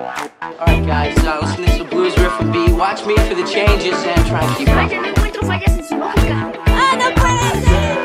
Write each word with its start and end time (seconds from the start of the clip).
Alright, 0.00 0.84
guys, 0.86 1.16
uh, 1.24 1.38
listen 1.40 1.64
to 1.64 1.70
this 1.72 1.82
blues 1.88 2.14
riff 2.18 2.38
and 2.40 2.52
B. 2.52 2.70
Watch 2.74 3.06
me 3.06 3.16
for 3.16 3.34
the 3.34 3.44
changes 3.48 3.94
and 4.04 4.26
try 4.26 4.44
and 4.44 4.56
keep 4.58 4.68
up. 4.68 4.74
Vaya, 4.76 5.00
no 5.00 5.08
encuentro 5.08 5.42
fallas 5.46 5.72
en 5.78 5.84
su 5.88 5.96
lógica. 5.96 6.52
¡Ah, 6.66 6.96
no 6.98 7.14
puede 7.14 7.62
ser! 7.64 7.96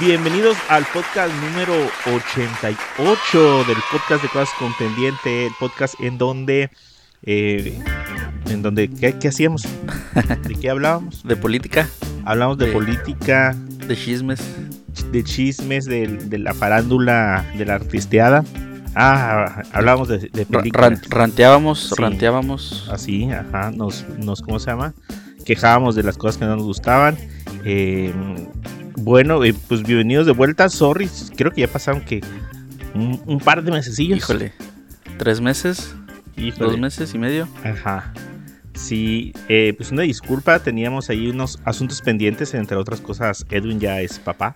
Bienvenidos 0.00 0.56
al 0.70 0.86
podcast 0.86 1.30
número 1.42 1.74
88 2.06 3.64
del 3.64 3.76
podcast 3.92 4.22
de 4.22 4.28
Cosas 4.30 4.48
con 4.58 4.72
Pendiente, 4.78 5.44
el 5.48 5.52
podcast 5.60 5.94
en 6.00 6.16
donde, 6.16 6.70
eh, 7.24 7.78
en 8.48 8.62
donde, 8.62 8.88
¿qué, 8.88 9.18
qué 9.18 9.28
hacíamos? 9.28 9.64
¿De 10.42 10.54
qué 10.54 10.70
hablábamos? 10.70 11.22
De 11.28 11.36
política, 11.36 11.86
Hablamos 12.24 12.56
de 12.56 12.66
De- 12.68 12.72
política, 12.72 13.54
de 13.86 13.94
chismes. 13.94 14.40
de 15.12 15.22
chismes, 15.22 15.84
de, 15.84 16.06
de 16.08 16.38
la 16.38 16.54
farándula, 16.54 17.44
de 17.58 17.66
la 17.66 17.74
artisteada. 17.74 18.42
Ah, 18.98 19.62
hablábamos 19.72 20.08
de, 20.08 20.30
películas. 20.46 21.02
ranteábamos, 21.10 21.90
Sí. 21.90 21.94
ranteábamos. 21.98 22.88
Así, 22.90 23.30
ajá, 23.30 23.70
nos, 23.70 24.06
nos, 24.18 24.40
¿cómo 24.40 24.58
se 24.58 24.70
llama? 24.70 24.94
Quejábamos 25.44 25.94
de 25.94 26.02
las 26.02 26.16
cosas 26.16 26.38
que 26.38 26.46
no 26.46 26.56
nos 26.56 26.64
gustaban. 26.64 27.18
Eh, 27.64 28.10
bueno, 28.96 29.44
eh, 29.44 29.54
pues 29.68 29.82
bienvenidos 29.82 30.24
de 30.24 30.32
vuelta. 30.32 30.70
Sorry, 30.70 31.10
creo 31.36 31.50
que 31.52 31.60
ya 31.60 31.68
pasaron 31.68 32.00
que 32.06 32.22
un, 32.94 33.20
un 33.26 33.38
par 33.38 33.62
de 33.62 33.70
mesecillos. 33.70 34.16
Híjole, 34.18 34.52
tres 35.18 35.42
meses, 35.42 35.94
Híjole. 36.38 36.70
dos 36.70 36.78
meses 36.80 37.12
y 37.14 37.18
medio. 37.18 37.48
Ajá. 37.64 38.14
Sí, 38.72 39.34
eh, 39.48 39.74
pues 39.76 39.90
una 39.90 40.02
disculpa, 40.02 40.58
teníamos 40.60 41.10
ahí 41.10 41.28
unos 41.28 41.58
asuntos 41.64 42.00
pendientes, 42.00 42.54
entre 42.54 42.76
otras 42.78 43.00
cosas, 43.02 43.44
Edwin 43.50 43.78
ya 43.78 44.00
es 44.00 44.18
papá. 44.18 44.54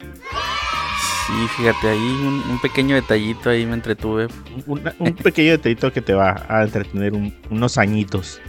Sí, 1.30 1.48
fíjate, 1.57 1.89
ahí 1.89 1.98
un, 2.27 2.43
un 2.51 2.61
pequeño 2.61 2.95
detallito 2.97 3.51
ahí 3.51 3.65
me 3.65 3.75
entretuve. 3.75 4.27
Un, 4.66 4.83
un 4.98 5.15
pequeño 5.15 5.53
detallito 5.53 5.93
que 5.93 6.03
te 6.03 6.12
va 6.12 6.45
a 6.48 6.62
entretener 6.65 7.12
un- 7.15 7.34
unos 7.51 7.79
añitos. 7.79 8.41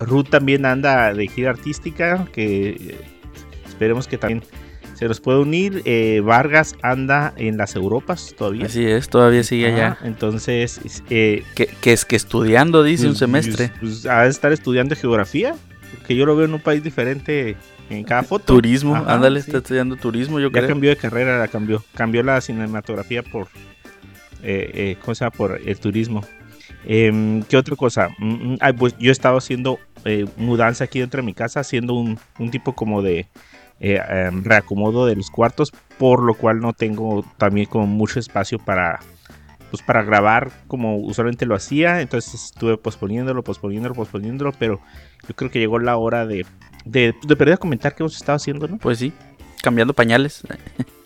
Ruth 0.00 0.28
también 0.28 0.66
anda 0.66 1.14
de 1.14 1.26
gira 1.28 1.50
artística, 1.50 2.26
que 2.32 2.68
eh, 2.70 3.00
esperemos 3.66 4.08
que 4.08 4.18
también 4.18 4.42
se 4.94 5.06
nos 5.08 5.20
pueda 5.20 5.38
unir. 5.38 5.80
Eh, 5.84 6.20
Vargas 6.24 6.74
anda 6.82 7.32
en 7.36 7.56
las 7.56 7.76
Europas 7.76 8.34
todavía. 8.36 8.66
Así 8.66 8.84
es, 8.84 9.08
todavía 9.08 9.42
sigue 9.44 9.72
allá. 9.72 9.96
Entonces, 10.02 10.80
es- 10.84 11.02
eh, 11.10 11.44
Que, 11.54 11.66
que 11.66 11.92
es 11.92 12.04
que 12.04 12.16
estudiando, 12.16 12.82
dice 12.82 13.04
un 13.04 13.10
pues, 13.12 13.18
semestre. 13.20 13.68
Pues, 13.80 14.00
pues, 14.02 14.06
ha 14.06 14.22
de 14.24 14.30
estar 14.30 14.52
estudiando 14.52 14.96
geografía, 14.96 15.54
porque 15.96 16.16
yo 16.16 16.26
lo 16.26 16.36
veo 16.36 16.46
en 16.46 16.54
un 16.54 16.60
país 16.60 16.82
diferente 16.82 17.56
en 17.90 18.04
cada 18.04 18.22
foto. 18.22 18.54
Turismo, 18.54 18.96
Ajá, 18.96 19.14
ándale, 19.14 19.40
sí. 19.40 19.46
está 19.50 19.58
estudiando 19.58 19.96
turismo, 19.96 20.40
yo 20.40 20.48
Ya 20.48 20.60
creo. 20.60 20.68
cambió 20.68 20.90
de 20.90 20.96
carrera, 20.96 21.38
la 21.38 21.48
cambió. 21.48 21.82
Cambió 21.94 22.22
la 22.22 22.40
cinematografía 22.40 23.22
por. 23.22 23.48
Eh, 24.42 24.70
eh, 24.74 24.96
¿Cómo 25.02 25.14
se 25.14 25.24
llama? 25.24 25.36
Por 25.36 25.60
el 25.64 25.78
turismo. 25.78 26.22
Em, 26.86 27.42
¿Qué 27.44 27.56
otra 27.56 27.76
cosa? 27.76 28.08
Mm, 28.18 28.56
ay, 28.60 28.72
pues 28.74 28.94
yo 28.98 29.08
he 29.08 29.12
estado 29.12 29.36
haciendo 29.38 29.78
eh, 30.04 30.26
mudanza 30.36 30.84
aquí 30.84 31.00
dentro 31.00 31.20
de 31.22 31.26
mi 31.26 31.32
casa, 31.34 31.60
haciendo 31.60 31.94
un, 31.94 32.18
un 32.38 32.50
tipo 32.50 32.74
como 32.74 33.00
de 33.02 33.26
em, 33.80 34.44
reacomodo 34.44 35.06
de 35.06 35.16
los 35.16 35.30
cuartos, 35.30 35.72
por 35.98 36.22
lo 36.22 36.34
cual 36.34 36.60
no 36.60 36.72
tengo 36.74 37.24
también 37.38 37.66
como 37.66 37.86
mucho 37.86 38.18
espacio 38.18 38.58
para. 38.58 39.00
Pues 39.70 39.82
para 39.82 40.04
grabar 40.04 40.52
como 40.68 40.98
usualmente 40.98 41.46
lo 41.46 41.56
hacía, 41.56 42.00
entonces 42.00 42.34
estuve 42.44 42.76
posponiéndolo, 42.76 43.42
posponiéndolo, 43.42 43.92
posponiéndolo, 43.96 44.52
pero 44.56 44.80
yo 45.26 45.34
creo 45.34 45.50
que 45.50 45.58
llegó 45.58 45.80
la 45.80 45.96
hora 45.96 46.26
de, 46.26 46.46
de, 46.84 47.14
de 47.26 47.36
perder 47.36 47.54
a 47.54 47.58
comentar 47.58 47.94
qué 47.94 48.02
hemos 48.02 48.16
estado 48.16 48.36
haciendo, 48.36 48.68
¿no? 48.68 48.78
Pues 48.78 48.98
sí, 48.98 49.12
cambiando 49.62 49.94
pañales. 49.94 50.42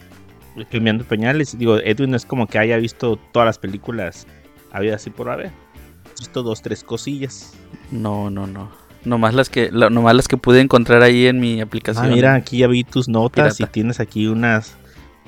cambiando 0.70 1.04
pañales. 1.04 1.56
Digo, 1.58 1.78
Edwin 1.78 2.10
no 2.10 2.16
es 2.16 2.24
como 2.26 2.46
que 2.46 2.58
haya 2.58 2.76
visto 2.76 3.16
todas 3.32 3.46
las 3.46 3.58
películas 3.58 4.26
había 4.72 4.96
así 4.96 5.10
por 5.10 5.30
haber. 5.30 5.48
Ha 5.48 6.18
visto 6.18 6.42
dos, 6.42 6.62
tres 6.62 6.82
cosillas. 6.84 7.52
No, 7.90 8.28
no, 8.30 8.46
no. 8.46 8.70
Nomás 9.04 9.32
las 9.34 9.48
que, 9.48 9.70
la- 9.70 9.88
nomás 9.90 10.14
las 10.16 10.26
que 10.28 10.36
pude 10.36 10.60
encontrar 10.60 11.02
ahí 11.02 11.26
en 11.26 11.38
mi 11.40 11.60
aplicación. 11.60 12.06
Ah, 12.06 12.08
mira, 12.08 12.34
aquí 12.34 12.58
ya 12.58 12.66
vi 12.66 12.82
tus 12.84 13.08
notas 13.08 13.56
Pirata. 13.56 13.70
y 13.70 13.72
tienes 13.72 14.00
aquí 14.00 14.26
unas 14.26 14.76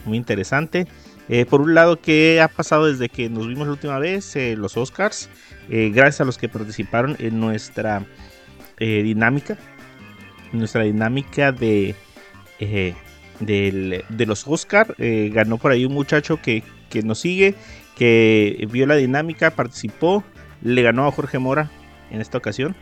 muy 0.05 0.17
interesante. 0.19 0.87
Eh, 1.29 1.47
por 1.47 1.61
un 1.61 1.75
lado, 1.75 2.01
¿qué 2.01 2.41
ha 2.43 2.49
pasado 2.49 2.87
desde 2.87 3.09
que 3.09 3.31
nos 3.31 3.47
vimos 3.47 3.69
la 3.69 3.73
última 3.75 3.99
vez? 4.01 4.35
Eh, 4.35 4.57
los 4.57 4.77
Oscars. 4.77 5.29
Eh, 5.69 5.93
gracias 5.95 6.21
a 6.23 6.25
los 6.25 6.37
que 6.37 6.49
participaron 6.49 7.15
en 7.21 7.39
nuestra 7.39 8.05
eh, 8.79 9.03
dinámica. 9.05 9.57
Nuestra 10.53 10.83
dinámica 10.83 11.53
de, 11.53 11.95
eh, 12.59 12.95
del- 13.41 14.05
de 14.09 14.27
los 14.27 14.47
Oscar. 14.47 14.95
Eh, 14.99 15.31
ganó 15.33 15.59
por 15.59 15.73
ahí 15.73 15.85
un 15.85 15.95
muchacho 15.95 16.41
que, 16.43 16.63
que 16.89 17.03
nos 17.03 17.21
sigue, 17.21 17.55
que 17.97 18.67
vio 18.71 18.87
la 18.87 18.97
dinámica, 18.97 19.51
participó, 19.53 20.25
le 20.63 20.83
ganó 20.83 21.07
a 21.07 21.13
Jorge 21.13 21.39
Mora 21.39 21.71
en 22.11 22.21
esta 22.21 22.39
ocasión. 22.39 22.75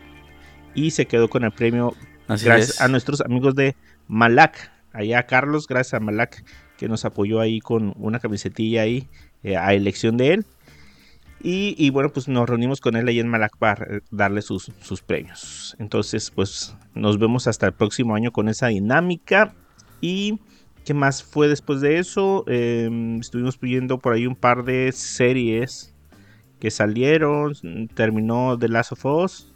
Y 0.74 0.92
se 0.92 1.06
quedó 1.06 1.28
con 1.28 1.44
el 1.44 1.50
premio 1.52 1.94
Así 2.28 2.44
gracias 2.46 2.70
es. 2.70 2.80
a 2.80 2.88
nuestros 2.88 3.20
amigos 3.20 3.54
de 3.54 3.74
Malac. 4.06 4.70
Allá 4.92 5.24
Carlos, 5.24 5.66
gracias 5.66 5.94
a 5.94 6.00
Malac 6.00 6.44
que 6.76 6.88
nos 6.88 7.04
apoyó 7.04 7.40
ahí 7.40 7.60
con 7.60 7.94
una 7.98 8.20
camisetilla 8.20 8.82
ahí 8.82 9.08
eh, 9.42 9.56
a 9.56 9.74
elección 9.74 10.16
de 10.16 10.34
él. 10.34 10.46
Y, 11.42 11.74
y 11.78 11.90
bueno, 11.90 12.10
pues 12.10 12.26
nos 12.28 12.48
reunimos 12.48 12.80
con 12.80 12.96
él 12.96 13.06
ahí 13.08 13.20
en 13.20 13.28
Malac 13.28 13.56
para 13.58 13.84
eh, 13.96 14.00
darle 14.10 14.42
sus, 14.42 14.72
sus 14.80 15.02
premios. 15.02 15.76
Entonces, 15.78 16.30
pues 16.30 16.74
nos 16.94 17.18
vemos 17.18 17.46
hasta 17.46 17.66
el 17.66 17.72
próximo 17.72 18.14
año 18.14 18.32
con 18.32 18.48
esa 18.48 18.68
dinámica. 18.68 19.54
Y 20.00 20.40
qué 20.84 20.94
más 20.94 21.22
fue 21.22 21.48
después 21.48 21.80
de 21.80 21.98
eso. 21.98 22.44
Eh, 22.48 22.90
estuvimos 23.20 23.58
viendo 23.60 23.98
por 23.98 24.14
ahí 24.14 24.26
un 24.26 24.34
par 24.36 24.64
de 24.64 24.90
series 24.92 25.94
que 26.58 26.70
salieron. 26.72 27.54
Terminó 27.94 28.58
The 28.58 28.68
Last 28.68 28.92
of 28.92 29.04
Us 29.04 29.54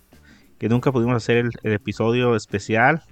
que 0.58 0.68
nunca 0.68 0.92
pudimos 0.92 1.16
hacer 1.16 1.38
el, 1.38 1.50
el 1.64 1.72
episodio 1.72 2.36
especial. 2.36 3.02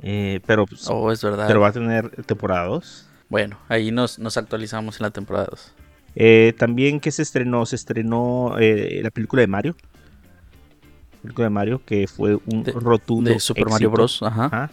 Eh, 0.00 0.40
pero, 0.46 0.66
pues, 0.66 0.88
Oh, 0.90 1.12
es 1.12 1.22
verdad. 1.22 1.46
pero 1.46 1.60
va 1.60 1.68
a 1.68 1.72
tener 1.72 2.10
temporada 2.24 2.66
2. 2.66 3.08
Bueno, 3.28 3.56
ahí 3.68 3.92
nos, 3.92 4.18
nos 4.18 4.36
actualizamos 4.36 4.98
en 4.98 5.04
la 5.04 5.10
temporada 5.12 5.46
2. 5.50 5.74
Eh, 6.20 6.52
también 6.58 6.98
que 6.98 7.12
se 7.12 7.22
estrenó, 7.22 7.64
se 7.64 7.76
estrenó 7.76 8.56
eh, 8.58 8.98
la 9.04 9.10
película 9.10 9.40
de 9.40 9.46
Mario. 9.46 9.76
La 11.12 11.22
película 11.22 11.44
de 11.46 11.50
Mario 11.50 11.80
que 11.84 12.08
fue 12.08 12.36
un 12.46 12.64
De- 12.64 12.72
rotundo 12.72 13.30
De 13.30 13.38
Super 13.38 13.68
Mario. 13.68 13.90
Bros. 13.92 14.20
Ajá. 14.22 14.46
Ajá. 14.46 14.70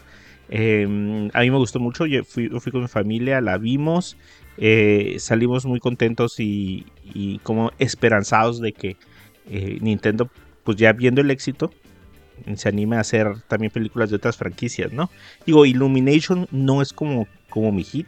Eh, 0.50 1.30
a 1.34 1.42
mí 1.42 1.52
me 1.52 1.58
gustó 1.58 1.80
mucho, 1.80 2.08
yo 2.08 2.24
fui, 2.24 2.50
fui 2.50 2.72
con 2.72 2.82
mi 2.82 2.88
familia, 2.88 3.42
la 3.42 3.58
vimos, 3.60 4.18
eh, 4.58 5.16
salimos 5.20 5.66
muy 5.66 5.80
contentos 5.80 6.40
y, 6.40 6.86
y 7.04 7.40
como 7.40 7.72
esperanzados 7.78 8.60
de 8.60 8.74
que 8.74 8.98
Nintendo, 9.82 10.30
pues 10.64 10.78
ya 10.78 10.94
viendo 10.94 11.22
el 11.22 11.30
éxito, 11.30 11.72
se 12.56 12.70
anime 12.70 12.96
a 12.96 13.02
hacer 13.02 13.42
también 13.48 13.72
películas 13.72 14.10
de 14.10 14.16
otras 14.16 14.36
franquicias, 14.38 14.92
¿no? 14.92 15.10
Digo, 15.46 15.66
Illumination 15.68 16.48
no 16.52 16.82
es 16.82 16.92
como, 16.94 17.28
como 17.50 17.72
mi 17.72 17.84
hit, 17.84 18.08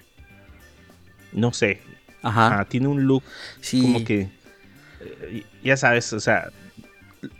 no 1.33 1.53
sé, 1.53 1.79
Ajá. 2.27 2.65
tiene 2.65 2.87
un 2.87 3.05
look 3.05 3.23
sí. 3.61 3.81
como 3.81 4.03
que, 4.03 4.29
eh, 5.01 5.43
ya 5.63 5.77
sabes, 5.77 6.11
o 6.13 6.19
sea, 6.19 6.49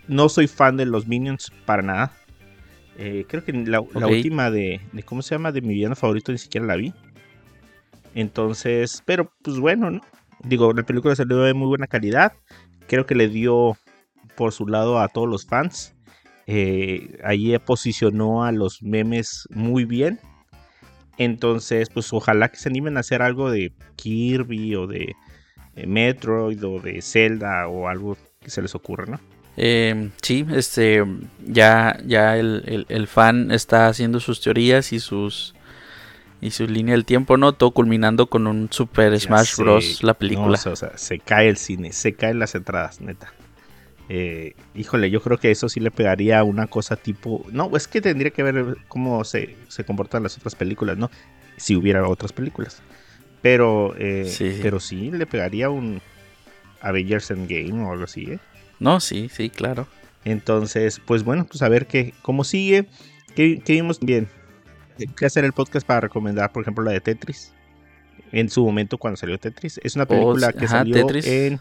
no 0.07 0.29
soy 0.29 0.47
fan 0.47 0.77
de 0.77 0.85
los 0.85 1.07
Minions 1.07 1.51
para 1.65 1.81
nada. 1.81 2.11
Eh, 2.97 3.25
creo 3.27 3.43
que 3.43 3.53
la, 3.53 3.79
última 3.79 4.49
de, 4.49 4.81
de, 4.91 5.03
¿cómo 5.03 5.21
se 5.21 5.35
llama? 5.35 5.51
De 5.51 5.61
mi 5.61 5.75
villano 5.75 5.95
favorito 5.95 6.31
ni 6.31 6.37
siquiera 6.39 6.65
la 6.65 6.75
vi. 6.75 6.93
Entonces, 8.15 9.03
pero 9.05 9.31
pues 9.43 9.59
bueno, 9.59 9.91
¿no? 9.91 10.01
Digo, 10.43 10.73
la 10.73 10.83
película 10.83 11.15
salió 11.15 11.37
de 11.37 11.53
muy 11.53 11.67
buena 11.67 11.87
calidad. 11.87 12.33
Creo 12.87 13.05
que 13.05 13.15
le 13.15 13.27
dio 13.27 13.77
por 14.35 14.53
su 14.53 14.67
lado 14.67 14.99
a 14.99 15.07
todos 15.09 15.27
los 15.27 15.45
fans. 15.45 15.93
Eh, 16.45 17.19
allí 17.23 17.57
posicionó 17.59 18.43
a 18.43 18.51
los 18.51 18.81
memes 18.81 19.47
muy 19.51 19.85
bien. 19.85 20.19
Entonces, 21.17 21.89
pues 21.89 22.11
ojalá 22.13 22.49
que 22.49 22.57
se 22.57 22.69
animen 22.69 22.97
a 22.97 23.01
hacer 23.01 23.21
algo 23.21 23.49
de 23.51 23.71
Kirby 23.95 24.75
o 24.75 24.87
de 24.87 25.15
eh, 25.75 25.87
Metroid 25.87 26.63
o 26.65 26.79
de 26.79 27.01
Zelda 27.01 27.67
o 27.67 27.87
algo 27.87 28.17
que 28.41 28.49
se 28.49 28.61
les 28.61 28.75
ocurra, 28.75 29.05
¿no? 29.05 29.19
Eh, 29.59 30.09
sí, 30.21 30.45
este, 30.53 31.03
ya, 31.45 31.97
ya 32.05 32.37
el, 32.37 32.63
el- 32.67 32.85
el 32.89 33.07
fan 33.07 33.49
está 33.51 33.87
haciendo 33.87 34.19
sus 34.19 34.39
teorías 34.41 34.93
y 34.93 34.99
sus 34.99 35.55
y 36.39 36.51
su 36.51 36.67
línea 36.67 36.93
del 36.93 37.03
tiempo, 37.05 37.35
¿no? 37.37 37.53
Todo 37.53 37.71
culminando 37.71 38.27
con 38.27 38.45
un 38.45 38.67
Super 38.71 39.19
Smash 39.19 39.57
Bros. 39.57 40.03
la 40.03 40.11
no, 40.11 40.17
película. 40.19 40.53
o, 40.53 40.57
sea, 40.57 40.71
o 40.73 40.75
sea, 40.75 40.95
se 40.95 41.17
cae 41.17 41.49
el 41.49 41.57
cine, 41.57 41.91
se 41.93 42.13
caen 42.13 42.37
las 42.37 42.53
entradas, 42.53 43.01
neta. 43.01 43.33
Eh, 44.09 44.53
híjole, 44.73 45.09
yo 45.09 45.21
creo 45.21 45.37
que 45.37 45.51
eso 45.51 45.67
sí 45.67 45.79
le 45.79 45.91
pegaría 45.91 46.39
a 46.39 46.43
una 46.43 46.67
cosa 46.67 46.95
tipo. 46.95 47.45
No, 47.51 47.75
es 47.75 47.87
que 47.87 47.99
tendría 48.01 48.31
que 48.31 48.43
ver 48.43 48.77
cómo 48.87 49.23
se, 49.23 49.55
se 49.67 49.83
comportan 49.83 50.23
las 50.23 50.37
otras 50.37 50.55
películas, 50.55 50.97
¿no? 50.97 51.11
Si 51.57 51.75
hubiera 51.75 52.07
otras 52.07 52.31
películas. 52.33 52.81
Pero, 53.41 53.95
eh, 53.97 54.25
Sí. 54.25 54.59
pero 54.61 54.79
sí 54.79 55.11
le 55.11 55.25
pegaría 55.25 55.69
un 55.69 56.01
Avengers 56.81 57.31
Endgame 57.31 57.83
o 57.83 57.91
algo 57.91 58.05
así, 58.05 58.23
¿eh? 58.31 58.39
No, 58.79 58.99
sí, 58.99 59.29
sí, 59.31 59.49
claro. 59.49 59.87
Entonces, 60.23 61.01
pues 61.05 61.23
bueno, 61.23 61.45
pues 61.45 61.61
a 61.61 61.69
ver 61.69 61.87
qué, 61.87 62.13
cómo 62.21 62.43
sigue. 62.43 62.85
¿Qué, 63.35 63.61
qué 63.63 63.73
vimos 63.73 63.99
bien? 63.99 64.27
Que 65.15 65.25
hacer 65.25 65.45
el 65.45 65.53
podcast 65.53 65.85
para 65.85 66.01
recomendar, 66.01 66.51
por 66.51 66.63
ejemplo, 66.63 66.83
la 66.83 66.91
de 66.91 67.01
Tetris. 67.01 67.53
En 68.31 68.49
su 68.49 68.65
momento, 68.65 68.97
cuando 68.97 69.15
salió 69.17 69.37
Tetris. 69.37 69.79
Es 69.83 69.95
una 69.95 70.05
película 70.05 70.51
sí, 70.51 70.57
que 70.59 70.65
ajá, 70.65 70.77
salió 70.79 71.05
Tetris. 71.05 71.27
en 71.27 71.59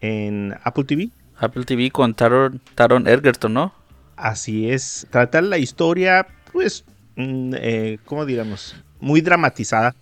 en 0.00 0.54
Apple 0.62 0.84
TV. 0.84 1.08
Apple 1.38 1.64
TV 1.64 1.90
con 1.90 2.14
Taron, 2.14 2.60
Taron 2.74 3.06
Egerton, 3.06 3.52
¿no? 3.52 3.72
Así 4.16 4.70
es, 4.70 5.06
tratar 5.10 5.44
la 5.44 5.58
historia, 5.58 6.26
pues, 6.52 6.84
mm, 7.16 7.54
eh, 7.56 7.98
¿cómo 8.04 8.24
digamos? 8.24 8.74
Muy 9.00 9.20
dramatizada 9.20 9.94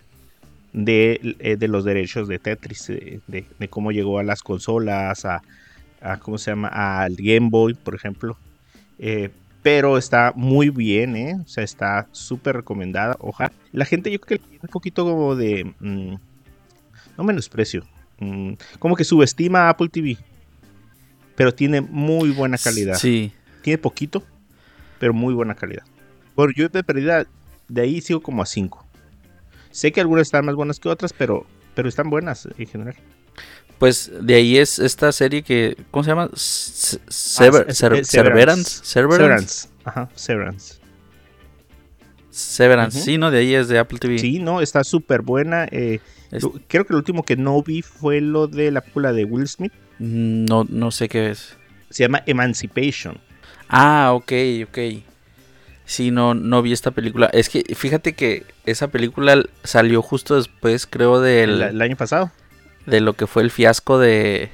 de, 0.71 1.35
eh, 1.39 1.57
de 1.57 1.67
los 1.67 1.83
derechos 1.83 2.27
de 2.27 2.39
Tetris, 2.39 2.87
de, 2.87 3.21
de 3.27 3.67
cómo 3.69 3.91
llegó 3.91 4.19
a 4.19 4.23
las 4.23 4.41
consolas, 4.41 5.25
a, 5.25 5.41
a, 6.01 6.17
¿cómo 6.17 6.37
se 6.37 6.51
llama? 6.51 6.69
Al 6.69 7.15
Game 7.15 7.49
Boy, 7.49 7.73
por 7.73 7.95
ejemplo. 7.95 8.37
Eh, 8.99 9.29
pero 9.63 9.97
está 9.97 10.31
muy 10.35 10.69
bien, 10.69 11.15
¿eh? 11.15 11.35
O 11.43 11.47
sea, 11.47 11.63
está 11.63 12.07
súper 12.11 12.57
recomendada. 12.57 13.17
Ojalá. 13.19 13.51
La 13.71 13.85
gente 13.85 14.11
yo 14.11 14.19
creo 14.21 14.39
que 14.39 14.45
tiene 14.45 14.59
un 14.61 14.69
poquito 14.69 15.03
como 15.03 15.35
de... 15.35 15.73
mm, 15.79 16.15
no 17.17 17.23
menosprecio. 17.23 17.83
mm, 18.19 18.53
como 18.79 18.95
que 18.95 19.03
subestima 19.03 19.61
a 19.63 19.69
Apple 19.69 19.89
TV. 19.89 20.17
Pero 21.35 21.53
tiene 21.53 21.81
muy 21.81 22.29
buena 22.31 22.57
calidad. 22.57 22.95
Sí. 22.97 23.31
Tiene 23.61 23.77
poquito, 23.77 24.23
pero 24.99 25.13
muy 25.13 25.33
buena 25.33 25.55
calidad. 25.55 25.83
Bueno, 26.35 26.53
yo 26.55 26.69
de 26.69 26.83
pérdida, 26.83 27.25
de 27.67 27.81
ahí 27.81 28.01
sigo 28.01 28.21
como 28.21 28.41
a 28.41 28.45
5. 28.45 28.85
Sé 29.71 29.91
que 29.91 30.01
algunas 30.01 30.27
están 30.27 30.45
más 30.45 30.55
buenas 30.55 30.79
que 30.79 30.87
otras, 30.89 31.11
pero, 31.13 31.45
pero 31.73 31.89
están 31.89 32.09
buenas 32.09 32.47
en 32.57 32.67
general. 32.67 32.95
Pues 33.79 34.09
de 34.21 34.35
ahí 34.35 34.57
es 34.57 34.79
esta 34.79 35.11
serie 35.11 35.43
que. 35.43 35.75
¿Cómo 35.91 36.03
se 36.05 36.09
llama? 36.11 36.29
Sever- 36.33 37.65
Ah, 37.67 37.71
es- 37.71 37.77
Severance. 38.07 38.07
Severance. 38.07 38.83
Severance. 38.85 39.67
Ajá, 39.83 40.09
Severance. 40.15 40.75
Severance. 42.29 43.01
Sí, 43.01 43.17
no, 43.17 43.31
de 43.31 43.39
ahí 43.39 43.53
es 43.53 43.67
de 43.67 43.79
Apple 43.79 43.99
TV. 43.99 44.19
Sí, 44.19 44.39
no, 44.39 44.61
está 44.61 44.83
súper 44.83 45.21
buena. 45.21 45.65
eh, 45.71 45.99
Es- 46.31 46.45
creo 46.67 46.85
que 46.85 46.93
lo 46.93 46.99
último 46.99 47.23
que 47.23 47.35
no 47.37 47.61
vi 47.63 47.81
fue 47.81 48.19
lo 48.21 48.47
de 48.47 48.71
la 48.71 48.81
película 48.81 49.13
de 49.13 49.25
Will 49.25 49.47
Smith. 49.47 49.71
No, 49.99 50.65
no 50.69 50.91
sé 50.91 51.07
qué 51.09 51.29
es. 51.31 51.57
Se 51.89 52.03
llama 52.03 52.23
Emancipation. 52.25 53.17
Ah, 53.69 54.11
ok, 54.13 54.31
ok. 54.67 54.77
Sí, 55.85 56.11
no, 56.11 56.33
no 56.33 56.61
vi 56.61 56.73
esta 56.73 56.91
película. 56.91 57.27
Es 57.31 57.49
que 57.49 57.63
fíjate 57.75 58.13
que 58.13 58.43
esa 58.65 58.87
película 58.89 59.43
salió 59.63 60.01
justo 60.01 60.35
después, 60.35 60.87
creo, 60.87 61.21
del, 61.21 61.61
El, 61.61 61.69
el 61.75 61.81
año 61.81 61.95
pasado. 61.95 62.31
de 62.85 63.01
lo 63.01 63.13
que 63.13 63.27
fue 63.27 63.43
el 63.43 63.51
fiasco 63.51 63.99
de, 63.99 64.49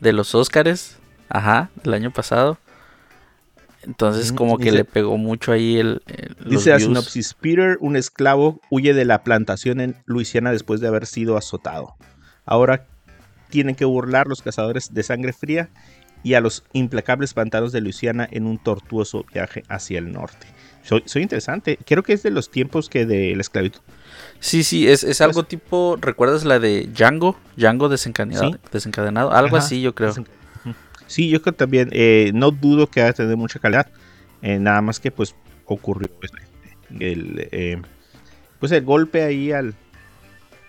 de 0.00 0.12
los 0.12 0.34
Óscares. 0.34 0.98
Ajá, 1.28 1.70
del 1.84 1.94
año 1.94 2.10
pasado. 2.10 2.58
Entonces, 3.82 4.32
como 4.32 4.58
que 4.58 4.64
dice- 4.64 4.76
le 4.76 4.84
pegó 4.84 5.16
mucho 5.16 5.52
ahí 5.52 5.78
el. 5.78 6.02
el- 6.06 6.36
Dice 6.50 6.70
la 6.70 6.78
sinopsis: 6.80 7.34
Peter, 7.34 7.78
un 7.80 7.96
esclavo, 7.96 8.60
huye 8.68 8.92
de 8.92 9.04
la 9.06 9.22
plantación 9.24 9.80
en 9.80 9.96
Luisiana 10.04 10.52
después 10.52 10.80
de 10.80 10.88
haber 10.88 11.06
sido 11.06 11.36
azotado. 11.38 11.94
Ahora 12.44 12.86
tienen 13.50 13.74
que 13.74 13.84
burlar 13.84 14.26
los 14.26 14.42
cazadores 14.42 14.94
de 14.94 15.02
sangre 15.02 15.32
fría 15.32 15.68
y 16.22 16.34
a 16.34 16.40
los 16.40 16.64
implacables 16.72 17.34
pantanos 17.34 17.72
de 17.72 17.80
Luisiana 17.80 18.28
en 18.30 18.46
un 18.46 18.58
tortuoso 18.58 19.24
viaje 19.32 19.62
hacia 19.68 19.98
el 19.98 20.12
norte. 20.12 20.46
Soy, 20.82 21.02
soy 21.06 21.22
interesante. 21.22 21.78
Creo 21.84 22.02
que 22.02 22.12
es 22.12 22.22
de 22.22 22.30
los 22.30 22.50
tiempos 22.50 22.88
que 22.88 23.04
de 23.06 23.34
la 23.34 23.40
esclavitud. 23.42 23.80
Sí, 24.38 24.64
sí, 24.64 24.88
es, 24.88 25.04
es 25.04 25.20
algo 25.20 25.44
tipo. 25.44 25.96
¿Recuerdas 26.00 26.44
la 26.44 26.58
de 26.58 26.88
Django? 26.94 27.38
Django 27.56 27.88
desencadenado. 27.88 28.52
Sí. 28.52 28.58
desencadenado 28.72 29.30
algo 29.32 29.56
Ajá, 29.56 29.66
así, 29.66 29.80
yo 29.82 29.94
creo. 29.94 30.14
Sí, 31.06 31.28
yo 31.28 31.42
creo 31.42 31.54
también. 31.54 31.88
eh, 31.92 32.30
no 32.34 32.50
dudo 32.50 32.86
que 32.86 33.02
va 33.02 33.08
a 33.08 33.12
tener 33.12 33.36
mucha 33.36 33.58
calidad. 33.58 33.88
eh, 34.42 34.58
nada 34.58 34.80
más 34.80 35.00
que 35.00 35.10
pues 35.10 35.34
ocurrió 35.66 36.08
pues, 36.18 36.32
el, 36.98 37.48
eh, 37.52 37.80
pues 38.58 38.72
el 38.72 38.84
golpe 38.84 39.22
ahí 39.22 39.52
al, 39.52 39.74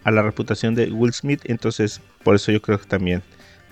a 0.03 0.11
la 0.11 0.21
reputación 0.21 0.75
de 0.75 0.91
Will 0.91 1.13
Smith. 1.13 1.41
Entonces, 1.45 2.01
por 2.23 2.35
eso 2.35 2.51
yo 2.51 2.61
creo 2.61 2.79
que 2.79 2.85
también 2.87 3.21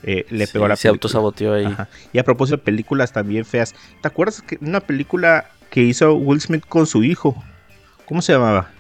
eh, 0.04 0.26
le 0.30 0.46
Sí, 0.46 0.54
pegó 0.54 0.66
a 0.66 0.70
la 0.70 0.76
se 0.76 0.84
película. 0.90 0.96
autosaboteó 0.98 1.54
ahí. 1.54 1.66
Ajá. 1.66 1.88
Y 2.14 2.20
a 2.20 2.24
propósito 2.24 2.58
de 2.58 2.64
películas 2.64 3.12
también 3.12 3.46
feas. 3.46 3.74
¿Te 4.02 4.08
acuerdas 4.08 4.42
que 4.42 4.58
una 4.62 4.80
película 4.80 5.50
que 5.70 5.82
hizo 5.82 6.14
Will 6.16 6.40
Smith 6.42 6.64
con 6.68 6.86
su 6.88 7.04
hijo? 7.04 7.42
¿Cómo 8.06 8.22
se 8.22 8.34
llamaba? 8.34 8.72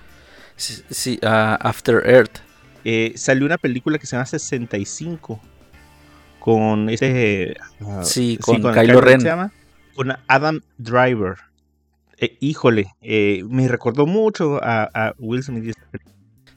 Sí, 0.55 0.81
sí, 0.89 1.19
ah, 1.23 1.57
After 1.61 2.01
Earth. 2.05 2.39
Eh, 2.85 3.13
salió 3.15 3.45
una 3.45 3.57
película 3.57 3.97
que 3.99 4.05
se 4.07 4.15
llama 4.15 4.25
65 4.25 5.39
con 6.39 6.89
este 6.89 7.57
ah, 7.81 8.01
Sí, 8.03 8.37
con 8.41 8.65
el 8.65 8.73
Kylo 8.73 9.01
Ren. 9.01 9.21
se 9.21 9.27
llama? 9.27 9.51
con 9.95 10.13
Adam 10.27 10.61
Driver 10.77 11.35
Eh, 12.17 12.37
híjole 12.39 12.87
eh, 13.01 13.43
me 13.49 13.67
recordó 13.67 14.05
mucho 14.05 14.63
a, 14.63 14.83
a 14.93 15.13
Will 15.19 15.43
Smith. 15.43 15.75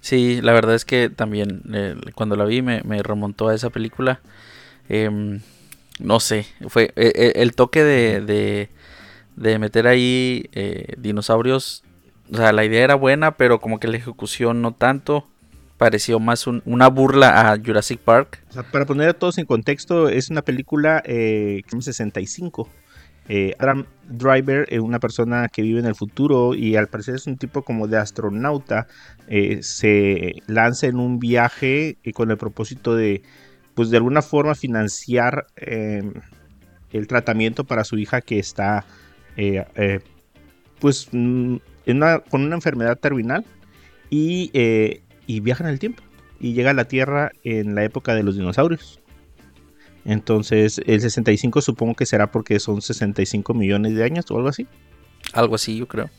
Sí, 0.02 0.40
la 0.43 0.52
verdad 0.52 0.75
es 0.75 0.84
que 0.84 1.10
también 1.10 1.62
eh, 1.72 1.94
cuando 2.16 2.34
la 2.34 2.44
vi 2.44 2.60
me, 2.60 2.82
remontó 3.04 3.49
a 3.49 3.54
esa 3.54 3.70
película. 3.70 4.20
Em, 4.88 5.40
no 6.00 6.19
sé, 6.19 6.44
fue 6.69 6.93
eh, 6.96 7.12
eh, 7.14 7.32
el 7.37 7.54
toque 7.54 7.84
de, 7.84 8.69
de, 9.37 9.58
meter 9.60 9.87
ahí 9.87 10.50
eh, 10.52 10.94
dinosaurios. 10.99 11.84
O 12.32 12.37
sea, 12.37 12.52
la 12.52 12.64
idea 12.64 12.82
era 12.82 12.96
buena, 12.96 13.37
pero 13.37 13.60
como 13.60 13.78
que 13.78 13.87
la 13.87 13.96
ejecución 13.96 14.60
no 14.60 14.72
tanto. 14.75 15.28
Pareció 15.78 16.19
más 16.19 16.48
un- 16.48 16.62
una 16.64 16.88
burla 16.88 17.52
a 17.52 17.56
Jurassic 17.64 18.00
Park. 18.00 18.43
O 18.50 18.52
sea, 18.55 18.64
para 18.64 18.87
poner 18.87 19.08
a 19.08 19.14
todos 19.14 19.38
en 19.38 19.46
contexto 19.46 20.08
es 20.08 20.31
una 20.31 20.43
película 20.43 21.00
eh, 21.06 21.62
que 21.62 21.70
se 21.70 21.76
llama 21.76 21.82
65 21.82 22.69
Eh, 23.28 23.54
Adam 23.58 23.86
Driver 24.08 24.66
es 24.69 24.80
una 24.80 24.98
persona 24.98 25.48
que 25.48 25.62
vive 25.62 25.80
en 25.80 25.86
el 25.86 25.94
futuro 25.94 26.54
y 26.54 26.76
al 26.76 26.88
parecer 26.88 27.14
es 27.16 27.26
un 27.26 27.38
tipo 27.38 27.62
como 27.62 27.86
de 27.88 27.96
astronauta. 27.98 28.86
eh, 29.28 29.62
se 29.62 30.34
lanza 30.46 30.86
en 30.88 30.96
un 30.98 31.19
viaje 31.19 31.98
eh, 32.02 32.12
con 32.12 32.30
el 32.30 32.36
propósito 32.36 32.94
de, 32.96 33.22
pues 33.74 33.90
de 33.90 33.96
alguna 33.98 34.22
forma 34.22 34.54
financiar 34.54 35.46
eh, 35.56 36.02
el 36.90 37.06
tratamiento 37.06 37.64
para 37.64 37.84
su 37.84 37.98
hija 37.98 38.20
que 38.20 38.38
está, 38.38 38.84
eh, 39.36 39.64
eh, 39.76 40.00
pues, 40.80 41.08
mm, 41.12 41.56
con 42.30 42.42
una 42.42 42.54
enfermedad 42.56 42.98
terminal 42.98 43.44
y, 44.10 44.50
eh, 44.54 45.02
y 45.26 45.40
viaja 45.40 45.64
en 45.64 45.70
el 45.70 45.78
tiempo 45.78 46.02
y 46.40 46.54
llega 46.54 46.70
a 46.70 46.74
la 46.74 46.86
Tierra 46.86 47.30
en 47.44 47.74
la 47.74 47.84
época 47.84 48.14
de 48.14 48.22
los 48.24 48.36
dinosaurios. 48.36 49.01
Entonces, 50.04 50.81
el 50.87 51.00
65 51.00 51.60
supongo 51.60 51.94
que 51.94 52.06
será 52.06 52.31
porque 52.31 52.58
son 52.58 52.82
65 52.82 53.54
millones 53.54 53.94
de 53.94 54.04
años 54.04 54.31
o 54.31 54.37
algo 54.37 54.49
así. 54.49 54.66
Algo 55.32 55.54
así, 55.54 55.76
yo 55.76 55.87
creo. 55.87 56.10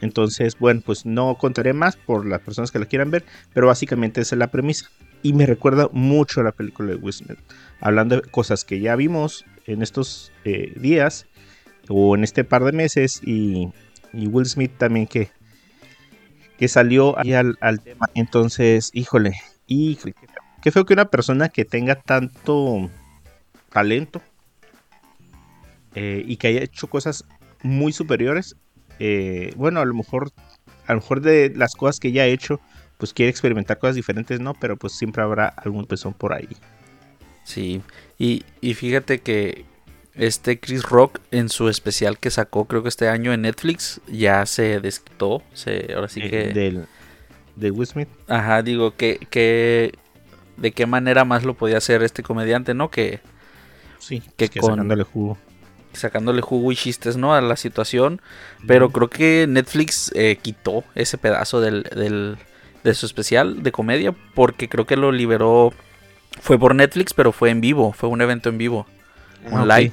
Entonces, 0.00 0.58
bueno, 0.58 0.80
pues 0.84 1.04
no 1.04 1.36
contaré 1.36 1.72
más 1.72 1.96
por 1.96 2.26
las 2.26 2.40
personas 2.40 2.70
que 2.70 2.78
la 2.78 2.86
quieran 2.86 3.10
ver, 3.10 3.24
pero 3.52 3.66
básicamente 3.66 4.20
esa 4.20 4.34
es 4.34 4.38
la 4.38 4.50
premisa. 4.50 4.90
Y 5.22 5.32
me 5.32 5.46
recuerda 5.46 5.88
mucho 5.92 6.40
a 6.40 6.44
la 6.44 6.52
película 6.52 6.90
de 6.90 6.96
Will 6.96 7.12
Smith, 7.12 7.38
hablando 7.80 8.16
de 8.16 8.22
cosas 8.22 8.64
que 8.64 8.80
ya 8.80 8.94
vimos 8.94 9.44
en 9.66 9.82
estos 9.82 10.32
eh, 10.44 10.72
días 10.76 11.26
o 11.88 12.14
en 12.14 12.22
este 12.22 12.44
par 12.44 12.64
de 12.64 12.72
meses 12.72 13.20
y, 13.24 13.68
y 14.12 14.28
Will 14.28 14.46
Smith 14.46 14.72
también 14.78 15.08
que, 15.08 15.30
que 16.56 16.68
salió 16.68 17.18
ahí 17.18 17.32
al, 17.32 17.58
al 17.60 17.80
tema. 17.80 18.06
Entonces, 18.14 18.90
híjole, 18.94 19.34
híjole, 19.66 20.14
qué 20.14 20.26
feo. 20.28 20.42
Qué 20.62 20.70
feo 20.72 20.86
que 20.86 20.94
una 20.94 21.08
persona 21.08 21.48
que 21.48 21.64
tenga 21.64 21.96
tanto 21.96 22.90
talento 23.70 24.20
eh, 25.94 26.22
y 26.26 26.36
que 26.36 26.48
haya 26.48 26.62
hecho 26.62 26.88
cosas 26.88 27.24
muy 27.62 27.92
superiores 27.92 28.56
eh, 28.98 29.52
bueno, 29.56 29.80
a 29.80 29.84
lo 29.84 29.94
mejor, 29.94 30.30
a 30.86 30.92
lo 30.92 31.00
mejor 31.00 31.20
de 31.20 31.52
las 31.54 31.74
cosas 31.74 32.00
que 32.00 32.12
ya 32.12 32.22
ha 32.22 32.26
hecho, 32.26 32.60
pues 32.96 33.12
quiere 33.12 33.30
experimentar 33.30 33.78
cosas 33.78 33.96
diferentes, 33.96 34.40
¿no? 34.40 34.54
Pero 34.54 34.76
pues 34.76 34.94
siempre 34.94 35.22
habrá 35.22 35.46
algún 35.48 35.86
pezón 35.86 36.14
por 36.14 36.32
ahí. 36.32 36.48
Sí, 37.44 37.80
y, 38.18 38.44
y 38.60 38.74
fíjate 38.74 39.20
que 39.20 39.64
este 40.14 40.58
Chris 40.58 40.82
Rock 40.82 41.20
en 41.30 41.48
su 41.48 41.68
especial 41.68 42.18
que 42.18 42.30
sacó 42.30 42.64
creo 42.64 42.82
que 42.82 42.88
este 42.88 43.08
año 43.08 43.32
en 43.32 43.42
Netflix 43.42 44.00
ya 44.08 44.44
se 44.46 44.80
desquitó, 44.80 45.42
se, 45.54 45.92
ahora 45.94 46.08
sí 46.08 46.20
eh, 46.22 46.30
que... 46.30 46.36
del, 46.48 46.86
de 47.56 47.70
Will 47.70 47.86
Smith. 47.86 48.08
Ajá, 48.26 48.62
digo 48.62 48.96
que, 48.96 49.18
que 49.30 49.92
de 50.56 50.72
qué 50.72 50.86
manera 50.86 51.24
más 51.24 51.44
lo 51.44 51.54
podía 51.54 51.78
hacer 51.78 52.02
este 52.02 52.22
comediante, 52.22 52.74
¿no? 52.74 52.90
Que 52.90 53.20
Sí, 53.98 54.22
Que 54.36 54.48
que 54.48 54.60
con- 54.60 54.70
sacándole 54.72 55.02
jugo. 55.04 55.38
sacándole 55.92 56.40
jugo 56.42 56.70
y 56.72 56.76
chistes, 56.76 57.16
¿no? 57.16 57.34
A 57.34 57.40
la 57.40 57.56
situación. 57.56 58.20
Pero 58.66 58.90
creo 58.90 59.08
que 59.10 59.46
Netflix 59.48 60.12
eh, 60.14 60.38
quitó 60.40 60.84
ese 60.94 61.18
pedazo 61.18 61.60
del, 61.60 61.82
del- 61.84 62.36
de 62.84 62.94
su 62.94 63.06
especial 63.06 63.62
de 63.62 63.72
comedia 63.72 64.14
porque 64.34 64.68
creo 64.68 64.86
que 64.86 64.96
lo 64.96 65.10
liberó. 65.12 65.72
Fue 66.40 66.58
por 66.58 66.74
Netflix, 66.74 67.12
pero 67.14 67.32
fue 67.32 67.50
en 67.50 67.60
vivo, 67.60 67.92
fue 67.92 68.08
un 68.08 68.20
evento 68.20 68.48
en 68.48 68.58
vivo, 68.58 68.86
un 69.50 69.58
Ah, 69.58 69.62
ok. 69.64 69.78
live. 69.78 69.92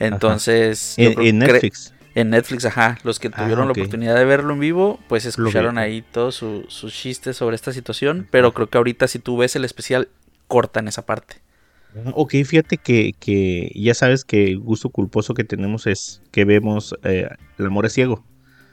Entonces, 0.00 0.94
En, 0.98 1.38
Netflix. 1.38 1.94
en 2.14 2.30
Netflix, 2.30 2.64
ajá. 2.64 2.98
Los 3.04 3.18
que 3.20 3.28
Ah, 3.32 3.42
tuvieron 3.42 3.66
la 3.66 3.72
oportunidad 3.72 4.16
de 4.16 4.24
verlo 4.24 4.52
en 4.54 4.60
vivo, 4.60 4.98
pues 5.08 5.24
escucharon 5.26 5.78
ahí 5.78 6.02
todos 6.02 6.34
su- 6.34 6.64
sus 6.68 6.92
chistes 6.92 7.36
sobre 7.36 7.54
esta 7.56 7.72
situación. 7.72 8.26
Pero 8.30 8.52
creo 8.52 8.68
que 8.68 8.78
ahorita 8.78 9.06
si 9.08 9.18
tú 9.18 9.36
ves 9.36 9.54
el 9.56 9.64
especial, 9.64 10.08
cortan 10.48 10.88
esa 10.88 11.06
parte. 11.06 11.36
Ok, 12.14 12.34
fíjate 12.44 12.76
que, 12.78 13.12
que 13.18 13.70
ya 13.74 13.94
sabes 13.94 14.24
que 14.24 14.44
el 14.44 14.58
gusto 14.58 14.88
culposo 14.90 15.32
que 15.34 15.44
tenemos 15.44 15.86
es 15.86 16.22
que 16.32 16.44
vemos 16.44 16.94
eh, 17.04 17.28
El 17.58 17.66
amor 17.66 17.86
es 17.86 17.92
ciego 17.92 18.24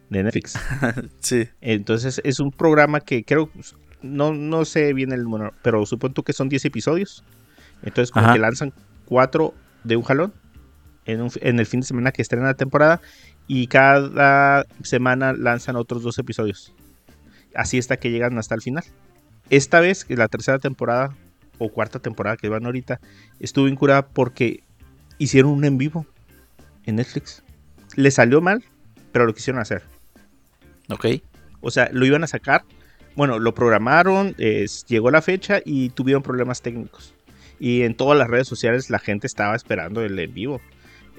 de 0.10 0.24
Netflix. 0.24 0.58
Sí. 1.20 1.48
Entonces 1.62 2.20
es 2.24 2.40
un 2.40 2.52
programa 2.52 3.00
que 3.00 3.24
creo, 3.24 3.50
no, 4.02 4.34
no 4.34 4.66
sé 4.66 4.94
bien 4.94 5.12
el 5.12 5.24
número, 5.24 5.54
pero 5.62 5.86
supongo 5.86 6.24
que 6.24 6.34
son 6.34 6.50
10 6.50 6.66
episodios. 6.66 7.24
Entonces, 7.84 8.12
como 8.12 8.26
Ajá. 8.26 8.34
que 8.34 8.40
lanzan 8.40 8.74
cuatro 9.06 9.54
de 9.84 9.96
un 9.96 10.04
jalón 10.04 10.34
en, 11.06 11.22
un- 11.22 11.32
en 11.42 11.60
el 11.60 11.66
fin 11.66 11.80
de 11.82 11.86
semana 11.88 12.12
que 12.12 12.22
estrena 12.22 12.46
la 12.48 12.54
temporada 12.56 13.02
y 13.48 13.68
cada 13.68 14.66
semana 14.84 15.34
lanzan 15.34 15.76
otros 15.76 16.04
dos 16.04 16.18
episodios. 16.20 16.74
Así 17.56 17.78
hasta 17.78 17.98
que 17.98 18.12
llegan 18.12 18.38
hasta 18.38 18.56
el 18.56 18.62
final. 18.62 18.84
Esta 19.50 19.80
vez, 19.80 20.06
que 20.06 20.16
la 20.16 20.28
tercera 20.28 20.58
temporada 20.60 21.16
o 21.62 21.70
cuarta 21.72 22.00
temporada 22.00 22.38
que 22.38 22.50
van 22.50 22.66
ahorita, 22.66 23.00
estuvo 23.40 23.68
incurada 23.68 24.08
porque 24.08 24.64
hicieron 25.18 25.52
un 25.52 25.64
en 25.64 25.78
vivo 25.78 26.06
en 26.86 26.96
Netflix. 26.96 27.44
Le 27.96 28.10
salió 28.10 28.42
mal, 28.42 28.64
pero 29.12 29.26
lo 29.26 29.34
quisieron 29.34 29.62
hacer. 29.62 29.84
Ok. 30.90 31.06
O 31.62 31.70
sea, 31.70 31.90
lo 31.94 32.06
iban 32.06 32.24
a 32.24 32.28
sacar. 32.28 32.64
Bueno, 33.16 33.38
lo 33.38 33.54
programaron, 33.54 34.36
eh, 34.40 34.66
llegó 34.88 35.12
la 35.12 35.22
fecha 35.22 35.62
y 35.64 35.90
tuvieron 35.90 36.24
problemas 36.24 36.62
técnicos. 36.62 37.14
Y 37.60 37.84
en 37.84 37.96
todas 37.96 38.18
las 38.18 38.28
redes 38.28 38.48
sociales 38.48 38.90
la 38.90 39.00
gente 39.00 39.28
estaba 39.28 39.56
esperando 39.56 40.02
el 40.02 40.18
en 40.18 40.34
vivo. 40.34 40.62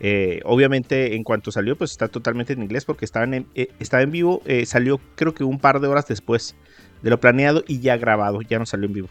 Eh, 0.00 0.40
obviamente, 0.44 1.14
en 1.14 1.22
cuanto 1.22 1.52
salió, 1.52 1.76
pues 1.76 1.92
está 1.92 2.08
totalmente 2.08 2.54
en 2.54 2.62
inglés 2.62 2.84
porque 2.84 3.04
estaba 3.04 3.24
en, 3.24 3.46
eh, 3.54 3.68
estaba 3.78 4.02
en 4.02 4.10
vivo. 4.10 4.42
eh, 4.46 4.66
salió 4.66 5.00
creo 5.14 5.34
que 5.34 5.44
un 5.44 5.60
par 5.60 5.78
de 5.78 5.86
horas 5.86 6.08
después 6.08 6.56
de 7.02 7.10
lo 7.10 7.20
planeado 7.20 7.62
y 7.68 7.78
ya 7.78 7.96
grabado, 7.96 8.42
ya 8.42 8.58
no 8.58 8.66
salió 8.66 8.86
en 8.86 8.94
vivo. 8.94 9.08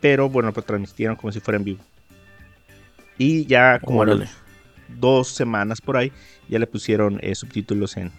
Pero 0.00 0.28
bueno, 0.28 0.52
pues 0.52 0.64
transmitieron 0.66 1.16
como 1.16 1.32
si 1.32 1.40
fuera 1.40 1.56
en 1.58 1.64
vivo. 1.64 1.80
Y 3.18 3.46
ya 3.46 3.80
como 3.80 4.00
Órale. 4.00 4.28
dos 5.00 5.28
semanas 5.28 5.80
por 5.80 5.96
ahí, 5.96 6.12
ya 6.48 6.58
le 6.58 6.66
pusieron 6.66 7.18
eh, 7.22 7.34
subtítulos 7.34 7.96
en, 7.96 8.12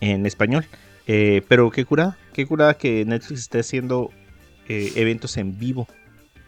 en 0.00 0.26
español. 0.26 0.66
Eh, 1.06 1.42
pero 1.48 1.70
qué 1.70 1.84
curada, 1.84 2.18
qué 2.32 2.46
curada 2.46 2.74
que 2.74 3.04
Netflix 3.04 3.40
esté 3.40 3.60
haciendo 3.60 4.10
eh, 4.68 4.92
eventos 4.96 5.36
en 5.38 5.58
vivo 5.58 5.88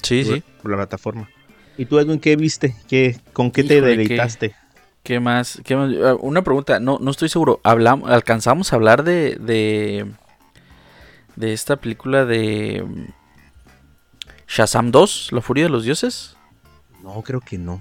Sí, 0.03 0.23
por, 0.25 0.35
sí. 0.37 0.43
por 0.61 0.71
la 0.71 0.77
plataforma. 0.77 1.29
¿Y 1.79 1.87
tú, 1.87 1.99
Edwin, 1.99 2.21
qué 2.21 2.37
viste? 2.37 2.77
¿Qué, 2.89 3.17
¿Con 3.33 3.51
qué 3.51 3.65
te 3.65 3.77
Híjole, 3.79 3.97
deleitaste? 3.97 4.55
¿Qué 5.03 5.19
más? 5.19 5.61
¿Qué 5.65 5.75
más? 5.75 5.91
Ah, 6.05 6.15
Una 6.21 6.43
pregunta, 6.43 6.79
no, 6.79 6.99
no 7.01 7.11
estoy 7.11 7.29
seguro. 7.31 7.61
Hablamos, 7.65 8.11
¿Alcanzamos 8.11 8.73
a 8.73 8.77
hablar 8.77 9.03
de, 9.03 9.37
de, 9.41 10.07
de 11.37 11.53
esta 11.55 11.77
película 11.77 12.25
de 12.27 12.85
Shazam 14.55 14.91
2, 14.91 15.29
La 15.33 15.41
Furia 15.41 15.65
de 15.65 15.71
los 15.71 15.85
Dioses? 15.85 16.37
No, 17.03 17.23
creo 17.23 17.41
que 17.41 17.59
no. 17.59 17.81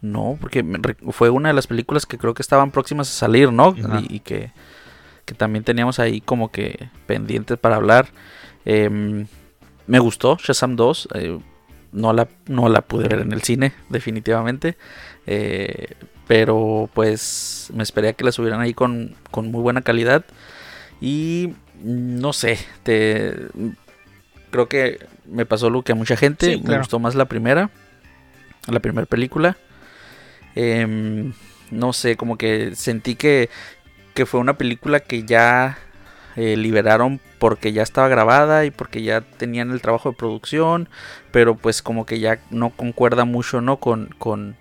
No, 0.00 0.36
porque 0.40 0.64
fue 1.10 1.30
una 1.30 1.48
de 1.50 1.54
las 1.54 1.66
películas 1.66 2.06
que 2.06 2.18
creo 2.18 2.34
que 2.34 2.42
estaban 2.42 2.70
próximas 2.70 3.08
a 3.08 3.12
salir, 3.12 3.52
¿no? 3.52 3.74
Y, 3.76 4.16
y 4.16 4.20
que, 4.20 4.50
que 5.24 5.34
también 5.34 5.64
teníamos 5.64 5.98
ahí 5.98 6.20
como 6.20 6.50
que 6.50 6.88
pendientes 7.06 7.56
para 7.58 7.76
hablar. 7.76 8.08
Em, 8.64 9.26
me 9.86 9.98
gustó 10.00 10.36
Shazam 10.42 10.76
2. 10.76 11.08
eh, 11.14 11.38
no, 11.92 12.12
la, 12.12 12.26
no 12.46 12.68
la 12.68 12.80
pude 12.80 13.06
ver 13.08 13.20
en 13.20 13.32
el 13.32 13.42
cine, 13.42 13.72
definitivamente. 13.90 14.76
eh, 15.26 15.94
pero 16.26 16.88
pues 16.94 17.68
me 17.74 17.82
esperé 17.82 18.08
a 18.08 18.12
que 18.14 18.24
la 18.24 18.32
subieran 18.32 18.60
ahí 18.60 18.72
con, 18.74 19.14
con 19.30 19.50
muy 19.50 19.60
buena 19.60 19.82
calidad. 19.82 20.24
Y 21.00 21.54
no 21.82 22.32
sé, 22.32 22.58
te, 22.84 23.36
creo 24.50 24.68
que 24.68 25.04
me 25.32 25.46
pasó 25.46 25.70
lo 25.70 25.82
que 25.82 25.92
a 25.92 25.96
mucha 25.96 26.16
gente. 26.16 26.54
Sí, 26.54 26.62
Me 26.64 26.78
gustó 26.78 26.98
más 26.98 27.14
la 27.14 27.24
primera. 27.26 27.70
La 28.68 28.80
primera 28.80 29.06
película. 29.06 29.56
Em, 30.54 31.32
no 31.70 31.92
sé, 31.92 32.16
como 32.16 32.36
que 32.36 32.74
sentí 32.76 33.14
que, 33.16 33.48
que 34.14 34.26
fue 34.26 34.40
una 34.40 34.58
película 34.58 35.00
que 35.00 35.24
ya 35.24 35.78
eh, 36.36 36.56
liberaron 36.56 37.20
porque 37.38 37.72
ya 37.72 37.82
estaba 37.82 38.08
grabada 38.08 38.64
y 38.64 38.70
porque 38.70 39.02
ya 39.02 39.22
tenían 39.22 39.70
el 39.70 39.80
trabajo 39.80 40.10
de 40.10 40.16
producción, 40.16 40.88
pero 41.30 41.56
pues 41.56 41.82
como 41.82 42.06
que 42.06 42.20
ya 42.20 42.38
no 42.50 42.70
concuerda 42.70 43.24
mucho, 43.24 43.60
¿no? 43.60 43.78
Con, 43.78 44.14
con, 44.18 44.56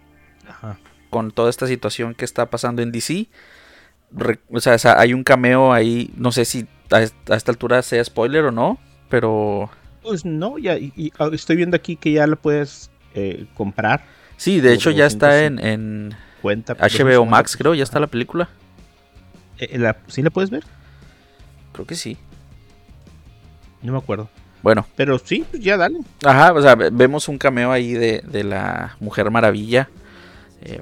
Ajá. 0.49 0.77
con 1.09 1.31
toda 1.31 1.49
esta 1.49 1.67
situación 1.67 2.15
que 2.15 2.25
está 2.25 2.49
pasando 2.49 2.81
en 2.81 2.91
DC. 2.91 3.27
Re- 4.13 4.39
o 4.49 4.59
sea, 4.59 4.75
o 4.75 4.79
sea, 4.79 4.99
hay 4.99 5.13
un 5.13 5.23
cameo 5.23 5.73
ahí, 5.73 6.11
no 6.15 6.31
sé 6.31 6.45
si 6.45 6.67
a 6.89 7.01
esta 7.01 7.51
altura 7.51 7.81
sea 7.81 8.03
spoiler 8.03 8.45
o 8.45 8.51
no, 8.51 8.77
pero 9.09 9.69
Pues 10.03 10.25
no, 10.25 10.57
ya 10.57 10.77
y- 10.77 10.91
y, 10.95 11.11
ah, 11.19 11.29
estoy 11.31 11.55
viendo 11.55 11.75
aquí 11.75 11.95
que 11.95 12.11
ya 12.13 12.27
lo 12.27 12.35
puedes 12.35 12.89
eh, 13.13 13.45
comprar. 13.55 14.03
sí, 14.37 14.59
de 14.61 14.73
hecho 14.73 14.89
ya 14.91 15.05
está 15.05 15.27
205. 15.27 15.61
en, 15.61 15.71
en 15.73 16.15
Cuenta. 16.41 16.73
HBO 16.75 17.25
Max, 17.25 17.55
creo, 17.55 17.75
ya 17.75 17.83
está 17.83 17.99
la 17.99 18.07
película. 18.07 18.49
Eh, 19.59 19.77
la- 19.77 19.97
¿Sí 20.07 20.21
la 20.23 20.29
puedes 20.31 20.49
ver? 20.49 20.63
Creo 21.73 21.85
que 21.85 21.95
sí. 21.95 22.17
No 23.83 23.91
me 23.93 23.97
acuerdo. 23.99 24.29
Bueno, 24.63 24.85
Pero 24.95 25.17
sí, 25.19 25.43
pues 25.49 25.63
ya 25.63 25.75
dale. 25.77 25.99
Ajá, 26.23 26.53
o 26.53 26.61
sea, 26.61 26.75
ve- 26.75 26.89
vemos 26.91 27.27
un 27.27 27.37
cameo 27.39 27.71
ahí 27.71 27.93
de, 27.93 28.23
de 28.27 28.43
la 28.43 28.95
Mujer 28.99 29.29
Maravilla. 29.31 29.89
Eh, 30.61 30.81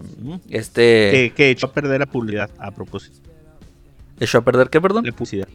este. 0.50 1.12
Que, 1.12 1.34
que 1.36 1.50
echó 1.50 1.68
a 1.68 1.72
perder 1.74 2.00
la 2.02 2.06
publicidad 2.06 2.50
a 2.60 2.72
propósito. 2.72 3.20
¿Echó 4.20 4.40
a 4.40 4.42
perder 4.42 4.70
qué, 4.70 4.82
perdón? 4.82 5.06
La 5.06 5.12
publicidad. 5.14 5.48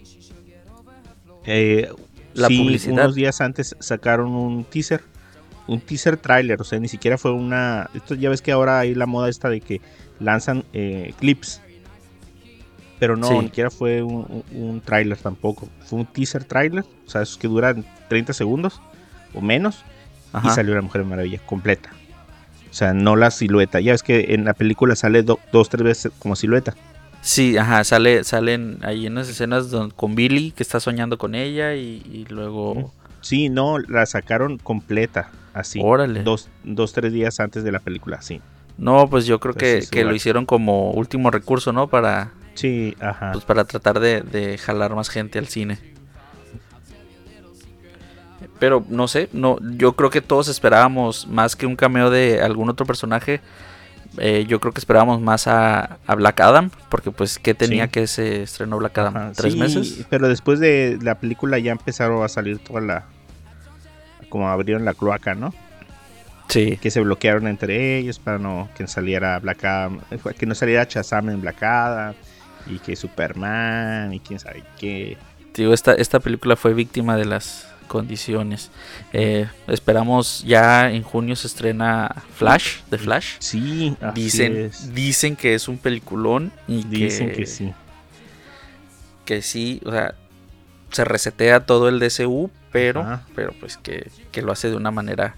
Eh, 1.47 1.91
La 2.35 2.49
sí, 2.49 2.59
publicidad. 2.59 2.93
Unos 3.05 3.15
días 3.15 3.41
antes 3.41 3.77
sacaron 3.81 4.29
un 4.33 4.65
teaser. 4.65 5.03
Un 5.67 5.81
teaser 5.81 6.17
trailer. 6.17 6.61
O 6.61 6.65
sea, 6.65 6.79
ni 6.79 6.89
siquiera 6.89 7.17
fue 7.17 7.33
una. 7.33 7.89
Esto 7.95 8.15
ya 8.15 8.29
ves 8.31 8.43
que 8.43 8.53
ahora 8.53 8.79
hay 8.81 8.95
la 8.95 9.07
moda 9.07 9.29
esta 9.29 9.49
de 9.49 9.61
que 9.61 9.81
lanzan 10.21 10.65
eh, 10.73 11.15
clips. 11.19 11.61
Pero 12.99 13.17
no, 13.17 13.29
Sí. 13.29 13.35
ni 13.35 13.45
siquiera 13.47 13.71
fue 13.71 14.03
un, 14.03 14.45
un, 14.53 14.63
un 14.63 14.81
tráiler 14.81 15.17
tampoco. 15.19 15.69
Fue 15.87 15.99
un 15.99 16.07
teaser 16.07 16.45
trailer. 16.45 16.85
O 17.07 17.11
sea, 17.11 17.23
esos 17.23 17.37
que 17.39 17.49
duran 17.49 17.85
30 18.09 18.33
segundos 18.33 18.81
o 19.35 19.41
menos. 19.41 19.85
Ajá. 20.33 20.49
Y 20.51 20.55
salió 20.55 20.75
la 20.75 20.83
Mujer 20.83 21.05
Maravilla 21.05 21.39
completa. 21.45 21.91
O 22.71 22.75
sea, 22.75 22.93
no 22.93 23.15
la 23.17 23.31
silueta. 23.31 23.81
Ya 23.81 23.93
ves 23.93 24.03
que 24.03 24.35
en 24.35 24.45
la 24.45 24.53
película 24.55 24.97
sale 24.97 25.23
do- 25.23 25.39
dos, 25.53 25.69
tres 25.69 25.83
veces 25.85 26.13
como 26.19 26.35
silueta. 26.35 26.75
Sí, 27.27 27.57
ajá, 27.57 27.83
sale, 27.85 28.23
salen 28.23 28.79
ahí 28.83 29.07
unas 29.07 29.31
escenas 29.31 29.71
don- 29.71 29.91
con 29.91 30.15
Billy 30.15 30.51
que 30.51 30.63
está 30.63 30.79
soñando 30.79 31.17
con 31.17 31.35
ella 31.35 31.75
y, 31.75 32.03
y 32.13 32.27
luego. 32.29 32.93
Sí, 33.23 33.49
no, 33.49 33.79
la 33.79 34.05
sacaron 34.05 34.59
completa. 34.59 35.31
Así. 35.55 35.81
Órale. 35.83 36.23
Dos, 36.23 36.49
dos, 36.65 36.93
tres 36.93 37.15
días 37.15 37.41
antes 37.41 37.65
de 37.65 37.73
la 37.73 37.79
película, 37.79 38.21
sí. 38.21 38.43
No, 38.77 39.09
pues 39.09 39.25
yo 39.25 39.41
creo 39.41 39.55
que, 39.55 39.69
Entonces, 39.71 39.91
que 39.91 40.05
lo 40.05 40.15
hicieron 40.15 40.45
como 40.45 40.91
último 40.91 41.31
recurso, 41.31 41.73
¿no? 41.73 41.89
Para, 41.89 42.33
Sí, 42.55 42.95
ajá. 43.01 43.33
pues, 43.33 43.45
para 43.47 43.65
tratar 43.65 44.01
de, 44.01 44.21
de 44.21 44.59
jalar 44.59 44.95
más 44.95 45.09
gente 45.09 45.39
al 45.39 45.47
cine. 45.49 45.79
Pero 48.59 48.85
no 48.89 49.09
sé, 49.09 49.29
no, 49.33 49.57
yo 49.79 49.95
creo 49.95 50.11
que 50.11 50.21
todos 50.21 50.49
esperábamos 50.49 51.27
más 51.27 51.57
que 51.57 51.67
un 51.67 51.77
cameo 51.77 52.11
de 52.11 52.43
algún 52.43 52.69
otro 52.69 52.85
personaje. 52.85 53.41
Eh, 54.19 54.45
yo 54.49 54.61
creo 54.61 54.73
que 54.73 54.79
esperábamos 54.81 55.21
más 55.21 55.47
a, 55.47 55.99
a 56.07 56.15
Black 56.15 56.41
Adam, 56.41 56.71
porque 56.89 57.11
pues 57.11 57.39
que 57.39 57.55
tenía 57.55 57.85
Sí. 57.87 57.91
que 57.91 58.07
se 58.07 58.43
estrenó 58.43 58.79
Black 58.79 58.97
Adam 58.99 59.17
Ajá, 59.17 59.33
tres 59.35 59.53
sí, 59.55 59.59
meses. 59.59 60.07
Pero 60.11 60.29
después 60.29 60.61
de 60.61 60.99
la 61.03 61.17
película 61.21 61.59
ya 61.59 61.73
empezaron 61.73 62.23
a 62.23 62.29
salir 62.29 62.59
toda 62.59 62.81
la. 62.81 63.05
Como 64.29 64.49
abrieron 64.49 64.85
la 64.85 64.95
cloaca, 64.95 65.35
¿no? 65.35 65.55
Sí, 66.49 66.77
Que 66.77 66.91
se 66.91 67.01
bloquearon 67.01 67.47
entre 67.49 67.99
ellos 67.99 68.19
para 68.19 68.39
no 68.39 68.69
que 68.77 68.87
saliera 68.87 69.39
Black 69.39 69.65
Adam. 69.65 70.01
Que 70.39 70.47
no 70.47 70.55
saliera 70.55 70.85
Shazam 70.89 71.31
en 71.31 71.41
Black 71.41 71.63
Adam. 71.63 72.15
Y 72.67 72.79
que 72.79 72.97
Superman. 72.97 74.13
Y 74.13 74.21
quién 74.21 74.39
sabe 74.39 74.63
qué. 74.79 75.17
digo, 75.55 75.73
esta, 75.73 75.95
esta 75.95 76.21
película 76.21 76.57
fue 76.57 76.75
víctima 76.75 77.17
de 77.17 77.25
las 77.27 77.67
condiciones. 77.85 78.71
Eh, 79.13 79.47
esperamos 79.69 80.43
ya 80.47 80.91
en 80.91 81.03
junio 81.03 81.37
se 81.37 81.47
estrena 81.47 82.23
Flash, 82.37 82.81
de 82.91 82.99
Flash. 82.99 83.37
Sí, 83.39 83.97
así 84.01 84.21
Dicen, 84.23 84.57
es. 84.57 84.95
dicen 84.95 85.37
que 85.37 85.55
es 85.55 85.69
un 85.69 85.79
peliculón 85.79 86.53
y 86.69 86.85
Dicen 86.85 87.29
que, 87.31 87.37
que 87.37 87.47
sí. 87.47 87.73
que 89.25 89.43
sí, 89.43 89.81
o 89.85 89.91
sea, 89.91 90.15
se 90.91 91.05
resetea 91.05 91.67
todo 91.67 91.89
el 91.89 91.99
DCU, 91.99 92.51
pero, 92.71 93.01
Ajá. 93.01 93.23
pero 93.35 93.53
pues 93.59 93.77
que, 93.77 94.11
que 94.33 94.43
lo 94.43 94.53
hace 94.53 94.69
de 94.71 94.77
una 94.77 94.91
manera 94.91 95.35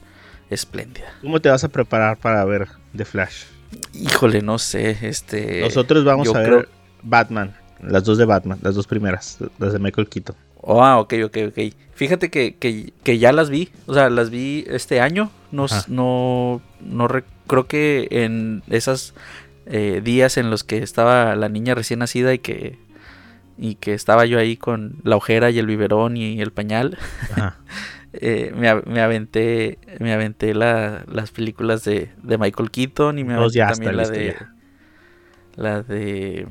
espléndida. 0.51 1.07
¿Cómo 1.23 1.41
te 1.41 1.49
vas 1.49 1.65
a 1.65 1.69
preparar 1.69 2.17
para 2.19 2.45
ver 2.45 2.69
The 2.97 3.05
Flash? 3.05 3.45
Híjole, 3.93 4.43
no 4.43 4.59
sé, 4.59 4.97
este... 5.03 5.61
Nosotros 5.61 6.05
vamos 6.05 6.29
a 6.35 6.39
ver 6.39 6.47
creo- 6.47 6.67
Batman. 7.03 7.55
Las 7.83 8.05
dos 8.05 8.17
de 8.17 8.25
Batman, 8.25 8.59
las 8.63 8.75
dos 8.75 8.87
primeras, 8.87 9.39
las 9.59 9.73
de 9.75 9.79
Michael 9.79 10.09
Keaton. 10.09 10.35
Oh, 10.69 10.83
ah, 10.83 10.99
ok, 10.99 11.15
ok, 11.27 11.37
ok. 11.49 11.59
Fíjate 11.95 12.29
que, 12.29 12.57
que, 12.57 12.93
que 13.05 13.19
ya 13.19 13.33
las 13.33 13.51
vi, 13.51 13.71
o 13.87 13.95
sea, 13.95 14.11
las 14.11 14.31
vi 14.31 14.65
este 14.69 15.01
año, 15.01 15.31
no, 15.53 15.67
no, 15.89 16.61
no 16.81 17.09
re- 17.09 17.23
creo 17.47 17.67
que 17.69 18.09
en 18.11 18.63
esos 18.69 19.15
eh, 19.67 20.01
días 20.05 20.37
en 20.39 20.51
los 20.51 20.65
que 20.65 20.79
estaba 20.79 21.37
la 21.37 21.49
niña 21.49 21.75
recién 21.77 22.01
nacida 22.01 22.35
y 22.35 22.41
que, 22.41 22.79
y 23.57 23.77
que 23.77 23.95
estaba 23.95 24.27
yo 24.27 24.39
ahí 24.41 24.57
con 24.57 24.97
la 25.05 25.17
ojera 25.17 25.51
y 25.51 25.59
el 25.61 25.67
biberón 25.67 26.17
y 26.17 26.41
el 26.43 26.51
pañal, 26.51 26.99
Ajá. 27.33 27.57
eh, 28.13 28.53
me, 28.57 29.01
aventé, 29.01 29.79
me 30.01 30.13
aventé 30.13 30.53
la- 30.53 31.05
las 31.11 31.31
películas 31.31 31.85
de, 31.85 32.11
de 32.25 32.39
Michael 32.39 32.73
Keaton 32.73 33.19
y 33.21 33.25
me 33.25 33.35
Entonces 33.35 33.55
aventé 33.55 33.59
ya 33.59 33.69
también 33.69 33.97
la 33.97 34.09
de, 34.09 34.27
ya. 34.27 34.51
la 35.57 35.83
de, 35.83 36.47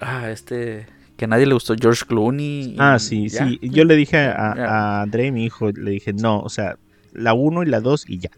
ah, 0.00 0.30
este, 0.30 0.86
que 1.20 1.26
a 1.26 1.28
nadie 1.28 1.44
le 1.44 1.52
gustó, 1.52 1.74
George 1.78 2.06
Clooney. 2.06 2.62
y 2.72 2.76
Ah, 2.78 2.98
sí, 2.98 3.28
ya. 3.28 3.46
sí. 3.46 3.58
Yo 3.60 3.84
le 3.84 3.94
dije 3.94 4.16
a, 4.16 5.02
André, 5.02 5.30
mi 5.32 5.44
hijo, 5.44 5.70
le 5.70 5.90
dije, 5.90 6.14
no, 6.14 6.40
o 6.40 6.48
sea, 6.48 6.78
la 7.12 7.34
1 7.34 7.62
y 7.64 7.66
la 7.66 7.80
2 7.80 8.08
y 8.08 8.20
ya. 8.20 8.30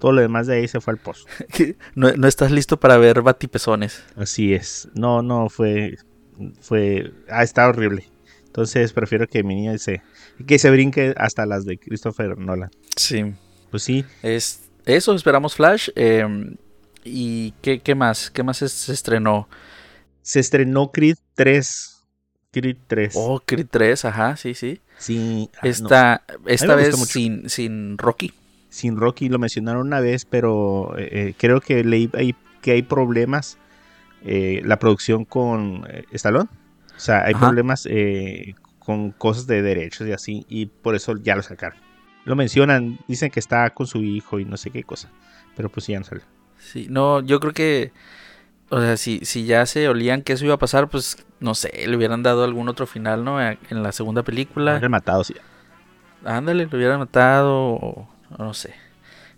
Todo 0.00 0.10
lo 0.10 0.20
demás 0.20 0.48
de 0.48 0.56
ahí 0.56 0.66
se 0.66 0.80
fue 0.80 0.92
al 0.94 0.98
pozo. 0.98 1.24
no, 1.94 2.10
no 2.16 2.26
estás 2.26 2.50
listo 2.50 2.80
para 2.80 2.96
ver 2.96 3.22
batipezones. 3.22 4.02
Así 4.16 4.54
es. 4.54 4.88
No, 4.94 5.22
no, 5.22 5.48
fue. 5.48 5.96
Fue. 6.60 7.12
Ah, 7.30 7.44
está 7.44 7.68
horrible. 7.68 8.04
Entonces 8.46 8.92
prefiero 8.92 9.28
que 9.28 9.44
mi 9.44 9.54
niña 9.54 9.78
se. 9.78 10.02
Que 10.48 10.58
se 10.58 10.72
brinque 10.72 11.14
hasta 11.16 11.46
las 11.46 11.64
de 11.64 11.78
Christopher 11.78 12.36
Nolan. 12.36 12.70
Sí. 12.96 13.34
Pues 13.70 13.84
sí. 13.84 14.04
Es, 14.24 14.68
eso, 14.84 15.14
esperamos 15.14 15.54
Flash. 15.54 15.90
eh, 15.94 16.26
¿Y 17.04 17.52
qué, 17.62 17.78
qué 17.78 17.94
más? 17.94 18.30
¿Qué 18.32 18.42
más 18.42 18.56
se 18.58 18.92
estrenó? 18.92 19.48
Se 20.24 20.40
estrenó 20.40 20.90
Creed 20.90 21.18
3. 21.34 22.02
Creed 22.50 22.78
3. 22.86 23.12
Oh, 23.16 23.40
Creed 23.44 23.66
3, 23.70 24.04
ajá, 24.06 24.36
sí, 24.36 24.54
sí. 24.54 24.80
sí. 24.96 25.50
ah, 25.56 25.60
no. 25.64 25.68
Esta, 25.70 26.24
esta 26.46 26.74
vez 26.76 26.96
sin, 27.08 27.48
sin 27.50 27.98
Rocky. 27.98 28.32
Sin 28.70 28.96
Rocky 28.96 29.28
lo 29.28 29.38
mencionaron 29.38 29.86
una 29.86 30.00
vez, 30.00 30.24
pero 30.24 30.96
eh, 30.98 31.08
eh, 31.30 31.34
creo 31.38 31.60
que 31.60 31.84
leí 31.84 32.10
ahí 32.14 32.34
que 32.62 32.72
hay 32.72 32.82
problemas. 32.82 33.58
eh, 34.22 34.62
la 34.64 34.78
producción 34.78 35.24
con 35.26 35.86
Stallone. 36.12 36.48
O 36.96 37.00
sea, 37.00 37.24
hay 37.26 37.34
Ajá. 37.34 37.46
problemas 37.46 37.86
eh, 37.90 38.54
con 38.78 39.12
cosas 39.12 39.46
de 39.46 39.62
derechos 39.62 40.08
y 40.08 40.12
así. 40.12 40.46
Y 40.48 40.66
por 40.66 40.94
eso 40.94 41.16
ya 41.18 41.36
lo 41.36 41.42
sacaron. 41.42 41.78
Lo 42.24 42.36
mencionan, 42.36 43.00
dicen 43.08 43.30
que 43.30 43.40
está 43.40 43.70
con 43.74 43.86
su 43.86 44.02
hijo 44.02 44.40
y 44.40 44.46
no 44.46 44.56
sé 44.56 44.70
qué 44.70 44.84
cosa. 44.84 45.12
Pero 45.54 45.70
pues 45.70 45.86
ya 45.88 45.98
no 45.98 46.04
sale. 46.06 46.22
Sí, 46.58 46.86
no, 46.90 47.20
yo 47.20 47.40
creo 47.40 47.52
que, 47.52 47.92
o 48.70 48.80
sea, 48.80 48.96
si, 48.96 49.20
si 49.24 49.44
ya 49.44 49.66
se 49.66 49.88
olían 49.88 50.22
que 50.22 50.32
eso 50.34 50.44
iba 50.44 50.54
a 50.54 50.58
pasar, 50.58 50.88
pues, 50.88 51.24
no 51.40 51.54
sé, 51.54 51.86
le 51.86 51.96
hubieran 51.96 52.22
dado 52.22 52.44
algún 52.44 52.68
otro 52.68 52.86
final, 52.86 53.24
¿no? 53.24 53.40
En 53.40 53.58
la 53.70 53.92
segunda 53.92 54.20
Lo 54.20 54.24
película. 54.24 54.72
hubieran 54.72 54.90
matado, 54.90 55.22
sí. 55.24 55.34
Ándale, 56.24 56.66
lo 56.70 56.76
hubieran 56.78 56.98
matado 56.98 57.52
o, 57.74 58.08
no 58.38 58.54
sé. 58.54 58.74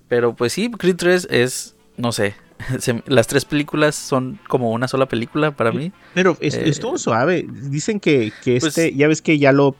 Pero 0.08 0.34
pues 0.34 0.52
sí, 0.52 0.70
Creed 0.70 0.96
3 0.96 1.26
es, 1.30 1.76
no 1.96 2.12
sé, 2.12 2.36
se- 2.78 3.02
las 3.06 3.26
tres 3.26 3.44
películas 3.44 3.96
son 3.96 4.38
como 4.48 4.70
una 4.70 4.86
sola 4.88 5.06
película 5.06 5.50
para 5.50 5.72
mí. 5.72 5.92
Pero 6.14 6.36
es- 6.40 6.54
Eh, 6.54 6.68
estuvo 6.68 6.96
suave. 6.96 7.44
Dicen 7.48 7.98
que, 8.00 8.32
que 8.44 8.58
pues- 8.60 8.76
este, 8.78 8.94
ya 8.94 9.08
ves 9.08 9.20
que 9.22 9.38
ya 9.38 9.52
lo. 9.52 9.74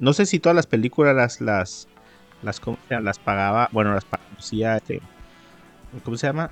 No 0.00 0.12
sé 0.12 0.26
si 0.26 0.38
todas 0.40 0.56
las 0.56 0.66
películas 0.66 1.14
las. 1.14 1.40
las 1.40 1.88
las, 2.42 2.60
¿cómo 2.60 2.78
se 2.88 2.94
llama? 2.94 3.04
las 3.04 3.18
pagaba, 3.18 3.68
bueno, 3.72 3.92
las 3.94 4.04
producía, 4.04 4.76
este, 4.76 5.00
¿cómo 6.04 6.16
se 6.16 6.28
llama? 6.28 6.50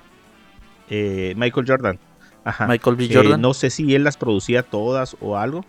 Eh, 0.91 1.33
Michael 1.37 1.65
Jordan. 1.67 1.99
Ajá. 2.47 2.67
Michael 2.67 2.97
B. 2.97 3.05
Eh, 3.07 3.37
no 3.39 3.53
sé 3.55 3.71
si 3.71 3.95
él 3.95 4.05
las 4.05 4.17
producía 4.17 4.63
todas 4.63 5.17
o 5.21 5.37
algo. 5.37 5.65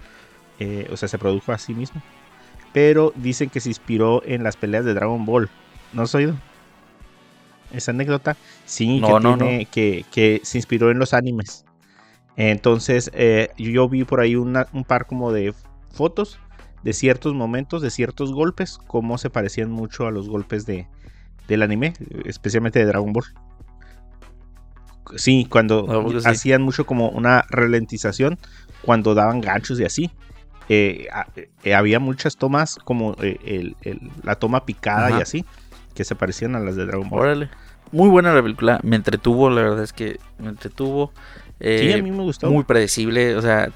eh, 0.60 0.88
o 0.92 0.98
sea, 0.98 1.08
se 1.10 1.18
produjo 1.20 1.52
a 1.52 1.58
sí 1.58 1.74
mismo. 1.74 2.02
Pero 2.74 3.12
dicen 3.16 3.50
que 3.50 3.60
se 3.60 3.70
inspiró 3.70 4.24
en 4.26 4.44
las 4.44 4.56
peleas 4.58 4.86
de 4.86 4.94
Dragon 4.94 5.26
Ball. 5.26 5.50
¿No 5.94 6.04
has 6.04 6.16
oído? 6.16 6.36
Esa 7.72 7.92
anécdota. 7.92 8.38
Sí, 8.66 9.00
No, 9.00 9.08
que, 9.18 9.24
no, 9.24 9.38
tiene- 9.38 9.66
Que, 9.66 10.06
que 10.12 10.42
se 10.44 10.58
inspiró 10.58 10.90
en 10.92 11.00
los 11.00 11.14
animes. 11.14 11.66
Entonces, 12.36 13.10
eh, 13.14 13.50
yo 13.58 13.90
vi 13.90 14.04
por 14.04 14.20
ahí 14.20 14.36
una- 14.36 14.68
un 14.74 14.84
par 14.84 15.06
como 15.08 15.32
de 15.32 15.54
fotos 15.92 16.40
de 16.84 16.94
ciertos 16.94 17.34
momentos, 17.34 17.82
de 17.82 17.90
ciertos 17.90 18.32
golpes, 18.32 18.78
cómo 18.88 19.18
se 19.18 19.30
parecían 19.30 19.72
mucho 19.72 20.06
a 20.08 20.12
los 20.12 20.30
golpes 20.30 20.66
de, 20.66 20.88
del 21.48 21.64
anime, 21.64 21.94
especialmente 22.26 22.80
de 22.80 22.86
Dragon 22.86 23.12
Ball. 23.12 23.26
Sí, 25.16 25.48
cuando 25.50 25.80
¿A 25.90 26.04
poco 26.04 26.20
sí? 26.20 26.28
hacían 26.28 26.62
mucho 26.62 26.86
como 26.86 27.10
una 27.10 27.46
ralentización, 27.50 28.38
cuando 28.82 29.14
daban 29.16 29.42
ganchos 29.42 29.80
y 29.80 29.86
así. 29.86 30.12
Eh, 30.70 31.08
eh, 31.64 31.74
había 31.76 32.00
muchas 32.00 32.36
tomas 32.36 32.76
como 32.84 33.16
eh, 33.22 33.38
el- 33.46 33.76
el- 33.84 34.12
la 34.24 34.36
toma 34.36 34.66
picada 34.66 35.08
Ajá. 35.08 35.20
y 35.20 35.22
así, 35.22 35.46
que 35.96 36.04
se 36.04 36.14
parecían 36.16 36.56
a 36.56 36.60
las 36.60 36.76
de 36.76 36.86
Dragon 36.86 37.10
Ball. 37.10 37.22
Órale. 37.22 37.50
Muy 37.94 38.10
buena 38.10 38.34
la 38.34 38.44
película, 38.44 38.80
me 38.84 38.98
entretuvo, 38.98 39.50
la 39.50 39.62
verdad 39.62 39.82
es 39.84 39.94
que 39.94 40.20
me 40.40 40.50
entretuvo. 40.50 41.14
Sí, 41.62 41.94
a 41.94 42.04
mí 42.04 42.12
me 42.12 42.22
gustó. 42.24 42.52
muy 42.52 42.66
predecible, 42.66 43.36
o 43.38 43.42
sea, 43.42 43.70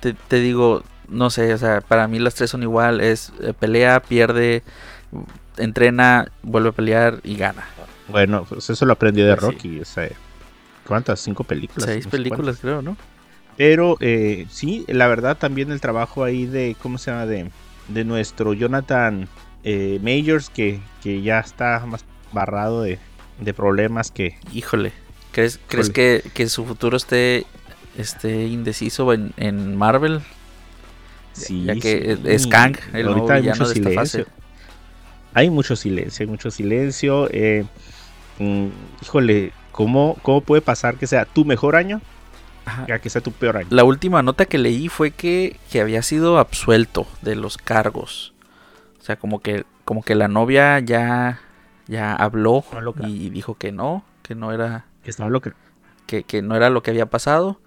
te, 0.00 0.14
te 0.14 0.36
digo, 0.36 0.84
no 1.08 1.28
sé, 1.28 1.52
o 1.52 1.58
sea, 1.58 1.80
para 1.80 2.06
mí 2.06 2.20
las 2.20 2.36
tres 2.36 2.50
son 2.50 2.62
igual, 2.62 3.00
es 3.00 3.32
pelea, 3.58 4.00
pierde, 4.00 4.62
entrena, 5.56 6.30
vuelve 6.42 6.68
a 6.70 6.72
pelear 6.72 7.20
y 7.24 7.36
gana. 7.36 7.64
Bueno, 8.08 8.44
pues 8.48 8.68
eso 8.70 8.86
lo 8.86 8.92
aprendió 8.92 9.26
de 9.26 9.34
Pues 9.34 9.44
sí. 9.46 9.52
Rocky. 9.52 9.80
o 9.80 9.84
sea, 9.84 10.08
¿Cuántas? 10.92 11.20
¿Cinco 11.20 11.44
películas? 11.44 11.90
Seis 11.90 12.04
No 12.04 12.10
sé 12.10 12.10
películas 12.10 12.58
creo, 12.60 12.82
¿no? 12.82 12.96
Pero 13.56 13.96
eh, 14.00 14.46
sí, 14.50 14.84
la 14.88 15.06
verdad 15.08 15.38
también 15.38 15.70
el 15.72 15.80
trabajo 15.80 16.24
ahí 16.24 16.46
de, 16.46 16.76
¿cómo 16.80 16.98
se 16.98 17.10
llama? 17.10 17.26
De, 17.26 17.50
de 17.88 18.04
nuestro 18.04 18.52
Jonathan 18.54 19.28
eh, 19.64 19.98
Majors, 20.02 20.50
que, 20.50 20.80
que 21.02 21.22
ya 21.22 21.40
está 21.40 21.84
más 21.86 22.04
barrado 22.32 22.82
de, 22.82 22.98
de 23.38 23.54
problemas 23.54 24.10
que... 24.10 24.38
Híjole, 24.52 24.92
¿crees, 25.32 25.60
¿crees 25.68 25.90
que, 25.90 26.22
que 26.34 26.48
su 26.48 26.64
futuro 26.64 26.96
esté, 26.96 27.46
esté 27.96 28.46
indeciso 28.46 29.12
en, 29.12 29.32
en 29.36 29.76
Marvel? 29.76 30.22
Sí, 31.32 31.64
ya 31.64 31.76
que 31.76 32.16
sí. 32.16 32.22
es 32.24 32.46
Kang, 32.46 32.76
el 32.92 33.10
nuevo 33.10 33.30
hay 33.30 33.42
mucho 33.42 33.66
de 33.68 33.74
esta 33.74 33.90
silencio. 33.90 34.24
fase. 34.24 34.26
Hay 35.34 35.50
mucho 35.50 35.76
silencio, 35.76 36.24
hay 36.24 36.30
mucho 36.30 36.50
silencio. 36.50 37.28
eh, 37.32 37.64
mm, 38.38 38.68
híjole, 39.02 39.54
¿cómo, 39.72 40.16
¿cómo 40.22 40.40
puede 40.42 40.62
pasar 40.62 40.96
que 40.96 41.06
sea 41.06 41.24
tu 41.24 41.44
mejor 41.44 41.76
año 41.76 42.00
Ajá. 42.64 42.86
a 42.94 42.98
que 43.00 43.10
sea 43.10 43.20
tu 43.20 43.32
peor 43.32 43.56
año? 43.56 43.68
La 43.70 43.84
última 43.84 44.22
nota 44.22 44.46
que 44.46 44.58
leí 44.58 44.88
fue 44.88 45.10
que, 45.10 45.58
que 45.70 45.80
había 45.80 46.02
sido 46.02 46.38
absuelto 46.38 47.06
de 47.22 47.34
los 47.34 47.56
cargos. 47.58 48.32
O 49.00 49.04
sea, 49.04 49.16
como 49.16 49.40
que, 49.40 49.64
como 49.84 50.02
que 50.02 50.14
la 50.14 50.28
novia 50.28 50.78
ya, 50.78 51.40
ya 51.88 52.14
habló 52.14 52.64
No, 52.72 52.80
loca. 52.80 53.08
y 53.08 53.30
dijo 53.30 53.54
que 53.56 53.72
no, 53.72 54.04
que 54.22 54.34
no 54.36 54.52
era, 54.52 54.84
Que 55.02 55.10
estaba 55.10 55.28
lo 55.30 55.40
que... 55.40 55.52
que, 56.06 56.42
no 56.42 56.54
era 56.54 56.70
lo 56.70 56.82
que 56.82 56.90
había 56.92 57.06
pasado. 57.06 57.58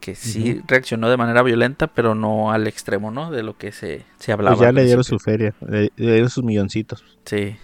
Que 0.00 0.14
sí 0.14 0.60
reaccionó 0.68 1.08
de 1.08 1.16
manera 1.16 1.42
violenta, 1.42 1.86
pero 1.86 2.14
no 2.14 2.52
al 2.52 2.66
extremo, 2.66 3.10
¿no? 3.10 3.30
De 3.30 3.42
lo 3.42 3.56
que 3.56 3.72
se, 3.72 4.04
se 4.18 4.30
hablaba. 4.32 4.56
Pues 4.56 4.66
ya 4.66 4.72
le 4.72 4.84
dieron 4.84 5.04
su 5.04 5.18
feria, 5.18 5.54
le, 5.66 5.90
le 5.96 6.12
dieron 6.12 6.28
sus 6.28 6.44
milloncitos. 6.44 7.02
Sí. 7.24 7.56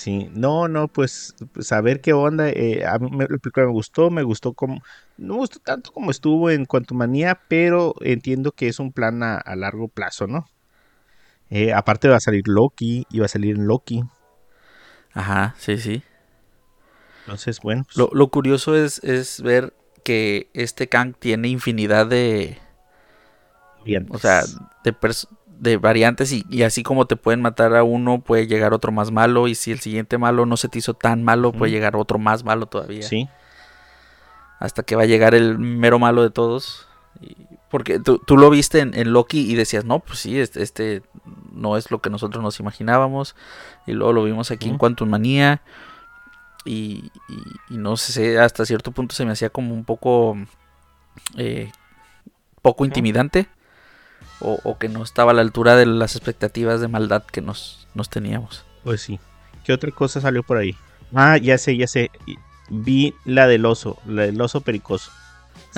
Sí, 0.00 0.28
no, 0.32 0.66
no, 0.66 0.88
pues, 0.88 1.34
a 1.70 1.80
ver 1.82 2.00
qué 2.00 2.14
onda. 2.14 2.48
eh, 2.48 2.86
a 2.86 2.98
mí 2.98 3.10
me, 3.10 3.26
me 3.28 3.66
gustó, 3.66 4.08
me 4.10 4.22
gustó 4.22 4.54
como, 4.54 4.76
no 5.18 5.34
me 5.34 5.40
gustó 5.40 5.58
tanto 5.60 5.92
como 5.92 6.10
estuvo 6.10 6.48
en 6.48 6.64
Cuanto 6.64 6.94
Manía, 6.94 7.38
pero 7.48 7.94
entiendo 8.00 8.52
que 8.52 8.68
es 8.68 8.78
un 8.78 8.92
plan 8.92 9.22
a, 9.22 9.36
a 9.36 9.56
largo 9.56 9.88
plazo, 9.88 10.26
¿no? 10.26 10.46
Eh, 11.50 11.72
aparte 11.74 12.08
va 12.08 12.16
a 12.16 12.20
salir 12.20 12.48
Loki, 12.48 13.04
y 13.10 13.18
va 13.18 13.26
a 13.26 13.28
salir 13.28 13.56
en 13.56 13.66
Loki, 13.66 14.02
Ajá, 15.12 15.54
sí, 15.58 15.76
sí. 15.78 16.02
entonces, 17.24 17.60
bueno, 17.60 17.84
pues, 17.84 17.96
Lo, 17.96 18.10
lo 18.12 18.28
curioso 18.30 18.76
es, 18.76 19.02
es 19.04 19.42
ver 19.42 19.74
que 20.04 20.48
este 20.54 20.88
Kang 20.88 21.14
tiene 21.18 21.48
infinidad 21.48 22.06
de, 22.06 22.58
o 24.10 24.18
sea, 24.18 24.42
de, 24.84 24.92
pers- 24.92 25.28
de 25.60 25.76
variantes 25.76 26.32
y, 26.32 26.44
y 26.50 26.62
así 26.62 26.82
como 26.82 27.06
te 27.06 27.16
pueden 27.16 27.42
matar 27.42 27.76
a 27.76 27.84
uno, 27.84 28.20
puede 28.20 28.46
llegar 28.46 28.72
otro 28.74 28.90
más 28.92 29.10
malo 29.12 29.46
y 29.46 29.54
si 29.54 29.70
el 29.70 29.80
siguiente 29.80 30.16
malo 30.18 30.46
no 30.46 30.56
se 30.56 30.68
te 30.68 30.78
hizo 30.78 30.94
tan 30.94 31.22
malo, 31.22 31.52
puede 31.52 31.70
llegar 31.70 31.96
otro 31.96 32.18
más 32.18 32.42
malo 32.44 32.66
todavía. 32.66 33.02
sí, 33.02 33.28
Hasta 34.58 34.82
que 34.82 34.96
va 34.96 35.02
a 35.02 35.06
llegar 35.06 35.34
el 35.34 35.58
mero 35.58 35.98
malo 35.98 36.22
de 36.22 36.30
todos. 36.30 36.86
Y- 37.20 37.36
porque 37.70 38.00
tú, 38.00 38.18
tú 38.18 38.36
lo 38.36 38.50
viste 38.50 38.80
en, 38.80 38.94
en 38.98 39.12
Loki 39.12 39.48
y 39.48 39.54
decías, 39.54 39.84
no, 39.84 40.00
pues 40.00 40.18
sí, 40.18 40.40
este, 40.40 40.60
este 40.62 41.02
no 41.52 41.76
es 41.76 41.90
lo 41.92 42.00
que 42.00 42.10
nosotros 42.10 42.42
nos 42.42 42.58
imaginábamos. 42.58 43.36
Y 43.86 43.92
luego 43.92 44.12
lo 44.12 44.24
vimos 44.24 44.50
aquí 44.50 44.68
en. 44.70 44.76
Quantum 44.78 45.08
Manía. 45.08 45.62
Y, 46.64 47.10
y- 47.28 47.74
y 47.74 47.76
no 47.78 47.96
sé, 47.96 48.38
hasta 48.40 48.66
cierto 48.66 48.90
punto 48.92 49.14
se 49.14 49.24
me 49.24 49.32
hacía 49.32 49.50
como 49.50 49.72
un 49.72 49.84
poco 49.84 50.36
eh, 51.36 51.70
poco 52.60 52.84
intimidante. 52.84 53.46
O, 54.40 54.58
o 54.64 54.78
que 54.78 54.88
no 54.88 55.02
estaba 55.02 55.32
a 55.32 55.34
la 55.34 55.42
altura 55.42 55.76
de 55.76 55.86
las 55.86 56.16
expectativas 56.16 56.80
de 56.80 56.88
maldad 56.88 57.22
que 57.24 57.40
nos, 57.42 57.86
nos 57.94 58.08
teníamos. 58.08 58.64
pues 58.84 59.02
sí. 59.02 59.20
¿Qué 59.64 59.72
otra 59.74 59.90
cosa 59.90 60.20
salió 60.20 60.42
por 60.42 60.56
ahí? 60.56 60.74
Ah, 61.14 61.36
ya 61.36 61.58
sé, 61.58 61.76
ya 61.76 61.86
sé. 61.86 62.10
Vi 62.70 63.14
la 63.24 63.46
del 63.46 63.66
oso, 63.66 63.98
la 64.06 64.22
del 64.22 64.40
oso 64.40 64.62
pericoso. 64.62 65.10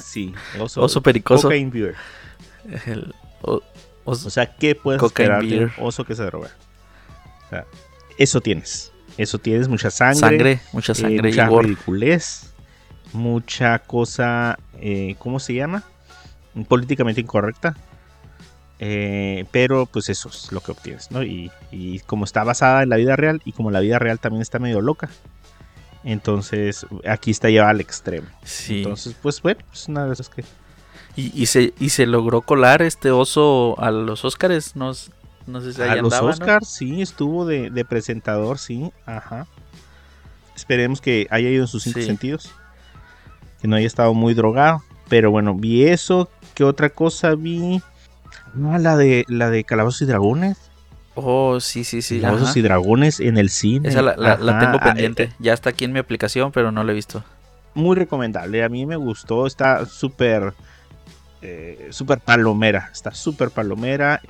Sí, 0.02 0.32
oso, 0.60 0.80
Oso 0.82 1.02
pericoso. 1.02 1.42
cocaine 1.48 1.70
beer. 1.70 1.94
El- 2.86 3.12
o- 3.42 3.60
os- 4.04 4.24
O 4.24 4.30
sea, 4.30 4.46
¿qué 4.56 4.74
puedes 4.76 5.00
Cocaine 5.00 5.32
esperar 5.32 5.44
de 5.50 5.58
un 5.64 5.70
beer. 5.70 5.72
oso 5.84 6.04
que 6.04 6.14
se 6.14 6.22
droga? 6.24 6.50
O 7.46 7.48
sea, 7.50 7.64
eso 8.18 8.40
tienes. 8.40 8.92
Eso 9.18 9.38
tienes, 9.38 9.68
mucha 9.68 9.90
sangre. 9.90 10.18
sangre, 10.20 10.60
mucha 10.72 10.92
eh, 10.92 10.94
sangre 10.94 11.28
mucha 11.30 11.48
ridiculez. 11.48 12.52
Mucha 13.12 13.78
cosa, 13.80 14.58
eh, 14.80 15.16
¿cómo 15.18 15.38
se 15.40 15.54
llama? 15.54 15.82
Políticamente 16.68 17.20
incorrecta. 17.20 17.76
Eh, 18.78 19.44
pero 19.52 19.86
pues 19.86 20.08
eso 20.08 20.28
es 20.28 20.50
lo 20.50 20.60
que 20.60 20.72
obtienes, 20.72 21.10
¿no? 21.12 21.22
Y, 21.22 21.50
y 21.70 22.00
como 22.00 22.24
está 22.24 22.42
basada 22.42 22.82
en 22.82 22.88
la 22.88 22.96
vida 22.96 23.14
real 23.14 23.40
y 23.44 23.52
como 23.52 23.70
la 23.70 23.78
vida 23.80 23.98
real 23.98 24.18
también 24.18 24.42
está 24.42 24.58
medio 24.58 24.80
loca. 24.80 25.08
Entonces 26.04 26.84
aquí 27.08 27.30
está 27.30 27.48
llevada 27.48 27.70
al 27.70 27.80
extremo. 27.80 28.26
Sí. 28.42 28.78
Entonces, 28.78 29.14
pues 29.22 29.40
bueno, 29.40 29.60
es 29.72 29.88
una 29.88 30.06
de 30.06 30.12
esas 30.14 30.28
que... 30.28 30.44
Y, 31.14 31.30
y 31.40 31.46
se, 31.46 31.74
y 31.78 31.90
se 31.90 32.06
logró 32.06 32.40
colar 32.40 32.82
este 32.82 33.10
oso 33.10 33.78
a 33.78 33.90
los 33.90 34.24
Óscares. 34.24 34.74
No, 34.74 34.92
no 35.46 35.60
sé 35.60 35.72
si 35.74 35.82
ahí 35.82 35.90
A 35.90 35.96
los. 35.96 36.12
Oscars, 36.14 36.66
sí, 36.68 37.02
estuvo 37.02 37.44
de, 37.44 37.70
de 37.70 37.84
presentador, 37.84 38.58
sí, 38.58 38.90
ajá. 39.04 39.46
Esperemos 40.56 41.00
que 41.00 41.26
haya 41.30 41.50
ido 41.50 41.62
en 41.62 41.68
sus 41.68 41.82
cinco 41.82 42.00
Sí. 42.00 42.06
sentidos. 42.06 42.50
Que 43.60 43.68
no 43.68 43.76
haya 43.76 43.86
estado 43.86 44.14
muy 44.14 44.32
drogado. 44.34 44.82
Pero 45.08 45.30
bueno, 45.30 45.54
vi 45.54 45.84
eso. 45.84 46.30
¿Qué 46.54 46.64
otra 46.64 46.88
cosa 46.88 47.34
vi? 47.34 47.82
Ah, 48.64 48.78
la 48.78 48.96
de 48.96 49.24
la 49.28 49.50
de 49.50 49.64
Calabozos 49.64 50.02
y 50.02 50.06
Dragones. 50.06 50.58
Oh, 51.14 51.60
sí, 51.60 51.84
sí, 51.84 52.02
sí. 52.02 52.20
Calabozos 52.20 52.50
ajá. 52.50 52.58
y 52.58 52.62
Dragones 52.62 53.20
en 53.20 53.36
el 53.38 53.50
cine. 53.50 53.88
Esa 53.88 54.02
la, 54.02 54.16
la- 54.16 54.36
la 54.36 54.52
Ajá, 54.52 54.60
tengo 54.60 54.78
ah, 54.80 54.84
pendiente. 54.84 55.22
eh, 55.24 55.32
Ya 55.38 55.52
está 55.52 55.70
aquí 55.70 55.84
en 55.84 55.92
mi 55.92 55.98
aplicación, 55.98 56.52
pero 56.52 56.72
no 56.72 56.84
la 56.84 56.92
he 56.92 56.94
visto. 56.94 57.22
muy 57.74 57.96
recomendable. 57.96 58.62
A 58.64 58.68
mí 58.68 58.86
me 58.86 58.96
gustó. 58.96 59.46
Está 59.46 59.84
súper. 59.86 60.54
eh, 61.42 61.88
súper 61.90 62.20
palomera. 62.20 62.88
Está 62.92 63.12
súper 63.12 63.50
palomera. 63.50 64.20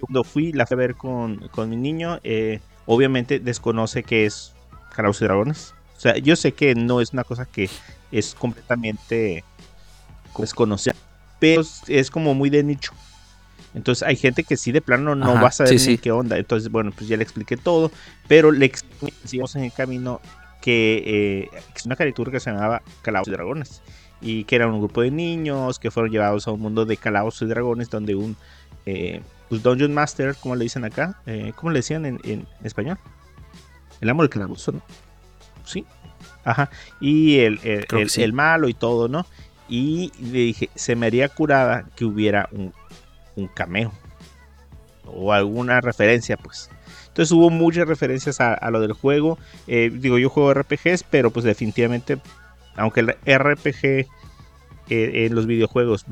Cuando 0.00 0.24
fui, 0.24 0.52
la 0.52 0.66
fui 0.66 0.74
a 0.74 0.78
ver 0.78 0.94
con, 0.94 1.48
con 1.48 1.68
mi 1.70 1.76
niño. 1.76 2.18
eh, 2.24 2.60
obviamente 2.86 3.40
desconoce 3.40 4.02
que 4.04 4.26
es 4.26 4.52
Calabozos 4.94 5.22
y 5.22 5.24
Dragones. 5.26 5.74
O 5.96 6.00
sea, 6.00 6.16
yo 6.18 6.36
sé 6.36 6.52
que 6.52 6.74
no 6.74 7.00
es 7.00 7.12
una 7.12 7.24
cosa 7.24 7.46
que 7.46 7.68
es 8.12 8.34
completamente 8.34 9.42
desconocida. 10.38 10.94
Pero 11.38 11.62
es 11.88 12.10
como 12.10 12.34
muy 12.34 12.50
de 12.50 12.62
nicho. 12.62 12.92
Entonces 13.76 14.02
hay 14.08 14.16
gente 14.16 14.42
que 14.42 14.56
sí 14.56 14.72
de 14.72 14.80
plano 14.80 15.14
no 15.14 15.32
Ajá, 15.32 15.42
va 15.42 15.48
a 15.48 15.52
saber 15.52 15.78
sí, 15.78 15.90
ni 15.90 15.96
sí. 15.96 15.98
qué 15.98 16.10
onda. 16.10 16.36
Entonces, 16.38 16.70
bueno, 16.70 16.90
pues 16.90 17.06
ya 17.08 17.16
le 17.16 17.22
expliqué 17.22 17.56
todo. 17.56 17.92
Pero 18.26 18.50
le 18.50 18.66
expliqué, 18.66 19.14
sigamos 19.24 19.54
en 19.54 19.62
el 19.64 19.72
camino, 19.72 20.20
que 20.60 21.02
eh, 21.54 21.60
es 21.76 21.86
una 21.86 21.94
caricatura 21.94 22.32
que 22.32 22.40
se 22.40 22.50
llamaba 22.50 22.82
Calabozos 23.02 23.28
y 23.28 23.36
Dragones. 23.36 23.82
Y 24.20 24.44
que 24.44 24.56
era 24.56 24.66
un 24.66 24.78
grupo 24.80 25.02
de 25.02 25.10
niños 25.12 25.78
que 25.78 25.90
fueron 25.90 26.10
llevados 26.10 26.48
a 26.48 26.50
un 26.52 26.60
mundo 26.60 26.86
de 26.86 26.96
calabozos 26.96 27.42
y 27.42 27.50
dragones 27.50 27.90
donde 27.90 28.14
un 28.14 28.34
eh, 28.86 29.20
pues 29.50 29.62
Dungeon 29.62 29.92
Master, 29.92 30.34
como 30.40 30.56
le 30.56 30.64
dicen 30.64 30.84
acá, 30.84 31.20
eh, 31.26 31.52
¿cómo 31.54 31.70
le 31.70 31.80
decían 31.80 32.06
en, 32.06 32.18
en 32.24 32.46
español? 32.64 32.98
El 34.00 34.08
amo 34.08 34.22
del 34.22 34.30
calabozo, 34.30 34.72
¿no? 34.72 34.80
Sí. 35.64 35.84
Ajá. 36.44 36.70
Y 37.00 37.40
el, 37.40 37.60
el, 37.62 37.86
Creo 37.86 37.98
que 37.98 38.02
el- 38.02 38.10
sí. 38.10 38.22
el 38.22 38.32
malo 38.32 38.68
y 38.68 38.74
todo, 38.74 39.08
¿no? 39.08 39.26
Y 39.68 40.12
le 40.20 40.38
dije, 40.38 40.70
se 40.74 40.96
me 40.96 41.06
haría 41.06 41.28
curada 41.28 41.84
que 41.94 42.04
hubiera 42.04 42.48
un, 42.52 42.72
un 43.36 43.48
cameo. 43.48 43.92
O 45.04 45.32
alguna 45.32 45.80
referencia, 45.80 46.36
pues. 46.36 46.68
Entonces 47.16 47.32
hubo 47.32 47.48
muchas 47.48 47.88
referencias 47.88 48.40
a, 48.40 48.70
lo 48.70 48.80
del 48.80 48.92
juego. 48.92 49.38
Eh, 49.66 49.90
digo, 49.90 50.18
yo 50.18 50.28
juego 50.28 50.52
RPGs, 50.52 51.04
pero 51.04 51.30
pues 51.30 51.44
definitivamente, 51.44 52.18
aunque 52.74 53.00
el 53.00 53.16
RPG 53.24 53.84
eh, 53.84 54.06
en 54.88 55.34
los 55.34 55.46
videojuegos 55.46 56.04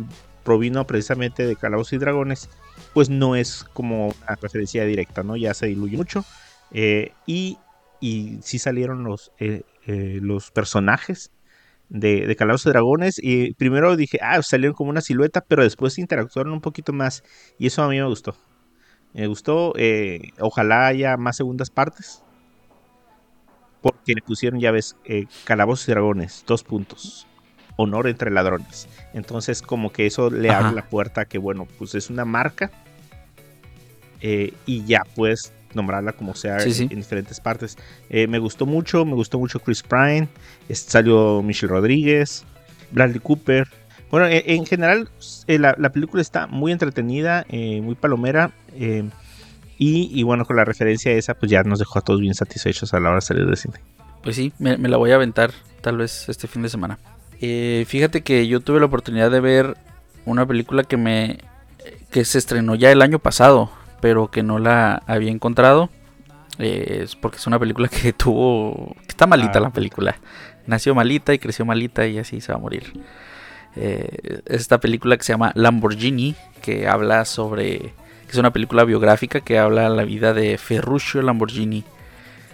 provino 0.45 0.87
precisamente 0.87 1.47
de 1.47 1.57
Calabozos 1.57 1.93
y 1.93 1.99
Dragones, 1.99 2.49
pues 2.95 3.11
no 3.11 3.37
es 3.37 3.65
como 3.75 4.07
una 4.07 4.37
referencia 4.41 4.87
directa, 4.87 5.23
¿no? 5.23 5.37
Ya 5.37 5.53
se 5.53 5.67
diluye 5.67 5.99
mucho. 5.99 6.25
Eh, 6.71 7.13
y, 7.27 7.59
y 8.01 8.39
salieron 8.43 9.05
los, 9.05 9.31
los 9.87 10.51
personajes 10.53 11.31
de, 11.95 12.27
de 12.27 12.37
Calabozos 12.37 12.67
y 12.67 12.71
Dragones. 12.71 13.21
Y 13.23 13.55
primero 13.55 13.97
dije, 13.97 14.19
ah, 14.23 14.43
salieron 14.43 14.75
como 14.75 14.91
una 14.91 15.01
silueta, 15.01 15.43
pero 15.47 15.63
después 15.63 15.99
interactuaron 15.99 16.53
un 16.53 16.61
poquito 16.61 16.93
más. 16.93 17.23
Y 17.59 17.69
eso 17.69 17.83
a 17.83 17.89
mí 17.89 17.97
me 17.99 18.07
gustó. 18.07 18.37
Me 19.15 19.27
gustó. 19.29 19.73
eh, 19.77 20.33
ojalá 20.41 20.87
haya 20.89 21.17
más 21.17 21.37
segundas 21.37 21.71
partes. 21.71 22.23
Porque 23.81 24.15
le 24.15 24.23
pusieron, 24.23 24.61
ya 24.61 24.71
ves, 24.73 24.97
eh, 25.05 25.27
Calabozos 25.45 25.89
y 25.89 25.93
Dragones, 25.93 26.45
dos 26.47 26.65
puntos. 26.65 27.27
Honor 27.77 28.09
entre 28.09 28.31
ladrones. 28.31 28.89
Entonces, 29.13 29.63
como 29.63 29.93
que 29.93 30.07
eso 30.07 30.31
le 30.31 30.53
Ajá. 30.53 30.61
abre 30.61 30.73
la 30.73 30.89
puerta 30.89 31.23
a 31.23 31.25
que, 31.27 31.39
bueno, 31.39 31.67
pues 31.79 31.95
es 31.95 32.11
una 32.11 32.25
marca. 32.25 32.71
eh, 34.21 34.55
y 34.67 34.85
ya 34.85 35.03
puedes 35.15 35.53
nombrarla 35.75 36.13
como 36.13 36.35
sea 36.35 36.61
Sí, 36.61 36.69
en, 36.69 36.75
sí. 36.75 36.83
en 36.91 36.97
diferentes 36.97 37.41
partes. 37.41 37.77
Eh, 38.11 38.27
me 38.27 38.39
gustó 38.39 38.67
mucho, 38.67 39.05
me 39.05 39.15
gustó 39.15 39.39
mucho 39.39 39.61
Chris 39.61 39.83
Pine. 39.83 40.29
Salió 40.71 41.43
Michelle 41.43 41.71
Rodríguez, 41.73 42.45
Bradley 42.91 43.21
Cooper. 43.21 43.69
Bueno, 44.11 44.27
en, 44.27 44.43
en 44.47 44.67
general, 44.67 45.09
eh, 45.47 45.59
la, 45.59 45.75
la 45.79 45.91
película 45.91 46.23
está 46.23 46.47
muy 46.47 46.73
entretenida, 46.73 47.45
eh, 47.49 47.81
muy 47.81 47.95
palomera. 47.95 48.53
y, 48.77 49.11
y 49.79 50.23
bueno, 50.23 50.45
con 50.45 50.57
la 50.57 50.65
referencia 50.65 51.13
esa, 51.13 51.35
pues 51.35 51.51
ya 51.51 51.63
nos 51.65 51.79
dejó 51.79 51.99
a 51.99 52.03
todos 52.03 52.21
bien 52.21 52.35
satisfechos 52.35 52.95
a 52.95 53.01
la 53.01 53.09
hora 53.09 53.17
de 53.17 53.23
salir 53.23 53.47
del 53.47 53.57
cine. 53.57 53.75
Pues 54.23 54.37
sí, 54.37 54.53
me, 54.59 54.77
me 54.79 54.89
la 54.89 54.97
voy 54.97 55.11
a 55.11 55.17
aventar 55.17 55.51
tal 55.81 55.99
vez 55.99 56.29
este 56.29 56.47
fin 56.47 56.63
de 56.63 56.69
semana. 56.69 56.99
Eh, 57.41 57.85
fíjate 57.89 58.23
que 58.23 58.47
yo 58.47 58.61
tuve 58.61 58.79
la 58.81 58.87
oportunidad 58.87 59.31
de 59.31 59.41
ver 59.41 59.77
una 60.25 60.47
película 60.47 60.85
que 60.85 60.97
me 60.97 61.39
que 62.11 62.25
se 62.25 62.39
estrenó 62.39 62.75
ya 62.77 62.91
el 62.93 63.03
año 63.03 63.19
pasado, 63.19 63.71
pero 64.05 64.31
que 64.31 64.43
no 64.43 64.59
la 64.59 65.03
había 65.07 65.31
encontrado. 65.31 65.89
Eh, 66.59 67.01
es 67.05 67.17
porque 67.17 67.39
es 67.39 67.47
una 67.47 67.59
película 67.59 67.89
que 67.89 68.13
tuvo 68.25 68.95
que 69.01 69.09
está 69.09 69.27
malita 69.27 69.59
Ah. 69.61 69.63
la 69.63 69.71
película. 69.71 70.17
Nació 70.67 70.95
malita 70.95 71.33
y 71.33 71.39
creció 71.39 71.65
malita 71.65 72.07
y 72.07 72.19
así 72.19 72.43
se 72.43 72.53
va 72.53 72.59
a 72.59 72.61
morir. 72.61 72.93
Eh, 73.77 74.43
es 74.45 74.61
esta 74.61 74.79
película 74.79 75.17
que 75.17 75.23
se 75.25 75.33
llama 75.33 75.53
Lamborghini, 75.55 76.35
que 76.61 76.87
habla 76.87 77.25
sobre 77.25 77.79
que 77.79 78.33
es 78.33 78.37
una 78.37 78.53
película 78.53 78.85
biográfica 78.85 79.41
que 79.41 79.59
habla 79.59 79.89
la 79.89 80.05
vida 80.05 80.35
de 80.35 80.59
Ferruccio 80.59 81.23
Lamborghini. 81.23 81.83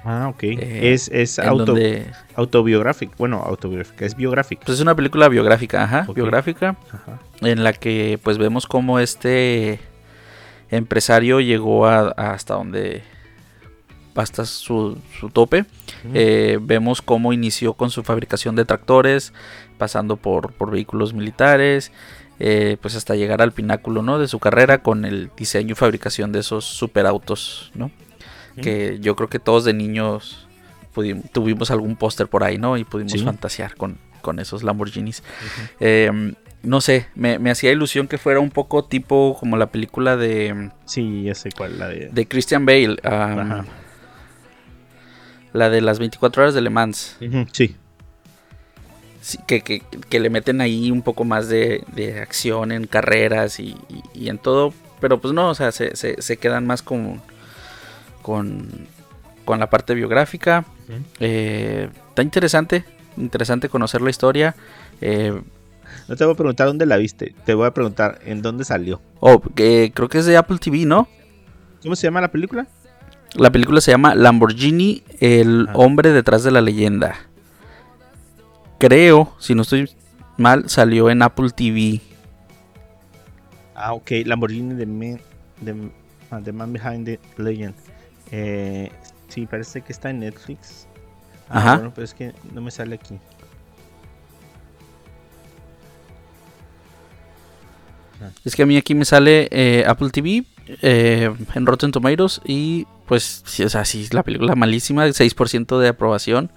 Ah, 0.05 0.29
ok. 0.29 0.43
Eh, 0.45 0.93
es 0.93 1.09
es 1.09 1.41
auto, 1.41 1.67
donde 1.67 2.07
autobiográfico. 2.37 3.13
Bueno, 3.19 3.43
autobiográfica, 3.45 4.07
es 4.07 4.15
biográfica. 4.15 4.63
Pues 4.67 4.79
es 4.79 4.83
una 4.83 4.95
película 4.95 5.29
biográfica, 5.29 5.83
ajá, 5.83 6.07
biográfica, 6.15 6.77
Ajá. 6.93 7.19
en 7.43 7.65
la 7.65 7.73
que 7.73 8.21
pues 8.23 8.39
vemos 8.39 8.67
cómo 8.69 9.01
este 9.01 9.81
empresario 10.71 11.41
llegó 11.41 11.87
a, 11.87 12.13
a 12.17 12.33
hasta 12.33 12.55
donde 12.55 13.03
hasta 14.15 14.45
su, 14.45 14.99
su 15.19 15.31
tope. 15.31 15.65
Eh, 16.13 16.59
vemos 16.61 17.01
cómo 17.01 17.33
inició 17.33 17.73
con 17.75 17.91
su 17.91 18.03
fabricación 18.03 18.55
de 18.55 18.65
tractores, 18.67 19.33
pasando 19.79 20.17
por, 20.17 20.53
por 20.53 20.71
vehículos 20.71 21.15
militares, 21.15 21.91
eh, 22.39 22.77
pues 22.83 22.97
hasta 22.97 23.15
llegar 23.15 23.41
al 23.41 23.53
pináculo 23.53 24.03
¿no? 24.03 24.19
de 24.19 24.29
su 24.29 24.39
carrera 24.39 24.83
con 24.83 25.05
el 25.07 25.31
diseño 25.37 25.73
y 25.73 25.75
fabricación 25.75 26.33
de 26.33 26.41
esos 26.41 26.65
superautos, 26.67 27.71
¿no? 27.75 27.91
Que 28.61 28.99
yo 29.01 29.17
creo 29.17 29.29
que 29.29 29.39
todos 29.39 29.65
de 29.65 29.73
niños 29.73 30.47
tuvimos 31.33 31.71
algún 31.71 31.97
póster 31.97 32.27
por 32.27 32.45
ahí, 32.45 32.59
¿no? 32.59 32.77
Y 32.77 32.85
pudimos 32.85 33.13
Sí. 33.13 33.21
fantasear 33.21 33.75
con, 33.77 33.97
con 34.21 34.39
esos 34.39 34.63
Lamborghinis. 34.63 35.23
Eh, 35.79 36.35
no 36.63 36.81
sé, 36.81 37.07
me, 37.15 37.39
me 37.39 37.51
hacía 37.51 37.73
ilusión 37.73 38.07
que 38.09 38.19
fuera 38.19 38.41
un 38.41 38.51
poco 38.51 38.85
tipo 38.85 39.37
como 39.39 39.57
la 39.57 39.67
película 39.71 40.17
de, 40.17 40.71
Sí, 40.85 41.23
ya 41.25 41.35
sé 41.35 41.51
cuál 41.57 41.79
la 41.79 41.89
de. 41.89 42.09
de 42.13 42.27
Christian 42.29 42.67
Bale. 42.67 42.97
um, 43.05 43.11
Ajá. 43.13 43.65
la 45.53 45.71
de 45.71 45.81
las 45.81 45.99
24 45.99 46.43
horas 46.43 46.55
de 46.55 46.61
Le 46.61 46.71
Mans. 46.71 47.17
Sí. 47.53 47.77
Sí, 49.23 49.39
que, 49.47 49.61
que- 49.61 49.83
que 50.09 50.21
le 50.21 50.31
meten 50.31 50.61
ahí 50.61 50.91
un 50.91 51.03
poco 51.03 51.25
más 51.25 51.49
de, 51.49 51.85
de 51.95 52.21
acción 52.21 52.73
en 52.73 52.87
carreras 52.87 53.61
y, 53.61 53.77
y- 53.89 54.03
y 54.15 54.29
en 54.29 54.39
todo. 54.39 54.73
Pero 55.01 55.21
pues 55.21 55.35
no, 55.35 55.49
o 55.51 55.55
sea, 55.55 55.73
se, 55.73 55.95
se- 55.97 56.21
se 56.23 56.37
quedan 56.39 56.67
más 56.67 56.83
con, 56.83 57.21
con, 58.23 58.69
con 59.45 59.59
la 59.61 59.69
parte 59.69 59.95
biográfica. 59.95 60.65
Eh, 61.21 61.89
está 62.09 62.23
interesante, 62.23 62.85
interesante 63.17 63.69
conocer 63.69 64.01
la 64.01 64.11
historia. 64.11 64.55
Eh, 65.01 65.39
No 66.11 66.17
te 66.17 66.25
voy 66.25 66.35
a 66.35 66.37
preguntar 66.37 66.67
dónde 66.67 66.85
la 66.87 66.97
viste. 66.97 67.35
Te 67.45 67.55
voy 67.55 67.67
a 67.67 67.71
preguntar 67.73 68.19
en 68.25 68.43
dónde 68.43 68.65
salió. 68.65 69.01
oh, 69.21 69.41
que 69.41 69.93
creo 69.95 70.09
que 70.09 70.19
es 70.19 70.27
de 70.27 70.37
Apple 70.37 70.59
TV, 70.59 70.85
¿no? 70.85 71.07
¿Cómo 71.83 71.95
se 71.97 72.07
llama 72.09 72.21
la 72.21 72.33
película? 72.33 72.67
La 73.35 73.51
película 73.51 73.81
se 73.81 73.93
llama 73.93 74.17
Lamborghini, 74.17 75.05
el 75.21 75.67
Ah. 75.69 75.73
hombre 75.77 76.11
detrás 76.11 76.43
de 76.43 76.51
la 76.51 76.61
leyenda. 76.61 77.15
Creo, 78.79 79.33
si 79.39 79.55
no 79.55 79.63
estoy 79.63 79.89
mal, 80.37 80.69
salió 80.69 81.11
en 81.11 81.23
Apple 81.23 81.51
TV. 81.51 82.01
Ah, 83.75 83.93
ok. 83.93 84.11
Lamborghini 84.25 84.75
de 84.75 84.87
Man, 84.87 85.21
de, 85.61 85.91
ah, 86.31 86.41
The 86.43 86.53
Man 86.53 86.73
Behind 86.73 87.05
the 87.07 87.21
Legend. 87.37 87.75
Eh, 88.33 88.91
sí, 89.29 89.47
parece 89.47 89.81
que 89.83 89.93
está 89.93 90.11
en 90.11 90.21
Netflix. 90.21 90.87
Ah, 91.49 91.59
Ajá. 91.59 91.75
Bueno, 91.77 91.93
pero 91.95 92.05
es 92.05 92.15
que 92.15 92.33
no 92.53 92.61
me 92.61 92.71
sale 92.73 92.97
aquí. 92.97 93.19
Es 98.45 98.57
que 98.57 98.63
a 98.63 98.67
mí 98.67 98.77
aquí 98.77 98.95
me 98.95 99.05
sale 99.05 99.49
eh, 99.51 99.85
Apple 99.87 100.11
TV 100.11 100.45
eh, 100.83 101.31
en 101.55 101.67
Rotten 101.67 101.93
Tomatoes 101.93 102.41
y 102.45 102.87
pues, 103.07 103.43
sí, 103.45 103.65
o 103.65 103.69
sea, 103.69 103.85
sí, 103.85 104.09
la 104.13 104.23
película 104.23 104.55
malísima, 104.55 105.07
6% 105.07 105.79
de 105.79 105.89
aprobación 105.89 106.51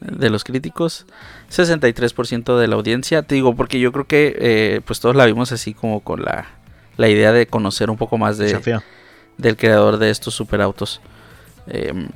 de 0.00 0.30
los 0.30 0.42
críticos, 0.44 1.06
63% 1.50 2.58
de 2.58 2.66
la 2.66 2.76
audiencia. 2.76 3.22
Te 3.22 3.34
digo, 3.34 3.54
porque 3.54 3.78
yo 3.78 3.92
creo 3.92 4.06
que 4.06 4.36
eh, 4.38 4.80
pues 4.84 5.00
todos 5.00 5.14
la 5.14 5.26
vimos 5.26 5.52
así 5.52 5.74
como 5.74 6.00
con 6.00 6.22
la, 6.22 6.46
la 6.96 7.08
idea 7.08 7.32
de 7.32 7.46
conocer 7.46 7.90
un 7.90 7.96
poco 7.96 8.18
más 8.18 8.38
de, 8.38 8.80
del 9.38 9.56
creador 9.56 9.98
de 9.98 10.10
estos 10.10 10.34
superautos. 10.34 11.00
Eh, 11.68 12.08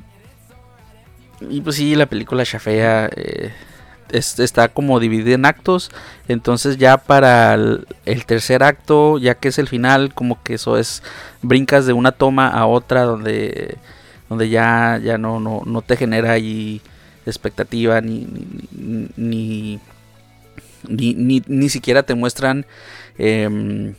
y 1.49 1.61
pues 1.61 1.75
sí, 1.75 1.95
la 1.95 2.07
película 2.07 2.43
chafea. 2.43 3.09
eh, 3.15 3.53
es- 4.11 4.39
está 4.39 4.69
como 4.69 4.99
dividida 4.99 5.35
en 5.35 5.45
actos. 5.45 5.91
Entonces 6.27 6.77
ya 6.77 6.97
para 6.97 7.53
el, 7.55 7.87
el 8.05 8.25
tercer 8.25 8.63
acto, 8.63 9.17
ya 9.17 9.35
que 9.35 9.49
es 9.49 9.57
el 9.59 9.67
final, 9.67 10.13
como 10.13 10.41
que 10.43 10.55
eso 10.55 10.77
es 10.77 11.03
brincas 11.41 11.85
de 11.85 11.93
una 11.93 12.11
toma 12.11 12.47
a 12.49 12.65
otra 12.67 13.03
donde 13.03 13.77
donde 14.29 14.49
ya 14.49 14.99
ya 15.03 15.17
no 15.17 15.39
no, 15.39 15.61
no 15.65 15.81
te 15.81 15.95
genera 15.97 16.31
ahí 16.33 16.81
expectativa, 17.25 18.01
ni, 18.01 18.27
ni, 18.71 19.09
ni, 19.17 19.79
ni, 20.87 21.13
ni, 21.15 21.43
ni 21.47 21.69
siquiera 21.69 22.03
te 22.03 22.15
muestran 22.15 22.65
em, 23.17 23.95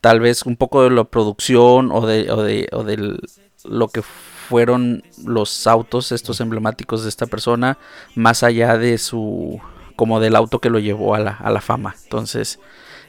tal 0.00 0.20
vez 0.20 0.44
un 0.44 0.56
poco 0.56 0.82
de 0.84 0.90
la 0.90 1.04
producción 1.04 1.90
o 1.92 2.06
de, 2.06 2.30
o 2.30 2.42
de, 2.42 2.68
o 2.72 2.84
de 2.84 3.18
lo 3.64 3.88
que 3.88 4.02
fueron 4.46 5.02
los 5.24 5.66
autos 5.66 6.12
estos 6.12 6.40
emblemáticos 6.40 7.02
de 7.02 7.08
esta 7.08 7.26
persona, 7.26 7.78
más 8.14 8.42
allá 8.42 8.78
de 8.78 8.98
su, 8.98 9.60
como 9.96 10.20
del 10.20 10.36
auto 10.36 10.60
que 10.60 10.70
lo 10.70 10.78
llevó 10.78 11.14
a 11.14 11.18
la, 11.18 11.32
a 11.32 11.50
la 11.50 11.60
fama. 11.60 11.96
Entonces, 12.04 12.60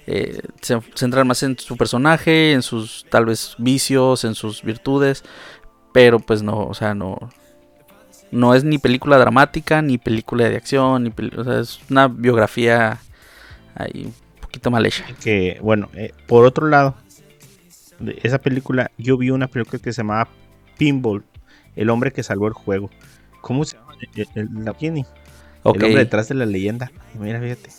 eh, 0.07 0.39
se 0.61 0.79
centran 0.95 1.27
más 1.27 1.43
en 1.43 1.57
su 1.59 1.77
personaje, 1.77 2.53
en 2.53 2.61
sus 2.63 3.05
tal 3.09 3.25
vez 3.25 3.55
vicios, 3.57 4.23
en 4.23 4.35
sus 4.35 4.63
virtudes, 4.63 5.23
pero 5.93 6.19
pues 6.19 6.41
no, 6.41 6.65
o 6.65 6.73
sea, 6.73 6.95
no, 6.95 7.17
no 8.31 8.55
es 8.55 8.63
ni 8.63 8.77
película 8.77 9.17
dramática, 9.17 9.81
ni 9.81 9.97
película 9.97 10.49
de 10.49 10.55
acción, 10.55 11.03
ni 11.03 11.13
o 11.37 11.43
sea, 11.43 11.59
es 11.59 11.79
una 11.89 12.07
biografía 12.07 12.99
ahí 13.75 14.05
un 14.05 14.41
poquito 14.41 14.71
mal 14.71 14.85
hecha. 14.85 15.05
Que, 15.23 15.59
bueno, 15.61 15.89
eh, 15.93 16.13
por 16.25 16.45
otro 16.45 16.67
lado, 16.67 16.95
de 17.99 18.19
esa 18.23 18.39
película, 18.39 18.91
yo 18.97 19.17
vi 19.17 19.29
una 19.29 19.47
película 19.47 19.79
que 19.79 19.93
se 19.93 20.01
llamaba 20.01 20.29
Pinball, 20.77 21.23
el 21.75 21.89
hombre 21.89 22.11
que 22.11 22.23
salvó 22.23 22.47
el 22.47 22.53
juego. 22.53 22.89
¿Cómo 23.41 23.65
se 23.65 23.77
llama? 23.77 23.93
El, 24.15 24.27
el- 24.35 24.65
la- 24.65 24.73
¿quién? 24.73 24.99
Ok, 25.63 25.75
El 25.77 25.83
hombre 25.85 26.03
detrás 26.03 26.27
de 26.29 26.35
la 26.35 26.45
leyenda. 26.45 26.91
Mira, 27.19 27.39
fíjate. 27.41 27.69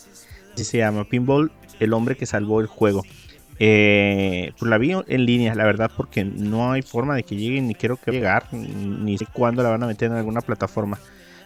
Así 0.53 0.63
se 0.63 0.77
llama 0.79 1.05
Pinball, 1.05 1.51
el 1.79 1.93
hombre 1.93 2.15
que 2.15 2.25
salvó 2.25 2.59
el 2.61 2.67
juego. 2.67 3.03
Eh, 3.61 4.53
pues 4.57 4.69
la 4.69 4.77
vi 4.77 4.93
en 5.07 5.25
línea, 5.25 5.53
la 5.53 5.65
verdad, 5.65 5.91
porque 5.95 6.23
no 6.23 6.71
hay 6.71 6.81
forma 6.81 7.15
de 7.15 7.23
que 7.23 7.35
llegue, 7.35 7.61
ni 7.61 7.75
quiero 7.75 7.97
que 7.97 8.11
llegar, 8.11 8.45
ni, 8.53 8.67
ni 8.67 9.17
sé 9.17 9.25
cuándo 9.31 9.63
la 9.63 9.69
van 9.69 9.83
a 9.83 9.87
meter 9.87 10.09
en 10.11 10.17
alguna 10.17 10.41
plataforma. 10.41 10.97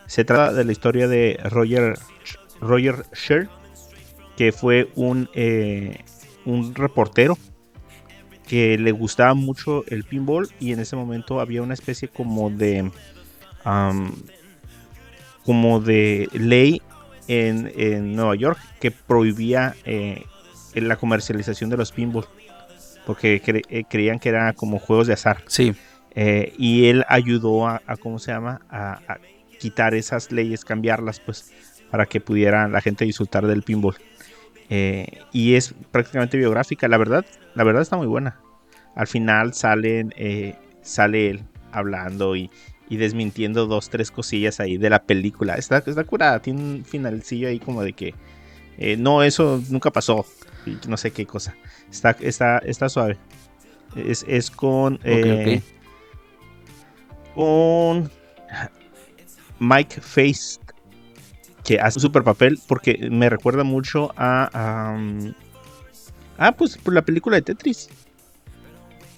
Se 0.05 0.23
trata 0.23 0.53
de 0.53 0.63
la 0.63 0.71
historia 0.71 1.07
de 1.07 1.39
Roger, 1.43 1.97
Roger 2.61 3.05
Sher, 3.13 3.49
que 4.37 4.51
fue 4.51 4.89
un, 4.95 5.27
eh, 5.33 5.97
un 6.45 6.75
reportero 6.75 7.37
que 8.47 8.77
le 8.77 8.91
gustaba 8.91 9.33
mucho 9.33 9.83
el 9.87 10.03
pinball 10.03 10.49
y 10.59 10.71
en 10.73 10.79
ese 10.79 10.95
momento 10.95 11.39
había 11.39 11.61
una 11.61 11.73
especie 11.73 12.07
como 12.07 12.49
de 12.49 12.91
am, 13.63 14.13
como 15.45 15.79
de 15.79 16.29
ley 16.33 16.81
en, 17.27 17.71
en 17.75 18.15
Nueva 18.15 18.35
York 18.35 18.59
que 18.79 18.91
prohibía 18.91 19.75
eh, 19.85 20.23
la 20.75 20.95
comercialización 20.95 21.69
de 21.69 21.77
los 21.77 21.91
pinball 21.91 22.25
porque 23.05 23.41
cre- 23.41 23.65
eh, 23.69 23.83
creían 23.89 24.19
que 24.19 24.29
eran 24.29 24.53
como 24.53 24.79
juegos 24.79 25.07
de 25.07 25.13
azar. 25.13 25.43
Sí, 25.47 25.73
Eh, 26.15 26.53
y 26.59 26.85
él 26.89 27.03
ayudó 27.07 27.67
a, 27.67 27.81
a, 27.87 27.97
cómo 27.97 28.19
se 28.19 28.31
llama 28.31 28.61
a, 28.69 28.99
a 29.07 29.17
quitar 29.59 29.95
esas 29.95 30.31
leyes 30.31 30.63
cambiarlas 30.63 31.19
pues 31.19 31.51
para 31.89 32.05
que 32.05 32.21
pudiera 32.21 32.67
la 32.67 32.81
gente 32.81 33.03
disfrutar 33.03 33.47
del 33.47 33.63
pinball 33.63 33.95
Eh, 34.69 35.07
y 35.31 35.55
es 35.55 35.73
prácticamente 35.91 36.37
biográfica. 36.37 36.87
La 36.87 36.97
verdad 36.97 37.25
la 37.55 37.63
verdad 37.63 37.81
está 37.81 37.97
muy 37.97 38.07
buena. 38.07 38.39
Al 38.95 39.07
final 39.07 39.53
salen 39.53 40.13
eh, 40.17 40.55
sale 40.81 41.29
él 41.29 41.43
hablando 41.71 42.35
y, 42.35 42.49
y 42.89 42.97
desmintiendo 42.97 43.65
dos 43.65 43.89
tres 43.89 44.11
cosillas 44.11 44.59
ahí 44.59 44.77
de 44.77 44.89
la 44.89 45.03
película. 45.03 45.55
Está, 45.55 45.77
está 45.77 46.03
curada 46.03 46.41
tiene 46.41 46.61
un 46.61 46.85
finalcillo 46.85 47.47
ahí 47.47 47.59
como 47.59 47.83
de 47.83 47.93
que 47.93 48.13
eh, 48.77 48.97
no 48.97 49.23
eso 49.23 49.61
nunca 49.69 49.91
pasó 49.91 50.25
y 50.65 50.77
no 50.87 50.97
sé 50.97 51.11
qué 51.11 51.25
cosa. 51.25 51.55
Está 51.91 52.15
está 52.19 52.59
está 52.59 52.89
suave. 52.89 53.17
Es, 53.95 54.25
es 54.27 54.49
con 54.49 54.99
con 57.35 58.09
Mike 59.59 60.01
Face 60.01 60.59
que 61.63 61.79
hace 61.79 61.99
un 61.99 62.01
super 62.01 62.23
papel 62.23 62.59
porque 62.67 63.07
me 63.11 63.29
recuerda 63.29 63.63
mucho 63.63 64.11
a, 64.17 64.93
um, 64.97 65.33
ah 66.37 66.51
pues 66.51 66.77
por 66.77 66.93
la 66.93 67.01
película 67.03 67.37
de 67.37 67.41
Tetris. 67.41 67.89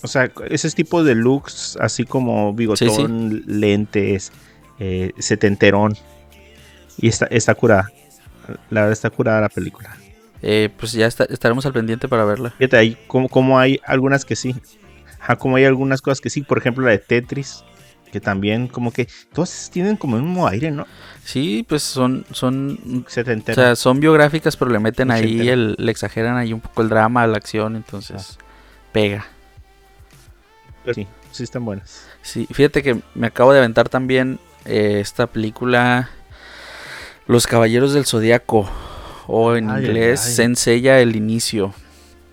O 0.04 0.08
sea 0.08 0.32
ese 0.50 0.70
tipo 0.72 1.04
de 1.04 1.16
looks 1.16 1.78
así 1.82 2.04
como 2.04 2.54
bigotón 2.54 3.44
lentes 3.48 4.32
eh, 4.80 5.12
setenterón. 5.18 5.96
Y 6.98 7.08
está, 7.08 7.26
está 7.26 7.56
curada. 7.56 7.92
La 8.70 8.82
verdad 8.82 8.94
está 8.94 9.10
curada 9.10 9.42
la 9.42 9.50
película. 9.50 9.98
Eh, 10.42 10.70
pues 10.78 10.92
ya 10.92 11.08
está- 11.08 11.26
estaremos 11.26 11.66
al 11.66 11.74
pendiente 11.74 12.08
para 12.08 12.24
verla. 12.26 12.52
fíjate 12.52 12.78
ahí 12.78 12.98
como, 13.08 13.28
como 13.30 13.58
hay 13.58 13.80
algunas 13.86 14.24
que 14.26 14.36
sí. 14.36 14.56
Ajá, 15.20 15.38
como 15.38 15.56
hay 15.56 15.66
algunas 15.66 16.02
cosas 16.02 16.22
que 16.22 16.30
sí. 16.30 16.44
Por 16.44 16.60
ejemplo 16.60 16.86
la 16.86 16.92
de 16.92 17.00
Tetris 17.00 17.64
que 18.16 18.22
también 18.22 18.70
como 18.70 18.94
que 18.94 19.10
todas 19.34 19.70
tienen 19.74 19.98
como 19.98 20.16
el 20.16 20.24
mismo 20.24 20.48
aire 20.48 20.72
no 20.72 20.88
Sí, 21.26 21.66
pues 21.68 21.84
son, 21.84 22.26
son, 22.32 23.04
o 23.06 23.54
sea, 23.54 23.76
son 23.76 24.00
biográficas, 24.00 24.56
pero 24.56 24.72
le 24.72 24.80
meten 24.80 25.12
ahí 25.12 25.50
el, 25.50 25.76
le 25.78 25.92
exageran 25.92 26.38
ahí 26.38 26.54
un 26.54 26.62
poco 26.62 26.82
el 26.82 26.88
drama, 26.88 27.28
la 27.28 27.36
acción, 27.36 27.76
entonces 27.76 28.38
pega. 28.94 29.26
Pero 30.86 30.94
sí, 30.94 31.08
sí 31.32 31.44
están 31.44 31.66
buenas. 31.66 32.08
Sí, 32.22 32.48
fíjate 32.50 32.82
que 32.84 33.02
me 33.16 33.28
acabo 33.28 33.52
de 33.52 33.60
aventar 33.60 33.90
también 33.90 34.40
eh, 34.64 35.00
esta 35.02 35.28
película 35.28 36.10
Los 37.28 37.48
Caballeros 37.48 37.94
del 37.94 38.06
Zodiaco 38.06 38.70
o 39.28 39.56
en 39.58 39.70
Ay, 39.72 39.84
inglés 39.84 40.24
ay. 40.26 40.32
Senseiya 40.32 41.02
el 41.02 41.18
inicio. 41.18 41.74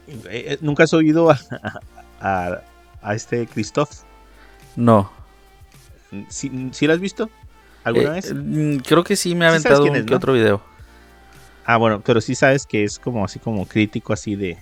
Eh, 0.07 0.15
eh, 0.31 0.59
¿Nunca 0.61 0.85
has 0.85 0.93
oído 0.93 1.29
a, 1.31 1.41
a, 2.21 2.61
a 3.03 3.15
este 3.17 3.49
Christoph? 3.49 3.91
No. 4.77 5.22
¿Sí, 6.29 6.69
sí 6.73 6.87
lo 6.87 6.93
has 6.93 7.01
visto? 7.01 7.31
¿Alguna 7.85 8.11
Eh, 8.11 8.13
vez? 8.21 8.35
mm, 8.35 8.77
creo 8.79 9.03
que 9.05 9.17
sí 9.17 9.35
me 9.35 9.45
ha 9.47 9.49
aventado 9.49 9.85
un 9.85 9.97
es, 9.97 10.05
que 10.05 10.11
¿no? 10.11 10.17
otro 10.17 10.33
video. 10.33 10.63
Ah, 11.65 11.77
bueno, 11.77 12.01
pero 12.05 12.21
sí 12.21 12.35
sabes 12.35 12.67
que 12.67 12.85
es 12.85 12.99
como 12.99 13.25
así 13.25 13.39
como 13.39 13.67
crítico 13.67 14.13
así 14.13 14.35
de... 14.37 14.59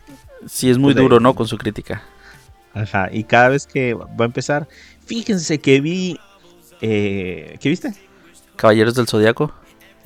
Sí, 0.47 0.71
es 0.71 0.79
muy 0.79 0.95
de- 0.95 1.01
duro, 1.03 1.21
¿no? 1.21 1.35
Con 1.35 1.47
su 1.49 1.57
crítica. 1.59 2.03
Ajá, 2.73 3.09
y 3.13 3.25
cada 3.25 3.49
vez 3.49 3.67
que 3.67 3.95
va 3.95 4.07
a 4.19 4.25
empezar, 4.25 4.69
fíjense 5.07 5.59
que 5.59 5.81
vi... 5.81 6.19
Eh, 6.81 7.57
¿Qué 7.61 7.69
viste? 7.69 7.93
Caballeros 8.57 8.95
del 8.95 9.07
Zodiaco. 9.07 9.53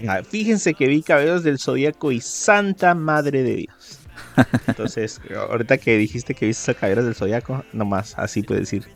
Ah, 0.09 0.22
Fíjense 0.28 0.74
que 0.74 0.88
vi 0.88 1.02
Caballeros 1.02 1.44
del 1.44 1.59
Zodíaco 1.59 2.11
y 2.11 2.20
Santa 2.20 2.94
Madre 2.94 3.42
de 3.44 3.54
Dios. 3.57 4.00
Entonces, 4.66 5.20
ahorita 5.48 5.78
que 5.78 5.96
dijiste 5.96 6.35
que 6.35 6.46
viste 6.46 6.70
a 6.70 6.74
Caballeros 6.74 7.04
del 7.04 7.14
Zodíaco, 7.14 7.64
nomás 7.72 8.14
así 8.18 8.42
puedes 8.42 8.62
decir. 8.62 8.88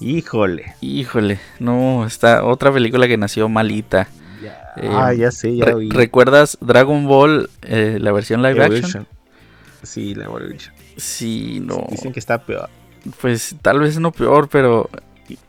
Híjole. 0.00 0.74
Híjole, 0.80 1.38
no, 1.60 2.04
está 2.06 2.44
otra 2.44 2.72
película 2.72 3.06
que 3.06 3.16
nació 3.16 3.48
malita. 3.48 4.08
Eh, 4.76 4.88
ah, 4.90 5.12
ya 5.12 5.30
sé, 5.30 5.54
ya 5.54 5.66
Re- 5.66 5.74
vi. 5.74 5.90
¿Recuerdas 5.90 6.56
Dragon 6.60 7.06
Ball, 7.06 7.50
eh, 7.62 7.98
la 8.00 8.10
versión 8.10 8.42
live 8.42 8.64
action? 8.64 9.06
Sí, 9.82 10.14
la 10.14 10.24
Evolution. 10.24 10.72
Sí, 10.96 11.60
no. 11.62 11.86
Dicen 11.90 12.12
que 12.12 12.18
está 12.20 12.42
peor. 12.42 12.70
Pues 13.20 13.54
tal 13.60 13.80
vez 13.80 13.98
no 13.98 14.12
peor, 14.12 14.48
pero 14.48 14.88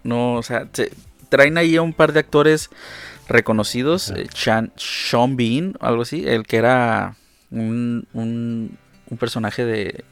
no, 0.03 0.35
o 0.35 0.43
sea, 0.43 0.67
se- 0.73 0.91
traen 1.29 1.57
ahí 1.57 1.75
a 1.77 1.81
un 1.81 1.93
par 1.93 2.11
de 2.13 2.19
actores 2.19 2.69
reconocidos, 3.29 4.09
eh, 4.11 4.27
Chan- 4.31 4.73
Sean 4.75 5.37
Bean, 5.37 5.75
algo 5.79 6.01
así, 6.01 6.27
el 6.27 6.45
que 6.45 6.57
era 6.57 7.15
un, 7.49 8.05
un, 8.13 8.77
un 9.09 9.17
personaje 9.17 9.63
de 9.65 10.03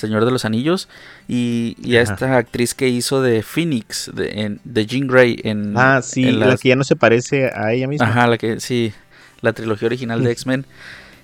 Señor 0.00 0.24
de 0.24 0.30
los 0.32 0.44
Anillos, 0.44 0.88
y, 1.28 1.76
y 1.82 1.96
a 1.96 2.02
esta 2.02 2.36
actriz 2.36 2.74
que 2.74 2.88
hizo 2.88 3.22
de 3.22 3.42
Phoenix, 3.42 4.10
de, 4.14 4.42
en- 4.42 4.60
de 4.64 4.86
Jean 4.86 5.06
Grey 5.06 5.40
en... 5.44 5.74
Ah, 5.76 6.00
sí, 6.02 6.28
en 6.28 6.40
la 6.40 6.56
que 6.56 6.70
ya 6.70 6.76
no 6.76 6.84
se 6.84 6.96
parece 6.96 7.50
a 7.54 7.72
ella 7.72 7.86
misma. 7.86 8.06
Ajá, 8.08 8.26
la 8.26 8.38
que, 8.38 8.58
sí, 8.60 8.92
la 9.40 9.52
trilogía 9.52 9.86
original 9.86 10.22
de 10.24 10.32
X-Men. 10.32 10.66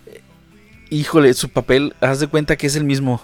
Eh, 0.06 0.20
Híjole, 0.90 1.34
su 1.34 1.48
papel, 1.48 1.94
haz 2.00 2.20
de 2.20 2.28
cuenta 2.28 2.56
que 2.56 2.66
es 2.68 2.76
el 2.76 2.84
mismo. 2.84 3.22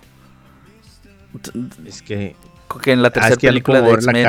Es 1.87 2.03
que, 2.03 2.35
Que 2.83 2.93
en 2.93 3.03
la 3.03 3.09
ah, 3.09 3.13
tercera 3.13 3.35
es 3.35 3.39
que 3.39 3.47
película 3.49 3.81
de 3.81 3.93
X-Men. 3.93 4.27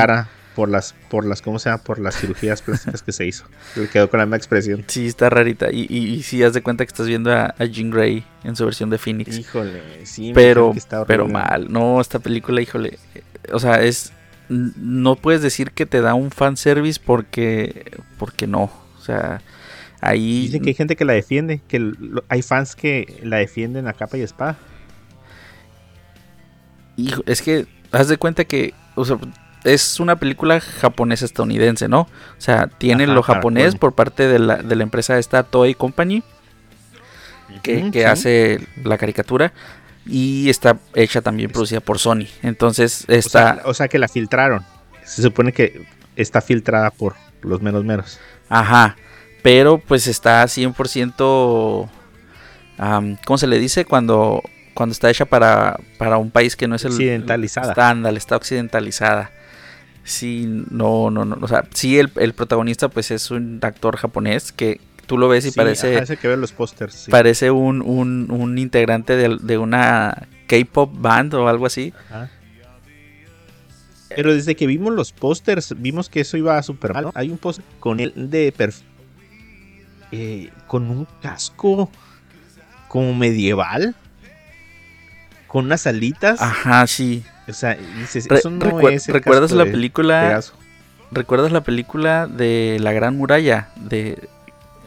Por 0.55 0.69
las, 0.69 0.93
por 1.09 1.25
las, 1.25 1.41
¿cómo 1.41 1.59
se 1.59 1.69
llama? 1.69 1.83
Por 1.83 1.99
las 1.99 2.15
cirugías 2.19 2.61
plásticas 2.61 3.01
que 3.01 3.11
se 3.11 3.25
hizo. 3.25 3.45
Le 3.75 3.87
quedó 3.87 4.09
con 4.09 4.19
la 4.19 4.25
misma 4.25 4.37
expresión. 4.37 4.83
Sí, 4.87 5.07
está 5.07 5.29
rarita. 5.29 5.71
Y, 5.71 5.87
y, 5.89 5.97
y 6.13 6.23
sí, 6.23 6.43
haz 6.43 6.53
de 6.53 6.61
cuenta 6.61 6.85
que 6.85 6.89
estás 6.89 7.07
viendo 7.07 7.31
a, 7.33 7.53
a 7.57 7.65
Jean 7.65 7.89
Grey 7.89 8.23
en 8.43 8.55
su 8.55 8.65
versión 8.65 8.89
de 8.89 8.97
Phoenix. 8.97 9.37
Híjole, 9.37 10.05
sí. 10.05 10.31
pero, 10.33 10.73
está 10.75 11.05
pero 11.05 11.27
mal. 11.27 11.71
No, 11.71 11.99
esta 11.99 12.19
película, 12.19 12.61
híjole. 12.61 12.97
eh, 13.15 13.23
O 13.51 13.59
sea, 13.59 13.81
es. 13.81 14.13
No 14.49 15.15
puedes 15.15 15.41
decir 15.41 15.71
que 15.71 15.85
te 15.85 16.01
da 16.01 16.13
un 16.13 16.29
fanservice 16.29 16.99
porque. 17.03 17.97
Porque 18.19 18.45
no. 18.45 18.63
O 18.99 19.01
sea, 19.01 19.41
ahí. 20.01 20.41
Dicen 20.47 20.61
que 20.61 20.69
hay 20.69 20.75
gente 20.75 20.95
que 20.95 21.05
la 21.05 21.13
defiende, 21.13 21.61
que 21.67 21.79
lo- 21.79 22.23
hay 22.29 22.41
fans 22.41 22.75
que 22.75 23.19
la 23.23 23.37
defienden 23.37 23.87
a 23.87 23.93
capa 23.93 24.17
y 24.17 24.21
espada. 24.21 24.57
Hijo, 26.97 27.23
es 27.25 27.41
que 27.41 27.65
haz 27.91 28.07
de 28.07 28.17
cuenta 28.17 28.45
que, 28.45 28.73
o 28.95 29.03
sea, 29.05 29.17
es 29.63 29.99
una 29.99 30.17
película 30.17 30.59
japonesa 30.59 31.25
estadounidense, 31.25 31.87
¿no? 31.87 32.01
O 32.01 32.41
sea, 32.41 32.67
tiene 32.67 33.05
Ajá, 33.05 33.13
lo 33.13 33.23
japonés 33.23 33.75
por 33.75 33.93
parte 33.93 34.27
de 34.27 34.39
la, 34.39 34.57
de 34.57 34.75
la 34.75 34.83
empresa 34.83 35.17
esta 35.17 35.43
Toei 35.43 35.73
Company, 35.73 36.23
que, 37.61 37.77
Ujú, 37.77 37.91
que 37.91 37.99
sí. 37.99 38.05
hace 38.05 38.67
la 38.83 38.97
caricatura, 38.97 39.53
y 40.05 40.49
está 40.49 40.77
hecha 40.95 41.21
también 41.21 41.51
producida 41.51 41.79
por 41.79 41.99
Sony. 41.99 42.27
Entonces 42.41 43.05
O 43.07 43.13
está, 43.13 43.55
sea, 43.55 43.61
o 43.65 43.73
sea 43.73 43.87
que 43.87 43.99
la 43.99 44.07
filtraron. 44.07 44.65
Se 45.03 45.21
supone 45.21 45.53
que 45.53 45.85
está 46.15 46.41
filtrada 46.41 46.91
por, 46.91 47.15
los 47.41 47.61
menos 47.61 47.83
meros. 47.83 48.19
Ajá, 48.49 48.95
pero 49.41 49.77
pues 49.77 50.07
está 50.07 50.43
100%, 50.43 51.89
am, 52.77 53.17
¿cómo 53.25 53.37
se 53.37 53.47
le 53.47 53.59
dice? 53.59 53.85
Cuando, 53.85 54.41
cuando 54.73 54.93
está 54.93 55.09
hecha 55.09 55.25
para, 55.25 55.79
para 55.97 56.17
un 56.17 56.31
país 56.31 56.55
que 56.55 56.67
no 56.67 56.75
es 56.75 56.85
el... 56.85 56.91
Occidentalizada. 56.91 57.69
Está, 57.69 57.89
ándale, 57.89 58.17
está 58.17 58.37
occidentalizada. 58.37 59.31
Sí, 60.03 60.45
no, 60.69 61.09
no, 61.09 61.23
no, 61.25 61.37
o 61.41 61.47
sea, 61.47 61.63
sí 61.73 61.97
el, 61.97 62.11
el 62.17 62.33
protagonista 62.33 62.89
pues 62.89 63.09
es 63.11 63.31
un 63.31 63.59
actor 63.61 63.95
japonés 63.97 64.51
que 64.51 64.81
tú 65.05 65.17
lo 65.17 65.29
ves 65.29 65.45
y 65.45 65.51
Sí, 65.51 65.55
parece... 65.57 65.97
ajá, 65.97 66.15
que 66.15 66.27
ve 66.27 66.35
los 66.37 66.51
pósters. 66.51 66.93
sí. 66.93 67.11
Parece 67.11 67.51
un, 67.51 67.81
un, 67.81 68.27
un 68.29 68.57
integrante 68.57 69.15
de, 69.15 69.37
de 69.41 69.57
una 69.57 70.27
K-pop 70.47 70.91
band 70.93 71.33
o 71.35 71.47
algo 71.47 71.65
así. 71.65 71.93
Ajá. 72.09 72.29
Pero 74.15 74.33
desde 74.33 74.55
que 74.55 74.67
vimos 74.67 74.93
los 74.93 75.11
pósters, 75.11 75.73
vimos 75.77 76.09
que 76.09 76.19
eso 76.21 76.37
iba 76.37 76.61
súper 76.61 76.93
mal. 76.93 77.09
Hay 77.15 77.29
un 77.31 77.37
póster 77.37 77.65
con 77.79 77.99
él 77.99 78.13
de 78.15 78.53
perf- 78.53 78.81
eh, 80.11 80.51
con 80.67 80.89
un 80.91 81.07
casco 81.21 81.89
como 82.87 83.15
medieval, 83.15 83.95
con 85.47 85.65
unas 85.65 85.87
alitas. 85.87 86.39
Ajá, 86.41 86.85
sí. 86.85 87.23
O 87.47 87.53
sea, 87.53 87.75
dices, 87.75 88.27
Re- 88.29 88.37
eso 88.39 88.49
no 88.49 88.79
es 88.89 89.07
el 89.07 89.13
¿Recuerdas 89.15 89.51
la 89.51 89.65
película? 89.65 90.21
Pegaso. 90.21 90.53
¿Recuerdas 91.11 91.51
la 91.51 91.61
película 91.61 92.25
de 92.27 92.77
La 92.79 92.91
Gran 92.93 93.17
Muralla? 93.17 93.69
De. 93.75 94.29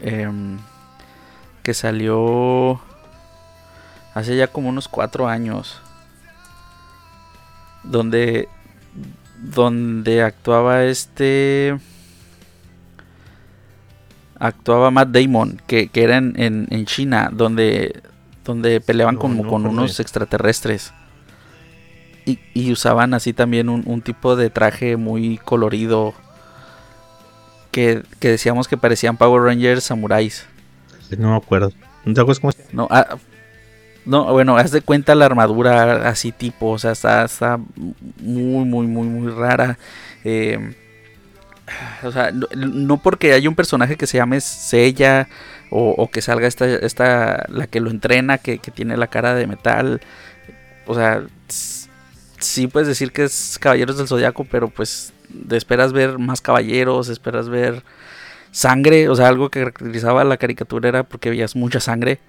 em, 0.02 0.58
que 1.62 1.74
salió. 1.74 2.80
Hace 4.14 4.36
ya 4.36 4.46
como 4.48 4.68
unos 4.70 4.88
cuatro 4.88 5.28
años. 5.28 5.80
Donde. 7.84 8.48
Donde 9.42 10.22
actuaba 10.22 10.84
este. 10.84 11.76
Actuaba 14.38 14.90
Matt 14.90 15.08
Damon. 15.10 15.60
Que, 15.66 15.88
que 15.88 16.02
era 16.04 16.16
en, 16.16 16.34
en- 16.36 16.66
en 16.70 16.86
China. 16.86 17.30
Donde. 17.32 18.02
Donde 18.44 18.80
peleaban 18.80 19.16
No, 19.16 19.20
con 19.20 19.66
unos 19.66 19.98
extraterrestres. 20.00 20.92
Y, 22.26 22.38
y 22.52 22.72
usaban 22.72 23.14
así 23.14 23.32
también 23.32 23.70
un, 23.70 23.84
un 23.86 24.02
tipo 24.02 24.36
de 24.36 24.50
traje 24.50 24.96
muy 24.98 25.38
colorido. 25.38 26.12
Que, 27.70 28.02
que 28.20 28.28
decíamos 28.28 28.68
que 28.68 28.76
parecían 28.76 29.16
Power 29.16 29.42
Rangers 29.42 29.84
samuráis. 29.84 30.46
No 31.16 31.30
me 31.30 31.36
acuerdo. 31.36 31.72
¿No 32.04 32.14
te 32.14 32.20
acuerdas 32.20 32.40
cómo 32.40 32.52
se 32.52 32.64
No, 32.72 32.88
ah, 32.90 33.16
no, 34.04 34.32
bueno, 34.32 34.56
haz 34.56 34.70
de 34.70 34.80
cuenta 34.82 35.14
la 35.14 35.26
armadura 35.26 36.08
así 36.08 36.30
tipo, 36.32 36.70
o 36.70 36.78
sea, 36.78 36.92
está, 36.92 37.24
está 37.24 37.58
muy, 38.20 38.64
muy, 38.64 38.86
muy, 38.86 39.08
muy 39.08 39.32
rara. 39.32 39.78
eh, 40.24 40.74
o 42.04 42.12
sea, 42.12 42.30
no, 42.30 42.46
no 42.54 42.96
porque 42.98 43.32
haya 43.32 43.48
un 43.48 43.56
personaje 43.56 43.96
que 43.96 44.06
se 44.06 44.18
llame 44.18 44.40
Sella 44.40 45.28
o, 45.70 45.90
o 45.98 46.08
que 46.10 46.22
salga 46.22 46.46
esta, 46.46 46.66
esta, 46.66 47.44
la 47.48 47.66
que 47.66 47.80
lo 47.80 47.90
entrena, 47.90 48.38
que, 48.38 48.58
que 48.58 48.70
tiene 48.70 48.96
la 48.96 49.08
cara 49.08 49.34
de 49.34 49.46
metal. 49.48 50.00
O 50.86 50.94
sea, 50.94 51.24
sí 52.38 52.66
puedes 52.66 52.88
decir 52.88 53.12
que 53.12 53.24
es 53.24 53.58
Caballeros 53.60 53.98
del 53.98 54.08
Zodiaco, 54.08 54.44
pero 54.44 54.68
pues 54.68 55.12
te 55.48 55.56
esperas 55.56 55.92
ver 55.92 56.18
más 56.18 56.40
caballeros, 56.40 57.08
esperas 57.08 57.48
ver 57.48 57.82
sangre, 58.50 59.08
o 59.08 59.14
sea, 59.16 59.28
algo 59.28 59.50
que 59.50 59.60
caracterizaba 59.60 60.24
la 60.24 60.36
caricatura 60.36 60.88
era 60.88 61.02
porque 61.02 61.30
veías 61.30 61.56
mucha 61.56 61.80
sangre 61.80 62.20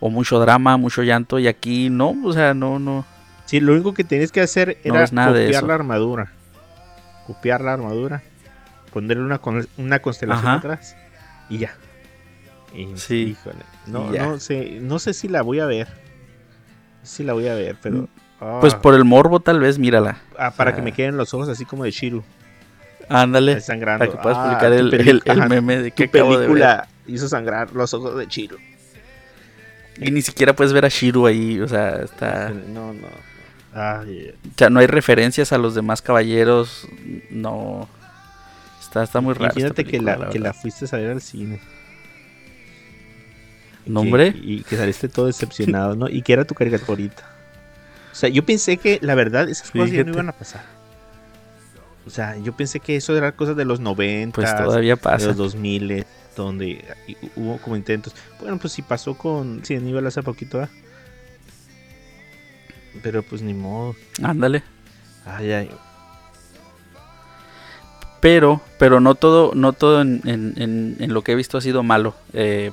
o 0.00 0.10
mucho 0.10 0.38
drama, 0.38 0.76
mucho 0.76 1.02
llanto 1.02 1.38
y 1.38 1.48
aquí 1.48 1.88
no, 1.90 2.14
o 2.24 2.32
sea, 2.32 2.54
no, 2.54 2.78
no. 2.78 3.04
Sí, 3.46 3.60
lo 3.60 3.72
único 3.72 3.94
que 3.94 4.04
tenías 4.04 4.32
que 4.32 4.40
hacer 4.40 4.78
No 4.84 4.94
era 4.96 5.06
nada 5.12 5.32
copiar 5.40 5.62
la 5.64 5.74
armadura. 5.74 6.32
Copiar 7.26 7.60
la 7.60 7.72
armadura. 7.72 8.22
Ponerle 8.92 9.22
una, 9.24 9.40
una 9.76 9.98
constelación 10.00 10.46
Ajá. 10.46 10.58
atrás. 10.58 10.96
Y 11.48 11.58
ya. 11.58 11.74
Y, 12.74 12.96
Sí. 12.96 13.36
híjole, 13.38 13.64
No, 13.86 14.12
ya. 14.12 14.26
no 14.26 14.40
sé, 14.40 14.78
no 14.80 14.98
sé 14.98 15.14
si 15.14 15.28
la 15.28 15.42
voy 15.42 15.60
a 15.60 15.66
ver. 15.66 15.88
Si 17.02 17.22
la 17.22 17.32
voy 17.34 17.46
a 17.48 17.54
ver, 17.54 17.76
pero. 17.80 18.00
Pues 18.06 18.25
ah, 18.40 18.60
por 18.82 18.94
el 18.94 19.04
morbo 19.04 19.40
tal 19.40 19.60
vez, 19.60 19.78
mírala. 19.78 20.18
ah, 20.38 20.50
para 20.50 20.70
ah. 20.70 20.74
que 20.74 20.82
me 20.82 20.92
queden 20.92 21.16
los 21.16 21.32
ojos 21.34 21.48
así 21.48 21.64
como 21.64 21.84
de 21.84 21.90
Shiru. 21.90 22.22
Ándale, 23.08 23.60
Sangrando. 23.60 24.04
para 24.04 24.10
que 24.10 24.18
puedas 24.22 24.38
Ah, 24.38 24.44
publicar 24.46 24.72
el, 24.72 25.48
meme 25.48 25.76
de 25.78 25.90
que 25.92 26.08
Tu 26.08 26.18
acabo 26.18 26.32
de 26.32 26.38
ver. 26.38 26.46
película 26.48 26.88
hizo 27.06 27.28
sangrar 27.28 27.72
los 27.72 27.94
ojos 27.94 28.16
de 28.18 28.26
Shiru. 28.26 28.56
Y 29.98 30.10
ni 30.10 30.22
siquiera 30.22 30.54
puedes 30.54 30.72
ver 30.72 30.84
a 30.84 30.88
Shiru 30.88 31.26
ahí, 31.26 31.60
o 31.60 31.68
sea, 31.68 31.96
está... 32.02 32.50
No, 32.50 32.92
no. 32.92 33.06
Ay, 33.72 34.34
O 34.44 34.58
sea, 34.58 34.70
no 34.70 34.80
hay 34.80 34.86
referencias 34.86 35.52
a 35.52 35.58
los 35.58 35.74
demás 35.74 36.02
caballeros, 36.02 36.86
no... 37.30 37.88
Está, 38.80 39.02
está 39.04 39.20
muy 39.20 39.34
raro. 39.34 39.46
Imagínate 39.46 39.84
que, 39.84 39.90
película, 39.92 40.16
la, 40.16 40.28
que 40.30 40.38
la 40.38 40.52
fuiste 40.52 40.84
a 40.90 40.98
ver 40.98 41.10
al 41.12 41.20
cine. 41.20 41.60
Y 43.84 43.90
No, 43.90 44.00
que- 44.02 44.06
hombre. 44.06 44.34
Y 44.42 44.62
que 44.64 44.76
saliste 44.76 45.08
todo 45.08 45.26
decepcionado, 45.26 45.94
¿no? 45.94 46.08
Y 46.08 46.22
que 46.22 46.32
era 46.32 46.44
tu 46.44 46.54
caricaturita. 46.54 47.24
O 48.16 48.18
sea, 48.18 48.30
yo 48.30 48.46
pensé 48.46 48.78
que, 48.78 48.98
la 49.02 49.14
verdad, 49.14 49.46
esas 49.50 49.70
cosas 49.70 49.90
ya 49.90 50.02
no 50.02 50.12
iban 50.12 50.30
a 50.30 50.32
pasar. 50.32 50.64
O 52.06 52.10
sea, 52.10 52.38
yo 52.38 52.54
pensé 52.56 52.80
que 52.80 52.96
eso 52.96 53.14
era 53.14 53.32
cosas 53.32 53.56
de 53.56 53.66
los 53.66 53.78
90, 53.78 54.34
Pues 54.34 54.56
todavía 54.56 54.94
de 54.94 54.96
pasa. 54.96 55.26
los 55.26 55.36
2000, 55.36 56.06
donde 56.34 56.82
hubo 57.36 57.58
como 57.58 57.76
intentos. 57.76 58.14
Bueno, 58.40 58.56
pues 58.58 58.72
sí 58.72 58.80
pasó 58.80 59.18
con 59.18 59.60
sí, 59.64 59.74
Aníbal 59.76 60.06
hace 60.06 60.22
poquito, 60.22 60.62
¿ah? 60.62 60.70
Pero 63.02 63.22
pues 63.22 63.42
ni 63.42 63.52
modo. 63.52 63.94
Ándale. 64.22 64.62
Ay, 65.26 65.52
ay. 65.52 65.70
Pero, 68.20 68.60
pero 68.78 69.00
no 69.00 69.14
todo, 69.14 69.52
no 69.54 69.72
todo 69.72 70.00
en, 70.00 70.22
en- 70.24 70.54
en- 70.56 70.96
en 71.00 71.12
lo 71.14 71.22
que 71.22 71.32
he 71.32 71.34
visto 71.34 71.58
ha 71.58 71.60
sido 71.60 71.82
malo. 71.82 72.14
eh, 72.32 72.70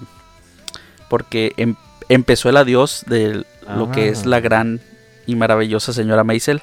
porque 1.10 1.52
em- 1.58 1.76
empezó 2.10 2.50
el 2.50 2.58
adiós 2.58 3.04
de 3.08 3.46
lo 3.68 3.92
que 3.92 4.10
es 4.10 4.24
Ah. 4.24 4.30
la 4.30 4.40
gran 4.40 4.82
y 5.26 5.36
maravillosa 5.36 5.94
señora 5.94 6.24
Maisel. 6.24 6.62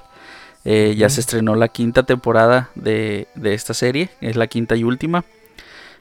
Eh, 0.65 0.95
Ya 0.97 1.09
se 1.09 1.21
estrenó 1.21 1.55
la 1.55 1.69
quinta 1.69 2.03
temporada 2.03 2.71
de, 2.75 3.29
de 3.35 3.55
esta 3.55 3.75
serie, 3.75 4.11
es 4.21 4.37
la 4.37 4.47
quinta 4.47 4.77
y 4.77 4.85
última. 4.85 5.25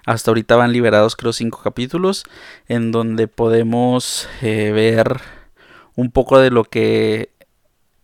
Hasta 0.05 0.31
ahorita 0.31 0.55
van 0.55 0.71
liberados 0.71 1.15
creo 1.15 1.33
cinco 1.33 1.61
capítulos 1.63 2.23
en 2.67 2.91
donde 2.91 3.27
podemos 3.27 4.27
eh, 4.41 4.71
ver 4.71 5.21
un 5.95 6.11
poco 6.11 6.39
de 6.39 6.49
lo 6.51 6.63
que... 6.63 7.31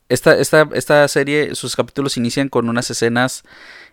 Esta, 0.07 0.37
esta, 0.37 0.69
esta 0.73 1.07
serie, 1.07 1.55
sus 1.55 1.75
capítulos 1.75 2.15
inician 2.17 2.47
con 2.47 2.69
unas 2.69 2.91
escenas 2.91 3.43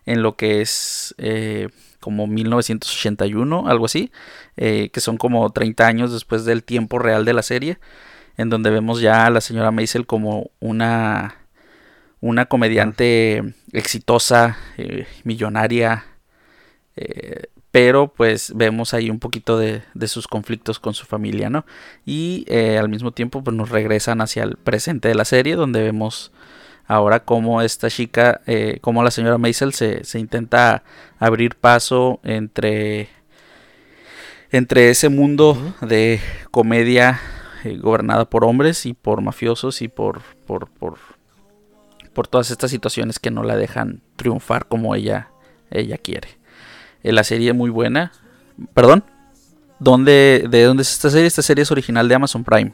en 0.05 0.22
lo 0.22 0.37
que 0.37 0.61
es 0.61 1.14
eh, 1.16 1.68
como 2.01 2.27
1981, 2.27 3.64
algo 3.66 3.87
así, 3.87 4.12
eh, 4.59 4.90
que 4.92 5.01
son 5.01 5.16
como 5.16 5.48
30 5.51 5.87
años 5.87 6.12
después 6.12 6.44
del 6.44 6.64
tiempo 6.64 6.98
real 6.98 7.25
de 7.25 7.33
la 7.33 7.42
serie, 7.42 7.79
en 8.37 8.51
donde 8.51 8.71
vemos 8.71 9.01
ya 9.01 9.27
a 9.27 9.31
la 9.31 9.40
señora 9.40 9.71
Maisel 9.71 10.07
como 10.07 10.51
una, 10.61 11.37
una 12.21 12.47
comediante 12.47 13.55
exitosa, 13.73 14.57
eh, 14.79 15.07
millonaria, 15.25 16.05
eh, 16.97 17.45
pero 17.71 18.09
pues 18.09 18.53
vemos 18.55 18.92
ahí 18.95 19.11
un 19.11 19.18
poquito 19.18 19.59
de, 19.59 19.83
de 19.95 20.09
sus 20.09 20.29
conflictos 20.29 20.79
con 20.79 20.95
su 20.95 21.07
familia, 21.07 21.49
¿no? 21.49 21.64
Y 22.05 22.45
eh, 22.49 22.79
al 22.79 22.88
mismo 22.88 23.12
tiempo 23.12 23.42
pues 23.42 23.57
nos 23.57 23.71
regresan 23.71 24.21
hacia 24.21 24.42
el 24.42 24.57
presente 24.57 25.09
de 25.09 25.14
la 25.14 25.25
serie, 25.25 25.57
donde 25.57 25.83
vemos 25.83 26.33
ahora 26.87 27.25
cómo 27.25 27.62
esta 27.62 27.88
chica, 27.88 28.42
cómo 28.83 29.03
la 29.03 29.11
señora 29.11 29.38
Maisel 29.38 29.73
se, 29.73 30.05
se 30.05 30.18
intenta 30.18 30.83
abrir 31.18 31.55
paso 31.55 32.21
entre, 32.25 33.09
entre 34.51 34.90
ese 34.90 35.09
mundo 35.09 35.57
de 35.81 36.21
comedia 36.51 37.21
eh, 37.64 37.77
gobernada 37.77 38.25
por 38.25 38.44
hombres 38.44 38.87
y 38.87 38.94
por 38.94 39.20
mafiosos 39.20 39.83
y 39.83 39.88
por, 39.88 40.22
por, 40.46 40.68
por, 40.68 40.98
por 42.12 42.29
todas 42.29 42.51
estas 42.51 42.70
situaciones 42.70 43.18
que 43.18 43.31
no 43.31 43.42
la 43.42 43.57
dejan 43.57 44.02
triunfar 44.17 44.67
como 44.67 44.94
ella, 44.94 45.29
ella 45.71 45.98
quiere. 45.98 46.29
Eh, 47.02 47.13
la 47.13 47.25
serie 47.25 47.50
es 47.50 47.56
muy 47.56 47.71
buena. 47.71 48.13
Perdón. 48.75 49.04
¿Dónde, 49.79 50.46
¿De 50.48 50.63
dónde 50.63 50.83
es 50.83 50.92
esta 50.92 51.10
serie? 51.10 51.27
Esta 51.27 51.42
serie 51.42 51.63
es 51.63 51.71
original 51.73 52.08
de 52.08 52.15
Amazon 52.15 52.44
Prime. 52.44 52.73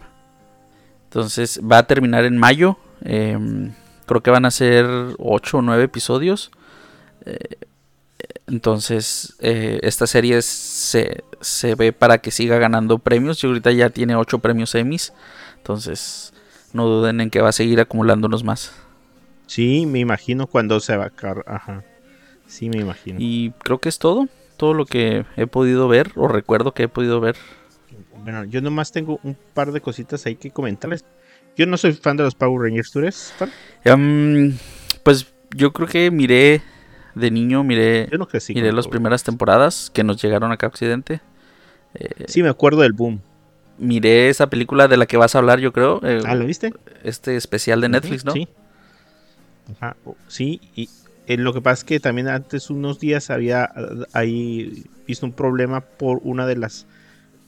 Entonces 1.04 1.60
va 1.60 1.78
a 1.78 1.86
terminar 1.86 2.24
en 2.24 2.36
mayo. 2.36 2.76
em, 3.02 3.72
creo 4.04 4.22
que 4.22 4.30
van 4.30 4.44
a 4.44 4.50
ser 4.50 4.86
8 5.18 5.58
o 5.58 5.62
9 5.62 5.84
episodios. 5.84 6.50
Eh, 7.24 7.56
entonces 8.48 9.36
eh, 9.40 9.78
esta 9.82 10.06
serie 10.06 10.42
se, 10.42 11.22
se 11.40 11.74
ve 11.74 11.92
para 11.92 12.18
que 12.18 12.30
siga 12.30 12.58
ganando 12.58 12.98
premios. 12.98 13.42
Y 13.42 13.46
ahorita 13.46 13.72
ya 13.72 13.90
tiene 13.90 14.16
8 14.16 14.38
premios 14.38 14.74
Emmys. 14.74 15.12
Entonces 15.56 16.32
no 16.72 16.86
duden 16.86 17.20
en 17.20 17.30
que 17.30 17.40
va 17.40 17.50
a 17.50 17.52
seguir 17.52 17.80
acumulándonos 17.80 18.44
más. 18.44 18.72
Sí, 19.46 19.86
me 19.86 19.98
imagino 19.98 20.46
cuando 20.46 20.80
se 20.80 20.96
va 20.96 21.04
a 21.04 21.08
acabar. 21.08 21.44
Ajá. 21.46 21.84
Sí, 22.46 22.68
me 22.68 22.78
imagino. 22.78 23.18
Y 23.20 23.52
creo 23.62 23.78
que 23.78 23.88
es 23.88 23.98
todo. 23.98 24.28
Todo 24.56 24.74
lo 24.74 24.86
que 24.86 25.24
he 25.36 25.46
podido 25.46 25.86
ver 25.86 26.10
o 26.16 26.26
recuerdo 26.26 26.72
que 26.72 26.84
he 26.84 26.88
podido 26.88 27.20
ver. 27.20 27.36
Bueno, 28.22 28.44
yo 28.44 28.60
nomás 28.60 28.90
tengo 28.90 29.20
un 29.22 29.36
par 29.54 29.72
de 29.72 29.80
cositas 29.80 30.26
ahí 30.26 30.36
que 30.36 30.50
comentarles. 30.50 31.04
Yo 31.56 31.66
no 31.66 31.76
soy 31.76 31.92
fan 31.92 32.16
de 32.16 32.24
los 32.24 32.34
Power 32.34 32.68
Rangers, 32.68 32.90
¿tú 32.90 32.98
eres 33.00 33.32
fan? 33.36 33.50
Em, 33.84 34.56
pues 35.02 35.32
yo 35.54 35.72
creo 35.72 35.88
que 35.88 36.10
miré 36.10 36.62
de 37.18 37.30
niño 37.30 37.62
miré, 37.64 38.08
Yo 38.10 38.18
no 38.18 38.26
crecí 38.26 38.54
miré 38.54 38.72
las 38.72 38.88
primeras 38.88 39.22
temporadas 39.24 39.90
que 39.92 40.04
nos 40.04 40.20
llegaron 40.22 40.52
acá 40.52 40.66
a 40.66 40.70
Occidente. 40.70 41.20
Eh, 41.94 42.08
Sí, 42.26 42.42
me 42.42 42.48
acuerdo 42.48 42.82
del 42.82 42.92
boom. 42.92 43.20
miré 43.78 44.28
esa 44.28 44.48
película 44.48 44.88
de 44.88 44.96
la 44.96 45.06
que 45.06 45.16
vas 45.16 45.34
a 45.34 45.38
hablar, 45.38 45.60
yo 45.60 45.72
creo. 45.72 46.00
eh, 46.04 46.20
Ah, 46.24 46.34
¿lo 46.34 46.46
viste? 46.46 46.72
este 47.04 47.36
especial 47.36 47.80
de 47.80 47.88
Netflix, 47.88 48.24
¿no? 48.24 48.32
Sí. 48.32 48.48
Ajá, 49.80 49.96
sí, 50.28 50.60
y 50.74 50.88
eh, 51.26 51.36
lo 51.36 51.52
que 51.52 51.60
pasa 51.60 51.80
es 51.80 51.84
que 51.84 52.00
también 52.00 52.28
antes 52.28 52.70
unos 52.70 52.98
días 53.00 53.28
había 53.30 53.64
ah, 53.64 53.86
ahí 54.14 54.84
visto 55.06 55.26
un 55.26 55.32
problema 55.32 55.82
por 55.82 56.20
una 56.22 56.46
de 56.46 56.56
las 56.56 56.86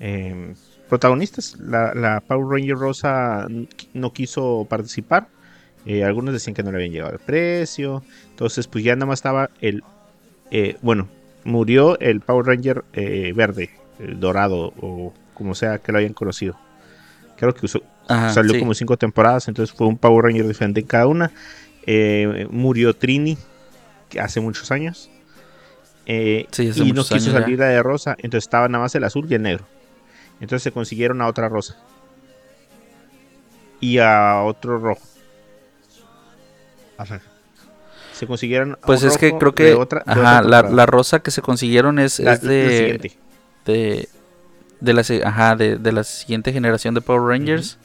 eh, 0.01 0.55
protagonistas. 0.89 1.57
La, 1.59 1.95
la 1.95 2.21
Power 2.21 2.47
Ranger 2.61 2.77
Rosa 2.77 3.47
no 3.95 4.13
quiso 4.13 4.67
participar. 4.69 5.29
Eh, 5.87 6.05
algunos 6.05 6.35
decían 6.35 6.55
que 6.55 6.63
no 6.63 6.71
le 6.71 6.77
habían 6.79 6.93
llegado 6.93 7.13
el 7.13 7.19
precio. 7.19 8.03
Entonces, 8.31 8.67
pues 8.67 8.85
ya 8.85 8.95
nada 8.95 9.07
más 9.07 9.19
estaba 9.19 9.51
el. 9.61 9.83
eh, 10.51 10.77
bueno, 10.83 11.09
murió 11.45 11.99
el 12.01 12.21
Power 12.21 12.47
Ranger 12.47 12.85
eh, 12.93 13.33
verde, 13.35 13.71
el 13.99 14.21
dorado, 14.21 14.73
o 14.81 15.13
como 15.35 15.55
sea 15.55 15.79
que 15.79 15.93
lo 15.93 15.99
hayan 15.99 16.13
conocido. 16.13 16.59
Creo 17.37 17.55
que 17.55 17.65
usó, 17.67 17.83
Ajá, 18.09 18.31
salió 18.35 18.53
sí. 18.53 18.59
como 18.61 18.75
cinco 18.75 18.97
temporadas, 18.97 19.49
entonces 19.49 19.75
fue 19.75 19.87
un 19.87 19.97
Power 19.97 20.27
Ranger 20.27 20.47
diferente 20.47 20.81
en 20.81 20.87
cada 20.87 21.07
una. 21.07 21.33
Eh, 21.87 22.47
murió 22.51 22.95
Trini 22.95 23.39
hace 24.21 24.41
muchos 24.41 24.71
años. 24.71 25.11
Sí, 26.07 26.47
hace 26.51 26.83
y 26.83 26.93
no 26.93 27.03
quiso 27.03 27.15
años 27.15 27.25
salir 27.27 27.59
la 27.59 27.67
de 27.67 27.83
rosa, 27.83 28.17
entonces 28.19 28.45
estaba 28.45 28.69
nada 28.69 28.85
más 28.85 28.95
el 28.95 29.05
azul 29.05 29.27
y 29.31 29.35
el 29.35 29.43
negro. 29.43 29.65
Entonces 30.41 30.65
se 30.65 30.73
consiguieron 30.73 31.23
a 31.23 31.29
otra 31.29 31.49
rosa. 31.49 31.77
Y 33.81 33.99
a 33.99 34.43
otro 34.43 34.79
rojo. 34.79 35.01
Se 38.13 38.27
consiguieron 38.27 38.79
Pues 38.85 39.03
un 39.03 39.09
es 39.09 39.19
que 39.19 39.33
creo 39.39 39.55
que 39.55 39.75
otra- 39.75 40.03
ajá, 40.07 40.43
la, 40.43 40.63
la 40.63 40.87
rosa 40.87 41.21
que 41.21 41.31
se 41.31 41.41
consiguieron 41.43 41.99
es, 41.99 42.19
La- 42.21 42.35
es 42.35 42.43
la 42.43 42.51
de, 42.51 42.77
siguiente. 42.79 43.19
de 43.65 44.09
de 44.81 44.93
la 44.95 45.05
se- 45.05 45.25
ajá, 45.25 45.57
de, 45.57 45.77
de 45.77 45.93
la 45.93 46.05
siguiente 46.05 46.53
generación 46.53 46.95
de 46.95 47.01
Power 47.03 47.23
Rangers. 47.23 47.79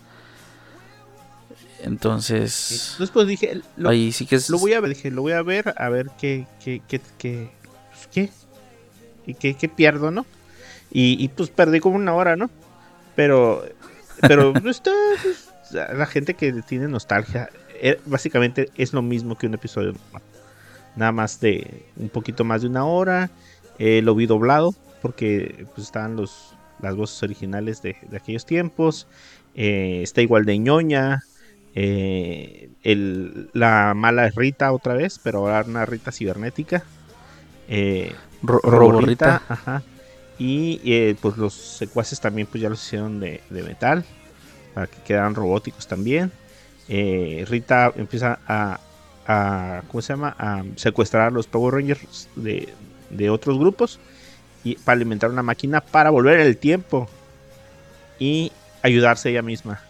Entonces, 1.83 2.91
Entonces 2.93 3.11
pues 3.11 3.27
dije, 3.27 3.61
lo, 3.77 3.89
ahí 3.89 4.11
sí 4.11 4.25
que 4.25 4.35
es 4.37 4.49
Lo 4.49 4.57
voy 4.57 4.73
a 4.73 4.79
ver, 4.79 4.89
dije, 4.89 5.11
lo 5.11 5.21
voy 5.21 5.33
a 5.33 5.41
ver, 5.43 5.73
a 5.77 5.89
ver 5.89 6.07
qué, 6.19 6.47
qué, 6.63 6.81
qué, 6.87 7.01
qué, 7.17 7.49
pues, 7.91 8.07
qué, 8.11 8.29
y 9.27 9.33
qué, 9.35 9.55
qué 9.55 9.69
pierdo, 9.69 10.09
¿no? 10.09 10.25
Y, 10.91 11.21
y, 11.23 11.27
pues 11.27 11.49
perdí 11.49 11.79
como 11.79 11.97
una 11.97 12.13
hora, 12.15 12.35
¿no? 12.37 12.49
Pero, 13.15 13.65
pero 14.21 14.53
pues, 14.53 14.77
está, 14.77 14.91
pues, 15.21 15.49
la 15.93 16.05
gente 16.05 16.33
que 16.33 16.53
tiene 16.61 16.87
nostalgia, 16.87 17.49
eh, 17.87 17.99
básicamente 18.05 18.69
es 18.75 18.93
lo 18.93 19.01
mismo 19.01 19.37
que 19.37 19.47
un 19.47 19.53
episodio 19.53 19.93
normal. 19.93 20.21
Nada 20.95 21.11
más 21.11 21.39
de 21.39 21.85
un 21.97 22.09
poquito 22.09 22.43
más 22.43 22.61
de 22.61 22.67
una 22.67 22.85
hora, 22.85 23.29
eh, 23.79 24.01
lo 24.01 24.15
vi 24.15 24.25
doblado, 24.25 24.73
porque 25.01 25.65
pues 25.75 25.87
estaban 25.87 26.15
los, 26.15 26.55
las 26.81 26.95
voces 26.95 27.21
originales 27.21 27.81
de, 27.81 27.95
de 28.09 28.17
aquellos 28.17 28.45
tiempos, 28.45 29.07
eh, 29.55 29.99
está 30.03 30.21
igual 30.21 30.45
de 30.45 30.57
ñoña, 30.57 31.19
el- 31.73 33.49
la 33.53 33.93
mala 33.93 34.27
es 34.27 34.35
Rita 34.35 34.71
otra 34.71 34.93
vez, 34.93 35.19
pero 35.23 35.39
ahora 35.39 35.63
una 35.67 35.85
Rita 35.85 36.11
cibernética. 36.11 36.83
Ro- 38.41 38.59
Roborrita, 38.63 38.69
Roborrita. 38.71 39.41
ajá. 39.49 39.83
Y 40.37 41.13
pues 41.15 41.37
los 41.37 41.53
secuaces 41.53 42.19
también 42.19 42.47
pues 42.47 42.61
ya 42.61 42.69
los 42.69 42.83
hicieron 42.83 43.19
de, 43.19 43.41
de 43.49 43.63
metal, 43.63 44.05
para 44.73 44.87
que 44.87 44.97
quedaran 45.05 45.35
robóticos 45.35 45.87
también. 45.87 46.31
Eh, 46.87 47.45
Rita 47.47 47.91
empieza 47.95 48.39
a, 48.47 48.79
a, 49.27 49.81
¿cómo 49.87 50.01
se 50.01 50.13
llama? 50.13 50.35
A 50.37 50.63
secuestrar 50.75 51.27
a 51.27 51.31
los 51.31 51.47
Power 51.47 51.73
Rangers 51.75 52.29
de, 52.35 52.73
de 53.09 53.29
otros 53.29 53.57
grupos 53.57 53.99
y 54.63 54.75
para 54.75 54.95
alimentar 54.95 55.29
una 55.29 55.43
máquina 55.43 55.81
para 55.81 56.09
volver 56.09 56.39
el 56.39 56.57
tiempo 56.57 57.07
y 58.19 58.51
ayudarse 58.81 59.29
ella 59.29 59.41
misma 59.41 59.81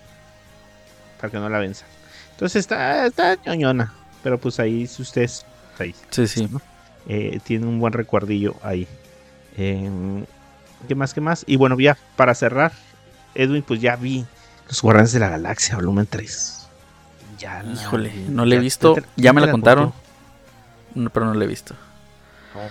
para 1.20 1.32
que 1.32 1.38
no 1.38 1.50
la 1.50 1.60
venzan. 1.60 1.88
Entonces 2.32 2.62
está, 2.62 3.06
está 3.08 3.38
ñoñona, 3.46 3.94
pero 4.24 4.38
pues 4.40 4.60
ahí 4.60 4.88
si 4.88 5.02
ustedes 5.02 5.46
ahí, 5.80 5.94
Sí, 6.10 6.28
sí. 6.28 6.48
eh, 7.08 7.40
tiene 7.44 7.66
un 7.68 7.80
buen 7.80 7.94
recuerdillo 7.94 8.56
ahí. 8.62 8.88
Eh, 9.58 9.90
¿Qué 10.88 10.96
más? 10.96 11.14
¿Qué 11.14 11.22
más? 11.22 11.44
Y 11.48 11.56
bueno, 11.56 11.80
ya 11.80 11.98
para 12.16 12.36
cerrar, 12.36 12.72
Edwin, 13.34 13.64
pues 13.64 13.80
ya 13.82 13.96
vi 13.96 14.26
Los 14.68 14.82
Guardianes 14.82 15.14
de 15.14 15.20
la 15.20 15.30
Galaxia, 15.30 15.76
volumen 15.76 16.06
3. 16.10 16.65
Ya 17.38 17.64
la 17.64 17.74
Híjole, 17.74 18.14
no 18.30 18.46
le 18.46 18.56
he 18.56 18.60
visto. 18.60 18.96
Ya 19.16 19.34
me 19.34 19.42
la 19.42 19.52
contaron. 19.52 19.94
No, 20.94 21.10
pero 21.10 21.26
no 21.26 21.34
la 21.34 21.44
he 21.44 21.48
visto. 21.48 21.76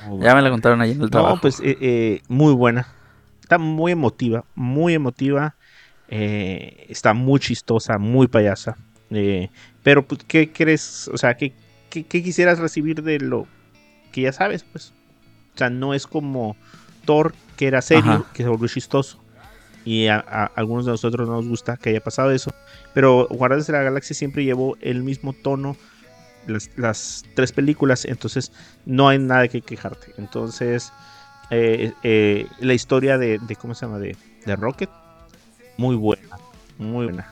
No, 0.08 0.20
Ya 0.22 0.34
me 0.34 0.42
la 0.42 0.50
contaron 0.50 0.80
ahí 0.80 0.92
en 0.92 1.02
el 1.02 1.10
trabajo. 1.10 1.36
No, 1.36 1.40
pues 1.40 1.60
eh, 1.60 1.76
eh, 1.80 2.22
muy 2.28 2.54
buena. 2.54 2.88
Está 3.40 3.58
muy 3.58 3.92
emotiva, 3.92 4.44
muy 4.54 4.94
emotiva. 4.94 5.56
eh, 6.08 6.86
está 6.88 7.12
muy 7.14 7.40
chistosa, 7.40 7.98
muy 7.98 8.26
payasa. 8.28 8.76
pero, 9.82 10.06
pues, 10.06 10.22
¿qué 10.26 10.52
crees? 10.52 11.08
O 11.12 11.18
sea, 11.18 11.36
¿qué, 11.36 11.54
qué, 11.90 12.04
qué 12.04 12.22
quisieras 12.22 12.58
recibir 12.58 13.02
de 13.02 13.18
lo 13.18 13.46
que 14.12 14.22
ya 14.22 14.32
sabes? 14.32 14.64
Pues, 14.64 14.92
o 15.54 15.58
sea, 15.58 15.70
no 15.70 15.94
es 15.94 16.06
como 16.06 16.56
Thor, 17.04 17.34
que 17.56 17.66
era 17.66 17.82
serio, 17.82 18.12
Ajá. 18.12 18.24
que 18.32 18.42
se 18.42 18.48
volvió 18.48 18.68
chistoso. 18.68 19.22
Y 19.84 20.06
a, 20.06 20.18
algunos 20.18 20.86
de 20.86 20.92
nosotros 20.92 21.28
no 21.28 21.34
nos 21.36 21.48
gusta 21.48 21.76
que 21.76 21.90
haya 21.90 22.00
pasado 22.02 22.30
eso. 22.30 22.50
Pero 22.94 23.26
Guardianes 23.30 23.66
de 23.66 23.72
la 23.74 23.82
Galaxia 23.82 24.14
siempre 24.14 24.44
llevó 24.44 24.76
el 24.80 25.02
mismo 25.02 25.32
tono 25.32 25.76
las, 26.76 27.24
tres 27.34 27.52
películas. 27.52 28.04
Entonces 28.04 28.52
no 28.86 29.08
hay 29.08 29.18
nada 29.18 29.48
que 29.48 29.60
quejarte. 29.60 30.14
Entonces, 30.16 30.92
eh, 31.50 31.92
eh, 32.02 32.46
la 32.60 32.74
historia 32.74 33.18
de, 33.18 33.40
¿cómo 33.60 33.74
se 33.74 33.86
llama? 33.86 33.98
De, 33.98 34.16
Rocket, 34.56 34.90
muy 35.76 35.96
buena, 35.96 36.36
muy 36.78 37.04
buena. 37.06 37.26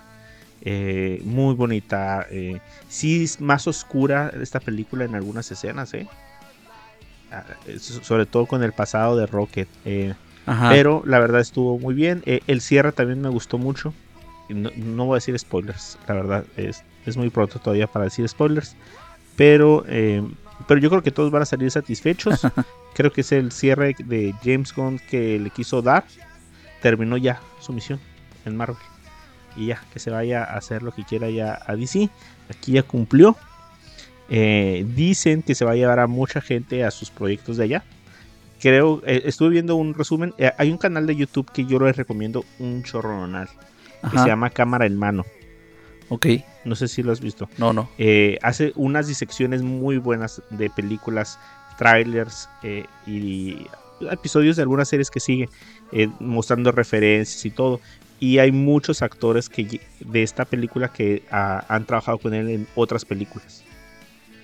Eh, 0.64 1.20
muy 1.24 1.55
bonita. 1.55 2.26
Eh, 2.30 2.61
sí 2.88 3.24
es 3.24 3.40
más 3.40 3.66
oscura 3.66 4.32
esta 4.40 4.61
película 4.61 5.05
en 5.05 5.14
algunas 5.14 5.50
escenas, 5.50 5.92
¿eh? 5.94 6.07
Ah, 7.30 7.44
es- 7.66 7.82
Sobre 7.82 8.26
todo 8.26 8.46
con 8.46 8.62
el 8.62 8.72
pasado 8.72 9.16
de 9.16 9.26
Rocket. 9.26 9.68
eh, 9.84 10.14
Ajá. 10.47 10.70
pero 10.70 11.03
la 11.07 11.18
verdad 11.18 11.40
estuvo 11.40 11.78
muy 11.78 11.95
bien. 11.95 12.22
Eh, 12.26 12.40
el 12.47 12.61
cierre 12.61 12.93
también 12.93 13.20
me 13.20 13.28
gustó 13.28 13.59
mucho. 13.59 13.95
No, 14.49 14.70
no 14.76 15.07
voy 15.07 15.14
a 15.14 15.16
decir 15.16 15.38
spoilers, 15.38 15.99
la 16.09 16.14
verdad. 16.14 16.45
Es, 16.57 16.84
es 17.07 17.16
muy 17.16 17.30
pronto 17.30 17.59
todavía 17.59 17.86
para 17.86 18.07
decir 18.07 18.28
spoilers. 18.28 18.76
Pero, 19.36 19.84
eh, 19.88 20.22
pero 20.66 20.80
yo 20.80 20.90
creo 20.90 21.03
que 21.03 21.11
todos 21.11 21.30
van 21.30 21.43
a 21.43 21.47
salir 21.47 21.70
satisfechos. 21.70 22.40
creo 22.95 23.12
que 23.12 23.22
es 23.22 23.32
el 23.32 23.53
cierre 23.53 23.95
de 23.99 24.34
James 24.43 24.74
Gunn 24.74 25.01
que 25.11 25.38
le 25.38 25.51
quiso 25.51 25.82
dar. 25.82 26.05
Terminó 26.80 27.16
ya 27.16 27.40
su 27.61 27.72
misión 27.72 28.01
en 28.45 28.57
Marvel. 28.57 28.76
Y 29.57 29.66
ya, 29.66 29.82
que 29.93 29.99
se 29.99 30.11
vaya 30.11 30.45
a 30.45 30.57
hacer 30.57 30.82
lo 30.82 30.93
que 30.93 31.05
quiera 31.05 31.30
ya 31.30 31.59
a 31.66 31.76
DC. 31.76 32.11
Aquí 32.51 32.72
ya 32.72 32.82
cumplió. 32.82 33.36
Eh, 34.28 34.86
dicen 34.95 35.43
que 35.43 35.55
se 35.55 35.64
va 35.64 35.72
a 35.72 35.76
llevar 35.76 36.01
a 36.01 36.07
mucha 36.07 36.40
gente 36.40 36.84
a 36.84 36.90
sus 36.90 37.11
proyectos 37.11 37.59
de 37.59 37.64
allá 37.64 37.84
creo, 38.62 39.02
eh, 39.04 39.22
estuve 39.24 39.50
viendo 39.50 39.74
un 39.74 39.92
resumen. 39.92 40.32
eh, 40.38 40.52
hay 40.56 40.70
un 40.70 40.78
canal 40.78 41.06
de 41.06 41.16
YouTube 41.16 41.50
que 41.52 41.66
yo 41.66 41.80
les 41.80 41.96
recomiendo 41.96 42.44
un 42.60 42.84
chorronal 42.84 43.48
que 44.08 44.18
se 44.18 44.26
llama 44.26 44.50
Cámara 44.50 44.86
en 44.86 44.96
Mano. 44.96 45.24
Ok. 46.08 46.26
No 46.64 46.76
sé 46.76 46.86
si 46.88 47.02
lo 47.02 47.12
has 47.12 47.20
visto. 47.20 47.48
No, 47.58 47.72
no. 47.72 47.88
Eh, 47.98 48.38
hace 48.42 48.72
unas 48.76 49.08
disecciones 49.08 49.62
muy 49.62 49.98
buenas 49.98 50.42
de 50.50 50.70
películas, 50.70 51.38
trailers 51.76 52.48
eh, 52.62 52.84
y 53.06 53.66
episodios 54.10 54.56
de 54.56 54.62
algunas 54.62 54.88
series 54.88 55.10
que 55.10 55.20
sigue, 55.20 55.48
mostrando 56.20 56.70
referencias 56.70 57.44
y 57.44 57.50
todo. 57.50 57.80
Y 58.20 58.38
hay 58.38 58.52
muchos 58.52 59.02
actores 59.02 59.48
que, 59.48 59.80
de 60.00 60.22
esta 60.22 60.44
película 60.44 60.92
que 60.92 61.24
ah, 61.32 61.64
han 61.68 61.84
trabajado 61.84 62.18
con 62.18 62.34
él 62.34 62.48
en 62.48 62.68
otras 62.76 63.04
películas. 63.04 63.61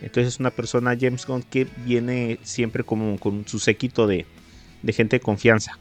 Entonces 0.01 0.35
es 0.35 0.41
una 0.41 0.51
persona, 0.51 0.97
James 0.99 1.27
Gunn, 1.27 1.43
que 1.43 1.67
viene 1.85 2.39
siempre 2.43 2.85
como 2.85 3.19
con 3.19 3.47
su 3.49 3.59
séquito 3.59 4.07
de, 4.07 4.27
de 4.83 4.93
gente 4.93 5.17
de 5.17 5.21
confianza. 5.21 5.79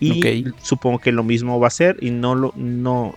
Y 0.00 0.44
supongo 0.62 1.00
que 1.00 1.10
lo 1.10 1.24
mismo 1.24 1.58
va 1.58 1.66
a 1.66 1.70
ser 1.70 1.96
y 2.00 2.10
no 2.10 2.36
lo 2.36 2.52
no 2.54 3.16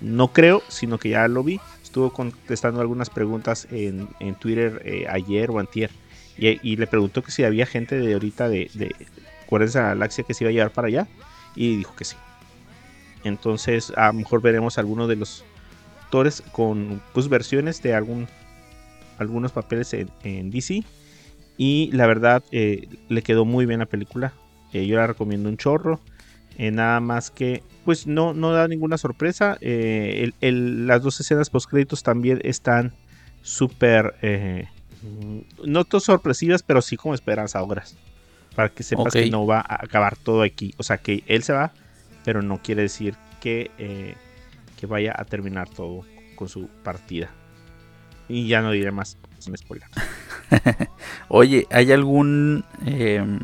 no 0.00 0.32
creo, 0.32 0.62
sino 0.68 0.98
que 0.98 1.10
ya 1.10 1.26
lo 1.28 1.42
vi. 1.42 1.60
Estuvo 1.82 2.12
contestando 2.12 2.80
algunas 2.80 3.10
preguntas 3.10 3.66
en, 3.70 4.08
en 4.20 4.34
Twitter 4.36 4.82
eh, 4.84 5.06
ayer 5.08 5.50
o 5.50 5.58
antier. 5.58 5.90
Y, 6.38 6.58
y 6.62 6.76
le 6.76 6.86
preguntó 6.86 7.22
que 7.22 7.30
si 7.30 7.44
había 7.44 7.66
gente 7.66 7.98
de 7.98 8.12
ahorita 8.14 8.48
de, 8.48 8.70
de 8.74 8.94
Guardianes 9.48 9.74
de 9.74 9.80
la 9.80 9.88
Galaxia 9.88 10.24
que 10.24 10.34
se 10.34 10.44
iba 10.44 10.50
a 10.50 10.52
llevar 10.52 10.72
para 10.72 10.88
allá. 10.88 11.08
Y 11.54 11.76
dijo 11.76 11.94
que 11.96 12.04
sí. 12.04 12.16
Entonces 13.24 13.92
a 13.96 14.08
lo 14.08 14.14
mejor 14.14 14.42
veremos 14.42 14.78
algunos 14.78 15.08
de 15.08 15.16
los 15.16 15.44
actores 16.02 16.42
con 16.52 17.02
pues, 17.12 17.28
versiones 17.28 17.82
de 17.82 17.94
algún 17.94 18.28
algunos 19.18 19.52
papeles 19.52 19.92
en, 19.94 20.10
en 20.24 20.50
DC. 20.50 20.82
Y 21.58 21.90
la 21.92 22.06
verdad 22.06 22.42
eh, 22.50 22.88
le 23.08 23.22
quedó 23.22 23.44
muy 23.44 23.66
bien 23.66 23.80
la 23.80 23.86
película. 23.86 24.32
Eh, 24.72 24.86
yo 24.86 24.96
la 24.96 25.06
recomiendo 25.06 25.48
un 25.48 25.56
chorro. 25.56 26.00
Eh, 26.58 26.70
nada 26.70 27.00
más 27.00 27.30
que, 27.30 27.62
pues 27.84 28.06
no, 28.06 28.34
no 28.34 28.52
da 28.52 28.68
ninguna 28.68 28.98
sorpresa. 28.98 29.56
El- 29.60 30.34
el- 30.40 30.86
las 30.86 31.02
dos 31.02 31.18
escenas 31.20 31.50
post 31.50 31.68
créditos 31.70 32.02
también 32.02 32.40
están 32.44 32.92
súper, 33.42 34.14
no 35.64 35.84
todas 35.84 36.04
sorpresivas, 36.04 36.62
pero 36.62 36.80
sí 36.82 36.96
como 36.96 37.14
esperanzadoras. 37.14 37.96
Para 38.54 38.68
que 38.68 38.82
sepas 38.82 39.04
que 39.24 39.30
no 39.30 39.46
va 39.46 39.60
a 39.60 39.82
acabar 39.84 40.16
todo 40.16 40.42
aquí. 40.42 40.74
O 40.76 40.82
sea, 40.82 40.98
que 40.98 41.24
él 41.26 41.42
se 41.42 41.52
va, 41.52 41.72
pero 42.24 42.42
no 42.42 42.60
quiere 42.62 42.82
decir 42.82 43.14
que, 43.40 43.70
que 44.78 44.86
vaya 44.86 45.14
a 45.16 45.24
terminar 45.24 45.68
todo 45.70 46.02
con 46.36 46.48
su 46.48 46.68
partida. 46.82 47.30
Y 48.32 48.48
ya 48.48 48.62
no 48.62 48.70
diré 48.70 48.90
más 48.90 49.18
sin 49.38 49.54
spoiler. 49.56 49.86
Oye, 51.28 51.66
¿hay 51.70 51.92
algún 51.92 52.64
em, 52.86 53.40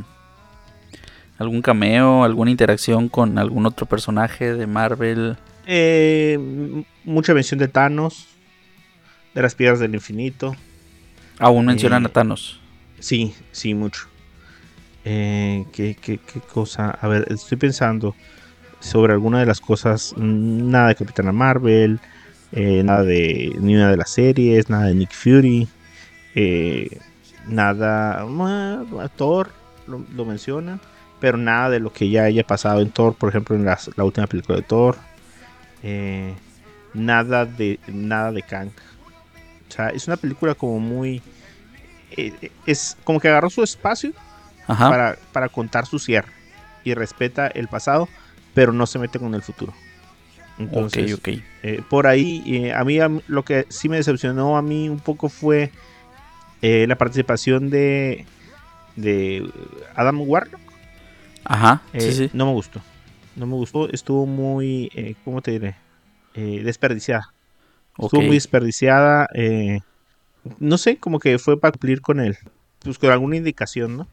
algún 1.38 1.60
cameo, 1.60 2.24
alguna 2.24 2.50
interacción 2.50 3.08
con 3.10 3.36
algún 3.38 3.66
otro 3.66 3.84
personaje 3.84 4.54
de 4.54 4.66
Marvel? 4.66 5.36
Eh, 5.66 6.38
mucha 7.04 7.34
mención 7.34 7.60
de 7.60 7.68
Thanos, 7.68 8.28
de 9.34 9.42
las 9.42 9.54
piedras 9.54 9.78
del 9.78 9.94
infinito. 9.94 10.56
Aún 11.38 11.66
mencionan 11.66 12.04
Eh, 12.04 12.06
a 12.06 12.08
Thanos. 12.08 12.58
Sí, 12.98 13.34
sí, 13.52 13.74
mucho. 13.74 14.06
Eh, 15.04 15.66
¿qué, 15.72 15.96
qué, 16.00 16.18
qué 16.18 16.40
cosa? 16.40 16.90
A 16.90 17.08
ver, 17.08 17.26
estoy 17.30 17.58
pensando 17.58 18.14
sobre 18.80 19.12
alguna 19.12 19.40
de 19.40 19.46
las 19.46 19.60
cosas. 19.60 20.14
Nada 20.16 20.88
de 20.88 20.94
Capitana 20.94 21.32
Marvel, 21.32 22.00
eh, 22.52 22.82
nada 22.84 23.04
de 23.04 23.52
ni 23.60 23.74
una 23.76 23.90
de 23.90 23.96
las 23.96 24.10
series, 24.10 24.68
nada 24.70 24.86
de 24.86 24.94
Nick 24.94 25.12
Fury, 25.12 25.68
eh, 26.34 26.98
nada. 27.46 28.24
bueno, 28.24 28.86
Thor 29.16 29.50
lo, 29.86 30.04
lo 30.14 30.24
menciona, 30.24 30.78
pero 31.20 31.36
nada 31.38 31.70
de 31.70 31.80
lo 31.80 31.92
que 31.92 32.08
ya 32.08 32.24
haya 32.24 32.44
pasado 32.44 32.80
en 32.80 32.90
Thor, 32.90 33.14
por 33.14 33.28
ejemplo, 33.30 33.56
en 33.56 33.64
las- 33.64 33.90
la 33.96 34.04
última 34.04 34.26
película 34.26 34.56
de 34.56 34.62
Thor. 34.64 34.96
Eh, 35.82 36.34
nada 36.94 37.44
de 37.44 37.78
nada 37.88 38.32
de 38.32 38.42
Kang. 38.42 38.70
O 39.68 39.72
sea, 39.72 39.88
es 39.90 40.06
una 40.06 40.16
película 40.16 40.54
como 40.54 40.78
muy 40.80 41.22
es 42.66 42.96
como 43.04 43.20
que 43.20 43.28
agarró 43.28 43.50
su 43.50 43.62
espacio 43.62 44.12
Ajá. 44.66 44.88
para, 44.88 45.16
para 45.32 45.48
contar 45.48 45.84
su 45.86 45.98
cierre 45.98 46.32
y 46.82 46.94
respeta 46.94 47.48
el 47.48 47.68
pasado, 47.68 48.08
pero 48.54 48.72
no 48.72 48.86
se 48.86 48.98
mete 48.98 49.18
con 49.18 49.34
el 49.34 49.42
futuro. 49.42 49.74
Entonces, 50.58 51.14
ok, 51.14 51.20
ok. 51.20 51.28
eh, 51.62 51.82
por 51.88 52.06
ahí, 52.06 52.42
eh, 52.46 52.72
a 52.72 52.84
mí 52.84 52.98
lo 53.28 53.44
que 53.44 53.66
sí 53.68 53.88
me 53.88 53.96
decepcionó 53.96 54.56
a 54.56 54.62
mí 54.62 54.88
un 54.88 54.98
poco 54.98 55.28
fue 55.28 55.70
eh, 56.62 56.86
la 56.88 56.98
participación 56.98 57.70
de, 57.70 58.26
de 58.96 59.48
Adam 59.94 60.20
Warlock. 60.20 60.60
Ajá, 61.44 61.82
sí, 61.92 62.12
sí. 62.12 62.30
No 62.32 62.46
me 62.46 62.52
gustó. 62.52 62.80
No 63.36 63.46
me 63.46 63.54
gustó. 63.54 63.88
Estuvo 63.90 64.26
muy, 64.26 65.16
¿cómo 65.24 65.40
te 65.40 65.52
diré? 65.52 65.76
Desperdiciada. 66.34 67.32
Estuvo 67.98 68.22
muy 68.22 68.36
desperdiciada. 68.36 69.28
no 70.58 70.78
sé, 70.78 70.96
como 70.98 71.18
que 71.18 71.38
fue 71.38 71.58
para 71.58 71.72
cumplir 71.72 72.00
con 72.00 72.20
él. 72.20 72.36
Pues 72.80 72.98
con 72.98 73.10
alguna 73.10 73.36
indicación, 73.36 73.96
¿no? 73.96 74.08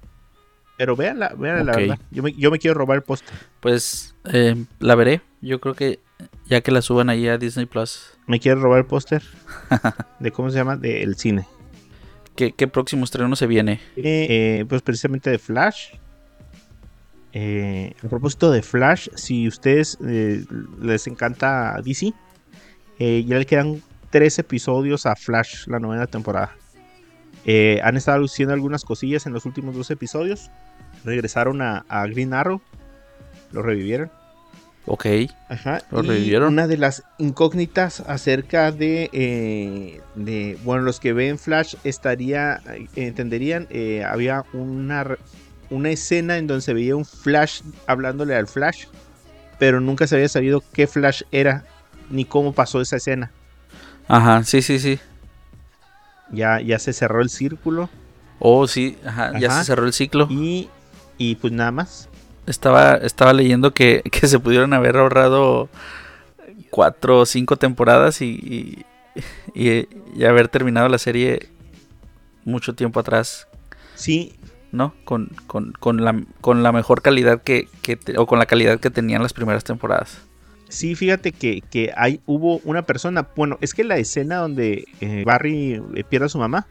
Pero 0.78 0.96
véanla, 0.96 1.34
véanla 1.38 1.64
la 1.64 1.72
Ok. 1.74 1.80
verdad. 1.80 2.00
Yo 2.12 2.24
me, 2.24 2.34
yo 2.34 2.52
me 2.52 2.60
quiero 2.60 2.76
robar 2.76 2.98
el 2.98 3.04
póster. 3.04 3.34
Pues 3.60 4.16
la 4.80 4.96
veré. 4.96 5.22
Yo 5.42 5.60
creo 5.60 5.74
que 5.76 6.00
ya 6.46 6.62
que 6.62 6.72
la 6.72 6.82
suban 6.82 7.10
ahí 7.10 7.28
a 7.28 7.38
Disney 7.38 7.66
Plus. 7.66 8.12
Me 8.28 8.40
quiero 8.40 8.62
robar 8.62 8.80
el 8.80 8.86
póster. 8.86 9.24
de 10.20 10.32
cómo 10.32 10.50
se 10.50 10.58
llama? 10.58 10.78
De 10.78 11.04
El 11.04 11.16
cine. 11.16 11.48
¿Qué, 12.36 12.52
qué 12.52 12.68
próximo 12.68 13.06
estreno 13.06 13.36
se 13.36 13.48
viene? 13.48 13.80
Eh, 13.96 14.28
eh, 14.30 14.66
pues 14.68 14.82
precisamente 14.82 15.30
de 15.30 15.40
Flash. 15.40 15.94
Eh, 17.34 17.94
a 18.04 18.08
propósito 18.08 18.52
de 18.52 18.62
Flash, 18.62 19.10
si 19.16 19.48
ustedes 19.48 19.98
eh, 20.06 20.46
les 20.82 21.08
encanta 21.08 21.82
DC, 21.84 22.14
ya 23.00 23.38
le 23.38 23.46
quedan 23.46 23.82
tres 24.10 24.40
episodios 24.40 25.06
a 25.06 25.16
Flash, 25.16 25.68
la 25.68 25.80
novena 25.80 26.08
temporada. 26.08 26.56
Han 27.84 27.98
estado 27.98 28.24
haciendo 28.24 28.54
algunas 28.54 28.86
cosillas 28.86 29.26
en 29.26 29.34
los 29.34 29.46
últimos 29.46 29.76
dos 29.76 29.92
episodios. 29.92 30.50
Regresaron 31.04 31.62
a, 31.62 31.86
a 31.90 32.08
Green 32.08 32.34
Arrow, 32.34 32.62
lo 33.52 33.62
revivieron. 33.62 34.12
Ok. 34.88 35.06
Ajá. 35.50 35.82
¿Lo 35.92 36.02
revivieron? 36.02 36.54
Una 36.54 36.68
de 36.68 36.78
las 36.78 37.04
incógnitas 37.18 38.02
acerca 38.02 38.72
de, 38.72 39.10
eh, 39.14 40.02
de, 40.16 40.58
bueno, 40.64 40.84
los 40.84 41.00
que 41.00 41.14
ven 41.14 41.40
Flash 41.40 41.76
estaría, 41.84 42.62
entenderían, 42.96 43.68
eh, 43.72 44.04
había 44.04 44.46
una, 44.54 45.18
una 45.72 45.90
escena 45.90 46.38
en 46.38 46.48
donde 46.48 46.62
se 46.62 46.74
veía 46.74 46.96
un 46.96 47.06
Flash 47.06 47.62
hablándole 47.88 48.36
al 48.36 48.48
Flash, 48.48 48.86
pero 49.58 49.80
nunca 49.82 50.06
se 50.06 50.16
había 50.16 50.30
sabido 50.30 50.64
qué 50.74 50.86
Flash 50.86 51.24
era 51.32 51.66
ni 52.12 52.26
cómo 52.26 52.54
pasó 52.54 52.80
esa 52.82 52.98
escena. 52.98 53.32
Ajá, 54.08 54.44
sí, 54.44 54.62
sí, 54.62 54.78
sí. 54.80 55.00
Ya, 56.32 56.60
ya 56.62 56.78
se 56.80 56.94
cerró 56.94 57.22
el 57.22 57.30
círculo 57.30 57.90
Oh, 58.40 58.68
sí, 58.68 58.98
ajá, 59.06 59.40
ya 59.40 59.48
Ajá. 59.48 59.60
se 59.60 59.66
cerró 59.68 59.86
el 59.86 59.94
ciclo. 59.94 60.28
y, 60.30 60.70
y 61.18 61.36
pues 61.36 61.54
nada 61.54 61.72
más. 61.72 62.10
Estaba, 62.48 62.94
estaba 62.96 63.34
leyendo 63.34 63.74
que, 63.74 64.02
que 64.12 64.28
se 64.28 64.40
pudieron 64.40 64.74
haber 64.74 64.98
ahorrado 64.98 65.70
cuatro 66.70 67.20
o 67.20 67.26
cinco 67.26 67.58
temporadas 67.58 68.22
y, 68.22 68.86
y, 69.56 69.60
y- 69.70 69.88
y 70.16 70.24
haber 70.26 70.48
terminado 70.48 70.88
la 70.90 70.98
serie 70.98 71.50
mucho 72.44 72.74
tiempo 72.76 73.00
atrás, 73.00 73.48
Sí, 73.96 74.34
¿no? 74.72 74.94
Con, 75.06 75.30
con, 75.48 75.72
con, 75.80 76.04
la, 76.04 76.22
con 76.42 76.64
la 76.64 76.72
mejor 76.74 77.02
calidad 77.02 77.42
que, 77.42 77.68
que 77.82 77.96
te- 77.96 78.18
o 78.18 78.28
con 78.28 78.40
la 78.40 78.46
calidad 78.46 78.80
que 78.80 78.90
tenían 78.90 79.24
las 79.24 79.34
primeras 79.34 79.64
temporadas. 79.64 80.20
Sí, 80.68 80.96
fíjate 80.96 81.32
que, 81.32 81.62
que 81.62 81.92
hay, 81.96 82.20
hubo 82.26 82.58
una 82.66 82.82
persona, 82.82 83.28
bueno, 83.36 83.58
es 83.62 83.74
que 83.74 83.84
la 83.84 83.98
escena 83.98 84.38
donde 84.38 84.86
eh, 85.00 85.24
Barry 85.26 85.82
eh, 85.96 86.04
pierde 86.04 86.26
a 86.26 86.30
su 86.30 86.38
mamá 86.40 86.68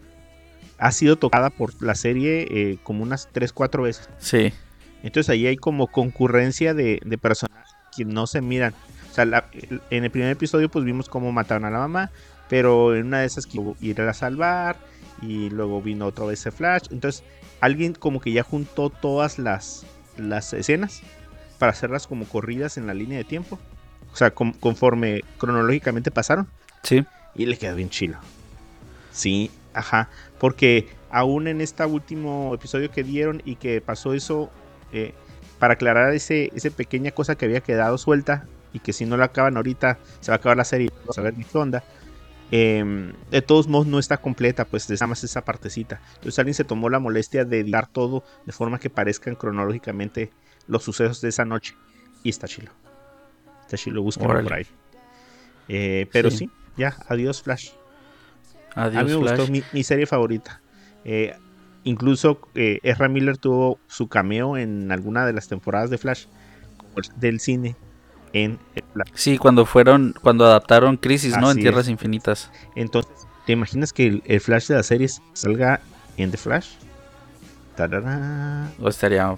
ha 0.79 0.93
sido 0.93 1.17
tocada 1.17 1.49
por 1.51 1.81
la 1.83 1.95
serie 1.95 2.47
eh, 2.51 2.79
como 2.83 3.03
unas 3.05 3.29
3, 3.33 3.53
4 3.53 3.85
veces. 3.85 4.09
Sí, 4.19 4.53
Entonces 5.05 5.31
ahí 5.31 5.47
hay 5.47 5.57
como 5.57 5.87
concurrencia 5.87 6.75
de, 6.75 7.01
de 7.05 7.19
personajes 7.19 7.73
que 7.97 8.05
no 8.05 8.27
se 8.27 8.41
miran. 8.41 8.75
O 9.11 9.15
sea, 9.15 9.25
la- 9.25 9.47
en 9.91 10.05
el 10.05 10.11
primer 10.11 10.31
episodio 10.31 10.69
pues 10.69 10.85
vimos 10.85 11.09
cómo 11.09 11.31
mataron 11.31 11.65
a 11.65 11.71
la 11.71 11.79
mamá, 11.79 12.11
pero 12.49 12.97
en 12.97 13.07
una 13.07 13.21
de 13.21 13.27
esas 13.27 13.47
que 13.47 13.61
ir 13.81 14.01
a 14.01 14.13
salvar 14.15 14.77
y 15.23 15.51
luego 15.51 15.81
vino 15.81 16.07
otra 16.07 16.25
vez 16.25 16.45
el 16.47 16.53
Flash. 16.53 16.87
Entonces 16.91 17.23
alguien 17.61 17.95
como 17.95 18.21
que 18.21 18.33
ya 18.33 18.43
juntó 18.43 18.91
todas 18.91 19.39
las, 19.39 19.87
las 20.17 20.53
escenas 20.53 21.03
para 21.59 21.71
hacerlas 21.73 22.07
como 22.09 22.25
corridas 22.25 22.77
en 22.77 22.87
la 22.89 22.95
línea 22.95 23.19
de 23.19 23.25
tiempo. 23.25 23.59
O 24.13 24.17
sea, 24.17 24.33
conforme 24.33 25.23
cronológicamente 25.39 26.11
pasaron. 26.11 26.49
sí. 26.83 27.05
Y 27.37 27.47
le 27.47 27.57
quedó 27.59 27.75
bien 27.75 27.91
chilo. 27.91 28.17
Sí, 29.13 29.51
ajá. 29.73 30.09
Porque 30.39 30.89
aún 31.11 31.49
en 31.49 31.61
este 31.61 31.85
último 31.85 32.53
episodio 32.55 32.91
que 32.91 33.03
dieron 33.03 33.43
y 33.45 33.57
que 33.57 33.81
pasó 33.81 34.15
eso, 34.15 34.51
eh, 34.95 35.13
para 35.59 35.75
aclarar 35.75 36.15
ese, 36.15 36.51
esa 36.55 36.71
pequeña 36.71 37.11
cosa 37.11 37.35
que 37.37 37.45
había 37.45 37.61
quedado 37.61 37.99
suelta 37.99 38.47
y 38.73 38.79
que 38.81 38.93
si 38.93 39.05
no 39.07 39.17
la 39.17 39.27
acaban 39.27 39.57
ahorita 39.57 39.99
se 40.21 40.31
va 40.31 40.35
a 40.35 40.39
acabar 40.39 40.57
la 40.57 40.65
serie, 40.65 40.91
vamos 41.01 41.19
a 41.19 41.23
ver 41.23 41.37
ni 41.37 41.45
qué 41.45 41.59
onda. 41.59 41.85
em, 42.51 43.13
de 43.31 43.43
todos 43.43 43.67
modos 43.69 43.87
no 43.87 43.99
está 43.99 44.19
completa, 44.19 44.65
pues 44.65 44.89
nada 44.91 45.07
más 45.09 45.25
esa 45.25 45.45
partecita. 45.45 46.01
Entonces 46.17 46.39
alguien 46.39 46.55
se 46.55 46.63
tomó 46.65 46.89
la 46.91 46.99
molestia 47.01 47.45
de 47.45 47.61
editar 47.61 47.87
todo 47.89 48.23
de 48.47 48.53
forma 48.53 48.79
que 48.79 48.91
parezcan 48.91 49.35
cronológicamente 49.35 50.31
los 50.69 50.83
sucesos 50.85 51.21
de 51.21 51.31
esa 51.31 51.45
noche. 51.45 51.75
Y 52.23 52.29
está 52.31 52.47
chilo. 52.47 52.71
Está 53.63 53.77
chilo, 53.77 54.03
búsquenlo 54.03 54.43
por 54.43 54.53
ahí. 54.53 54.67
Eh, 55.69 56.07
pero 56.13 56.31
Sí. 56.31 56.39
sí. 56.39 56.51
ya, 56.77 56.95
adiós 57.09 57.43
Flash. 57.43 57.71
Adiós, 58.75 59.01
A 59.03 59.05
mí 59.05 59.13
me 59.13 59.19
Flash. 59.21 59.37
gustó 59.39 59.53
mi, 59.53 59.63
mi 59.73 59.83
serie 59.83 60.07
favorita. 60.07 60.61
Eh, 61.05 61.35
incluso 61.85 62.41
eh, 62.55 62.81
Ezra 62.83 63.09
Miller 63.09 63.39
tuvo 63.39 63.79
su 63.87 64.09
cameo 64.09 64.57
en 64.57 64.91
alguna 64.91 65.25
de 65.27 65.33
las 65.33 65.49
temporadas 65.49 65.91
de 65.91 65.99
Flash 65.99 66.27
del 67.17 67.41
cine 67.41 67.77
en 68.33 68.59
Flash. 68.93 69.09
Sí, 69.15 69.39
cuando 69.39 69.65
fueron, 69.65 70.15
cuando 70.21 70.45
adaptaron 70.45 70.97
Crisis, 70.97 71.39
¿no? 71.39 71.51
En 71.51 71.59
Tierras 71.59 71.87
es. 71.87 71.91
Infinitas. 71.91 72.51
Entonces, 72.75 73.13
¿te 73.47 73.53
imaginas 73.53 73.93
que 73.93 74.07
el, 74.07 74.23
el 74.27 74.41
Flash 74.41 74.67
de 74.67 74.75
las 74.75 74.87
series 74.87 75.23
salga 75.33 75.81
en 76.17 76.31
The 76.31 76.37
Flash? 76.37 76.71
Tarara. 77.77 78.71
O 78.81 78.89
estaría, 78.89 79.37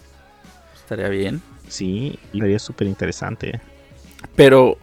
estaría 0.75 1.09
bien. 1.09 1.43
Sí, 1.69 2.19
sería 2.33 2.59
súper 2.59 2.87
interesante. 2.87 3.61
Pero, 4.35 4.79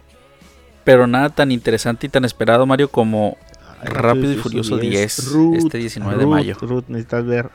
pero 0.83 1.07
nada 1.07 1.29
tan 1.29 1.51
interesante 1.51 2.07
y 2.07 2.09
tan 2.09 2.25
esperado, 2.25 2.65
Mario, 2.65 2.89
como 2.89 3.37
Rápido 3.83 4.31
y 4.33 4.35
Furioso 4.35 4.77
10, 4.77 5.33
este 5.55 5.77
19 5.77 6.17
de 6.17 6.25
mayo. 6.25 6.55
Ruth, 6.61 6.85
necesitas 6.87 7.25
ver. 7.25 7.49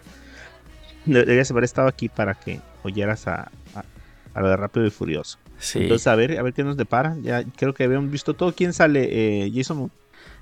Deberías 1.04 1.50
haber 1.50 1.64
estado 1.64 1.88
aquí 1.88 2.08
para 2.08 2.34
que 2.34 2.60
oyeras 2.82 3.26
a, 3.28 3.50
a, 3.74 3.84
a 4.34 4.40
lo 4.40 4.48
de 4.48 4.56
Rápido 4.56 4.86
y 4.86 4.90
Furioso. 4.90 5.38
sí. 5.58 5.80
Entonces, 5.80 6.06
a 6.06 6.14
ver, 6.14 6.38
a 6.38 6.42
ver 6.42 6.52
qué 6.52 6.64
nos 6.64 6.76
depara. 6.76 7.16
Ya 7.22 7.44
creo 7.56 7.72
que 7.74 7.84
habíamos 7.84 8.10
visto 8.10 8.34
todo. 8.34 8.52
¿Quién 8.52 8.72
sale? 8.72 9.08
Eh, 9.46 9.52
Jason 9.54 9.90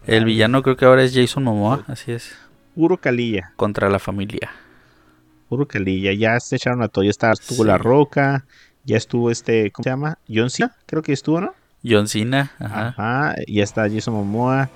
El 0.07 0.25
villano 0.25 0.63
creo 0.63 0.77
que 0.77 0.85
ahora 0.85 1.03
es 1.05 1.15
Jason 1.15 1.45
Momoa, 1.45 1.85
así 1.87 2.13
es. 2.13 2.35
Puro 2.75 2.97
Calilla. 2.99 3.53
Contra 3.57 3.89
la 3.89 3.99
familia. 3.99 4.51
Puro 5.49 5.67
Calilla. 5.67 6.13
Ya 6.13 6.39
se 6.41 6.57
echaron 6.57 6.83
a 6.83 6.89
todo. 6.89 7.05
Ya 7.05 7.11
está, 7.11 7.33
estuvo 7.33 7.63
Sí. 7.63 7.69
La 7.69 7.79
Roca. 7.79 8.45
Ya 8.85 8.97
estuvo 8.97 9.31
este, 9.31 9.71
¿cómo 9.73 9.83
se 9.85 9.91
llama? 9.91 10.19
John 10.29 10.51
Cena. 10.51 10.75
Creo 10.87 11.03
que 11.03 11.13
estuvo, 11.13 11.41
¿no? 11.41 11.55
John 11.85 12.07
Cena, 12.09 12.53
ajá. 12.59 12.89
Ajá. 12.89 13.35
Ya 13.49 13.63
está 13.65 13.89
Jason 13.89 14.15
Momoa. 14.15 14.69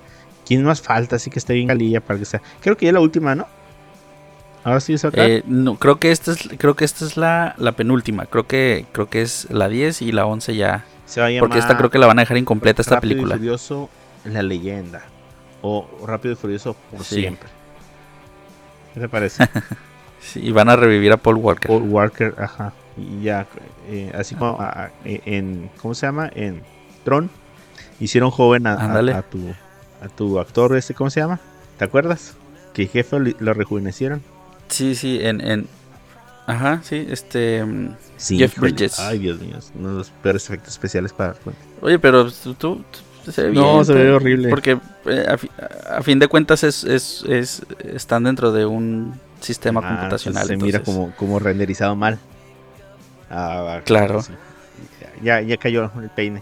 ¿Quién 0.51 0.63
más 0.65 0.81
falta? 0.81 1.15
Así 1.15 1.29
que 1.29 1.39
esté 1.39 1.53
bien 1.53 1.67
Calilla 1.69 2.01
para 2.01 2.19
que 2.19 2.25
sea. 2.25 2.41
Creo 2.59 2.75
que 2.75 2.85
ya 2.85 2.91
la 2.91 2.99
última, 2.99 3.35
¿no? 3.35 3.47
Ahora 4.65 4.81
sí 4.81 4.91
es 4.93 5.05
acá. 5.05 5.25
Eh, 5.25 5.43
no, 5.47 5.75
creo 5.77 5.97
que 5.97 6.11
esta 6.11 6.33
es, 6.33 6.49
creo 6.57 6.75
que 6.75 6.83
esta 6.83 7.05
es 7.05 7.15
la, 7.15 7.55
la 7.57 7.71
penúltima. 7.71 8.25
Creo 8.25 8.47
que, 8.47 8.85
creo 8.91 9.09
que 9.09 9.21
es 9.21 9.47
la 9.49 9.69
10 9.69 10.01
y 10.01 10.11
la 10.11 10.25
11 10.25 10.55
ya. 10.57 10.83
se 11.05 11.21
va 11.21 11.27
a 11.27 11.29
llamar 11.29 11.47
Porque 11.47 11.59
esta 11.59 11.77
creo 11.77 11.89
que 11.89 11.99
la 11.99 12.07
van 12.07 12.19
a 12.19 12.23
dejar 12.23 12.35
incompleta 12.37 12.81
esta 12.81 12.95
Rápido 12.95 13.11
película. 13.13 13.35
y 13.35 13.37
Furioso, 13.37 13.89
la 14.25 14.43
leyenda. 14.43 15.03
O 15.61 15.87
Rápido 16.05 16.33
y 16.33 16.35
Furioso 16.35 16.75
por 16.91 17.01
Sí. 17.05 17.21
siempre. 17.21 17.47
¿Qué 18.93 18.99
te 18.99 19.07
parece? 19.07 19.47
Sí, 20.23 20.39
y 20.43 20.51
van 20.51 20.67
a 20.69 20.75
revivir 20.75 21.11
a 21.13 21.17
Paul 21.17 21.37
Walker. 21.37 21.67
Paul 21.67 21.83
Walker, 21.89 22.35
ajá. 22.37 22.73
Y 22.97 23.23
ya, 23.23 23.47
eh, 23.89 24.11
así 24.15 24.35
como 24.35 24.61
a- 24.61 24.69
a- 24.83 24.91
en, 25.05 25.71
¿cómo 25.81 25.95
se 25.95 26.05
llama? 26.05 26.29
En 26.35 26.61
Tron, 27.03 27.31
hicieron 27.99 28.29
joven 28.29 28.67
a 28.67 29.21
tu, 29.23 29.39
a 30.01 30.07
tu 30.09 30.39
actor, 30.39 30.75
este, 30.75 30.93
¿cómo 30.93 31.09
se 31.09 31.19
llama? 31.19 31.39
¿Te 31.77 31.85
acuerdas? 31.85 32.33
Que 32.73 32.87
jefe 32.87 33.17
lo 33.39 33.53
rejuvenecieron. 33.53 34.21
Sí, 34.69 34.95
sí, 34.95 35.19
en, 35.21 35.41
en... 35.41 35.67
Ajá, 36.47 36.81
sí, 36.83 37.05
este... 37.09 37.63
Sí, 38.17 38.37
Jeff. 38.37 38.57
Bridges. 38.59 38.99
Ay, 38.99 39.19
Dios 39.19 39.39
mío, 39.39 39.57
uno 39.77 39.89
de 39.89 39.95
los 39.95 40.09
peores 40.09 40.45
efectos 40.45 40.69
especiales 40.73 41.13
para... 41.13 41.35
Oye, 41.81 41.99
pero 41.99 42.29
tú... 42.57 42.83
se 43.29 43.43
ve 43.43 43.51
No, 43.53 43.73
bien, 43.73 43.85
se 43.85 43.93
ve 43.93 44.11
horrible. 44.11 44.49
Porque 44.49 44.79
eh, 45.05 45.25
a, 45.29 45.37
fi- 45.37 45.49
a 45.89 46.01
fin 46.01 46.19
de 46.19 46.27
cuentas 46.27 46.63
es, 46.63 46.83
es, 46.83 47.23
es- 47.27 47.61
están 47.93 48.23
dentro 48.23 48.51
de 48.51 48.65
un 48.65 49.13
sistema 49.39 49.81
Ah, 49.83 49.87
computacional. 49.97 50.43
entonces 50.43 50.59
se 50.59 50.65
mira 50.65 50.77
entonces- 50.79 50.95
como, 51.03 51.15
como 51.15 51.39
renderizado 51.39 51.95
mal. 51.95 52.17
Ah, 53.29 53.81
Claro. 53.85 54.21
sí. 54.21 54.33
Ya, 55.23 55.41
ya 55.41 55.57
cayó 55.57 55.91
el 56.01 56.09
peine. 56.09 56.41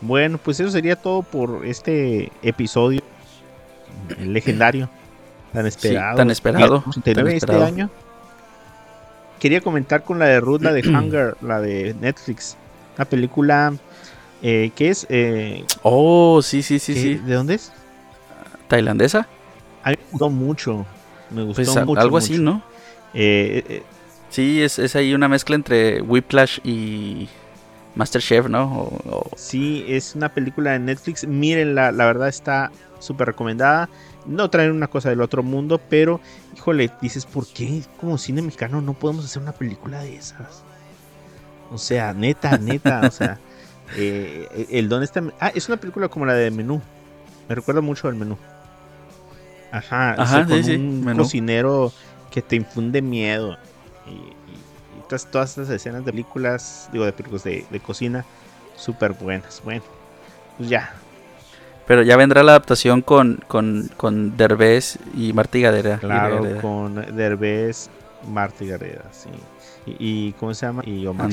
Bueno, 0.00 0.38
pues 0.38 0.60
eso 0.60 0.70
sería 0.70 0.96
todo 0.96 1.22
por 1.22 1.66
este 1.66 2.30
episodio 2.42 3.00
legendario. 4.20 4.88
Tan 5.52 5.66
esperado. 5.66 6.16
tan 6.16 6.30
esperado, 6.30 6.74
Mira, 6.86 6.90
89 6.90 7.14
tan 7.14 7.26
este 7.26 7.36
esperado. 7.46 7.64
año. 7.64 7.90
Quería 9.40 9.60
comentar 9.60 10.02
con 10.04 10.18
la 10.18 10.26
de 10.26 10.40
Ruth, 10.40 10.62
la 10.62 10.72
de 10.72 10.80
Hunger, 10.88 11.36
la 11.42 11.60
de 11.60 11.94
Netflix. 12.00 12.56
Una 12.96 13.04
película 13.04 13.72
eh, 14.42 14.70
que 14.76 14.90
es... 14.90 15.06
eh, 15.08 15.64
Oh, 15.82 16.40
sí, 16.42 16.62
sí, 16.62 16.78
sí, 16.78 16.94
sí. 16.94 17.14
¿De 17.14 17.34
dónde 17.34 17.54
es? 17.54 17.72
¿Tailandesa? 18.68 19.26
A 19.82 19.90
mí 19.90 19.96
me 19.96 20.10
gustó 20.12 20.30
mucho. 20.30 20.86
Me 21.30 21.42
gustó 21.44 21.62
Pues 21.74 21.86
mucho. 21.86 22.00
algo 22.00 22.18
así. 22.18 22.38
¿no? 22.38 22.62
Eh, 23.14 23.64
eh, 23.68 23.82
Sí, 24.30 24.60
es, 24.62 24.78
es 24.78 24.94
ahí 24.94 25.14
una 25.14 25.26
mezcla 25.26 25.56
entre 25.56 26.02
Whiplash 26.02 26.58
y 26.62 27.28
Masterchef, 27.98 28.48
¿no? 28.48 28.64
O- 28.82 29.10
o- 29.18 29.30
Sí, 29.36 29.84
es 29.88 30.14
una 30.14 30.32
película 30.32 30.72
de 30.72 30.78
Netflix. 30.78 31.26
Mírenla, 31.26 31.92
la 31.92 32.06
verdad 32.06 32.28
está 32.28 32.70
súper 33.00 33.28
recomendada. 33.28 33.88
No 34.26 34.50
traen 34.50 34.72
una 34.72 34.88
cosa 34.88 35.10
del 35.10 35.20
otro 35.20 35.42
mundo, 35.42 35.80
pero, 35.88 36.20
híjole, 36.56 36.90
dices, 37.00 37.26
¿por 37.26 37.46
qué 37.46 37.82
como 38.00 38.18
cine 38.18 38.42
mexicano 38.42 38.80
no 38.80 38.94
podemos 38.94 39.24
hacer 39.24 39.42
una 39.42 39.52
película 39.52 40.00
de 40.00 40.16
esas? 40.16 40.64
O 41.70 41.78
sea, 41.78 42.14
neta, 42.14 42.56
neta, 42.58 43.06
o 43.06 43.10
sea, 43.10 43.38
eh, 43.96 44.66
el 44.70 44.88
don 44.88 45.02
está... 45.02 45.22
Ah, 45.40 45.52
es 45.54 45.68
una 45.68 45.78
película 45.78 46.08
como 46.08 46.26
la 46.26 46.34
de 46.34 46.50
Menú. 46.50 46.80
Me 47.48 47.54
recuerda 47.54 47.80
mucho 47.80 48.08
al 48.08 48.14
Menú. 48.14 48.38
Ajá, 49.70 50.16
o 50.18 50.22
Ajá, 50.22 50.26
sea, 50.26 50.46
con 50.46 50.62
sí, 50.64 50.64
sí, 50.64 50.74
un 50.76 51.04
Menú. 51.04 51.22
cocinero 51.22 51.92
que 52.30 52.42
te 52.42 52.56
infunde 52.56 53.02
miedo. 53.02 53.56
Todas, 55.08 55.50
estas 55.50 55.70
escenas 55.70 56.04
de 56.04 56.10
películas, 56.12 56.88
digo, 56.92 57.04
de 57.04 57.12
películas 57.12 57.44
de, 57.44 57.66
de 57.70 57.80
cocina, 57.80 58.24
súper 58.76 59.12
buenas. 59.12 59.60
Bueno, 59.64 59.82
pues 60.56 60.68
ya. 60.68 60.92
Pero 61.86 62.02
ya 62.02 62.16
vendrá 62.16 62.42
la 62.42 62.52
adaptación 62.52 63.00
con, 63.00 63.42
con, 63.48 63.90
con 63.96 64.36
Derbez 64.36 64.98
y 65.14 65.32
Martí 65.32 65.62
Gadera. 65.62 65.96
Claro, 65.98 66.42
Gadera. 66.42 66.60
con 66.60 66.94
Derbez, 67.16 67.88
Marta 68.28 68.64
Gareda, 68.64 69.04
sí. 69.10 69.30
Y, 69.86 69.96
y 70.28 70.32
¿cómo 70.34 70.52
se 70.52 70.66
llama? 70.66 70.82
Y 70.84 71.06
Omar. 71.06 71.30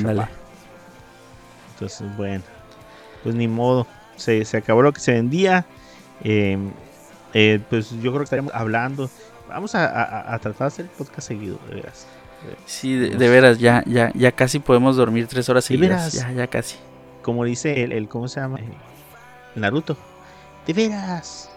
Entonces, 1.74 2.08
bueno, 2.16 2.44
pues 3.24 3.36
ni 3.36 3.48
modo. 3.48 3.86
Se, 4.16 4.46
se 4.46 4.56
acabó 4.56 4.82
lo 4.82 4.94
que 4.94 5.02
se 5.02 5.12
vendía. 5.12 5.66
Eh, 6.24 6.58
eh, 7.34 7.60
pues 7.70 7.90
yo 7.92 8.12
creo 8.12 8.20
que 8.20 8.24
estaremos 8.24 8.54
hablando. 8.56 9.10
Vamos 9.50 9.76
a, 9.76 9.86
a- 9.86 10.34
a 10.34 10.40
tratar 10.40 10.60
de 10.60 10.66
hacer 10.68 10.86
el 10.86 10.92
podcast 10.92 11.28
seguido, 11.28 11.60
de 11.68 11.76
veras. 11.76 12.08
Sí, 12.66 12.96
de, 12.96 13.10
de 13.10 13.30
veras, 13.30 13.60
ya, 13.60 13.84
ya, 13.86 14.12
ya 14.14 14.32
casi 14.32 14.60
podemos 14.60 14.96
dormir 14.98 15.28
tres 15.28 15.48
horas 15.50 15.64
De 15.66 15.68
seguidas. 15.76 16.14
veras. 16.14 16.14
Ya, 16.14 16.32
ya 16.32 16.48
casi. 16.48 16.76
Como 17.22 17.44
dice 17.44 17.84
el, 17.84 17.92
el 17.92 18.08
¿cómo 18.08 18.28
se 18.28 18.40
llama? 18.40 18.60
Eh, 18.60 18.64
Naruto. 19.56 19.98
De 20.68 20.74
veras. 20.74 21.50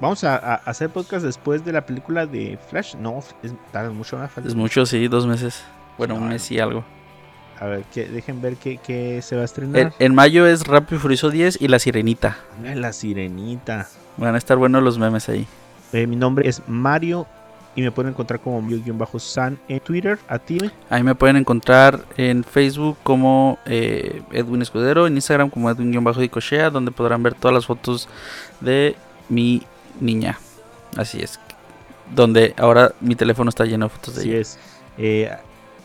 Vamos 0.00 0.24
a, 0.24 0.36
a 0.36 0.54
hacer 0.56 0.90
podcast 0.90 1.24
después 1.24 1.64
de 1.64 1.72
la 1.72 1.84
película 1.84 2.26
de 2.26 2.58
Flash. 2.70 2.94
No, 2.96 3.22
es 3.42 3.52
tarda 3.70 3.90
mucho 3.90 4.16
más. 4.16 4.30
Es 4.38 4.54
mucho, 4.54 4.86
sí, 4.86 5.08
dos 5.08 5.26
meses. 5.26 5.62
Bueno, 5.98 6.14
un 6.14 6.28
mes 6.28 6.50
y 6.50 6.58
algo. 6.58 6.84
A 7.58 7.66
ver, 7.66 7.82
que, 7.92 8.06
dejen 8.06 8.40
ver 8.40 8.56
qué, 8.56 8.78
qué 8.78 9.20
se 9.20 9.36
va 9.36 9.42
a 9.42 9.44
estrenar. 9.44 9.92
En, 9.98 10.14
mayo 10.14 10.46
es 10.46 10.66
Rápido 10.66 10.96
y 10.96 11.00
Furioso 11.00 11.28
10 11.28 11.60
y 11.60 11.68
La 11.68 11.78
Sirenita. 11.78 12.38
Ah, 12.66 12.74
La 12.74 12.94
sirenita. 12.94 13.86
Van 14.16 14.34
a 14.34 14.38
estar 14.38 14.56
buenos 14.56 14.82
los 14.82 14.98
memes 14.98 15.28
ahí. 15.28 15.46
Eh, 15.92 16.06
mi 16.06 16.16
nombre 16.16 16.48
es 16.48 16.62
Mario 16.66 17.26
y 17.76 17.82
me 17.82 17.92
pueden 17.92 18.12
encontrar 18.12 18.40
como 18.40 18.60
Mario-San 18.60 19.58
en 19.68 19.80
Twitter. 19.80 20.18
A 20.28 20.38
ti. 20.38 20.58
Ahí 20.88 21.02
me 21.02 21.14
pueden 21.14 21.36
encontrar 21.36 22.04
en 22.16 22.44
Facebook 22.44 22.96
como 23.02 23.58
eh, 23.66 24.22
Edwin 24.32 24.62
Escudero, 24.62 25.06
en 25.06 25.14
Instagram 25.14 25.50
como 25.50 25.70
Edwin-Dicochea, 25.70 26.70
donde 26.70 26.90
podrán 26.90 27.22
ver 27.22 27.34
todas 27.34 27.54
las 27.54 27.66
fotos 27.66 28.08
de 28.60 28.96
mi 29.28 29.62
niña. 30.00 30.38
Así 30.96 31.20
es. 31.20 31.38
Donde 32.14 32.54
ahora 32.58 32.92
mi 33.00 33.14
teléfono 33.14 33.48
está 33.48 33.64
lleno 33.64 33.86
de 33.86 33.90
fotos 33.90 34.14
de 34.16 34.20
Así 34.20 34.30
ella. 34.30 34.40
es. 34.40 34.58
Eh, 34.98 35.30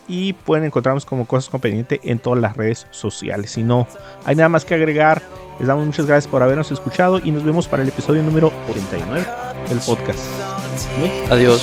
y 0.08 0.32
pueden 0.32 0.64
encontrarnos 0.64 1.04
como 1.04 1.26
Cosas 1.26 1.50
con 1.50 1.60
Pendiente 1.60 2.00
en 2.04 2.18
todas 2.18 2.40
las 2.40 2.56
redes 2.56 2.86
sociales. 2.90 3.52
Si 3.52 3.62
no 3.62 3.88
hay 4.24 4.36
nada 4.36 4.48
más 4.48 4.64
que 4.64 4.74
agregar, 4.74 5.22
les 5.58 5.66
damos 5.68 5.86
muchas 5.86 6.06
gracias 6.06 6.30
por 6.30 6.42
habernos 6.42 6.70
escuchado 6.70 7.20
y 7.22 7.30
nos 7.30 7.44
vemos 7.44 7.66
para 7.66 7.82
el 7.82 7.88
episodio 7.88 8.22
número 8.22 8.52
89 8.68 9.26
del 9.68 9.78
podcast. 9.80 10.55
Adiós. 11.30 11.62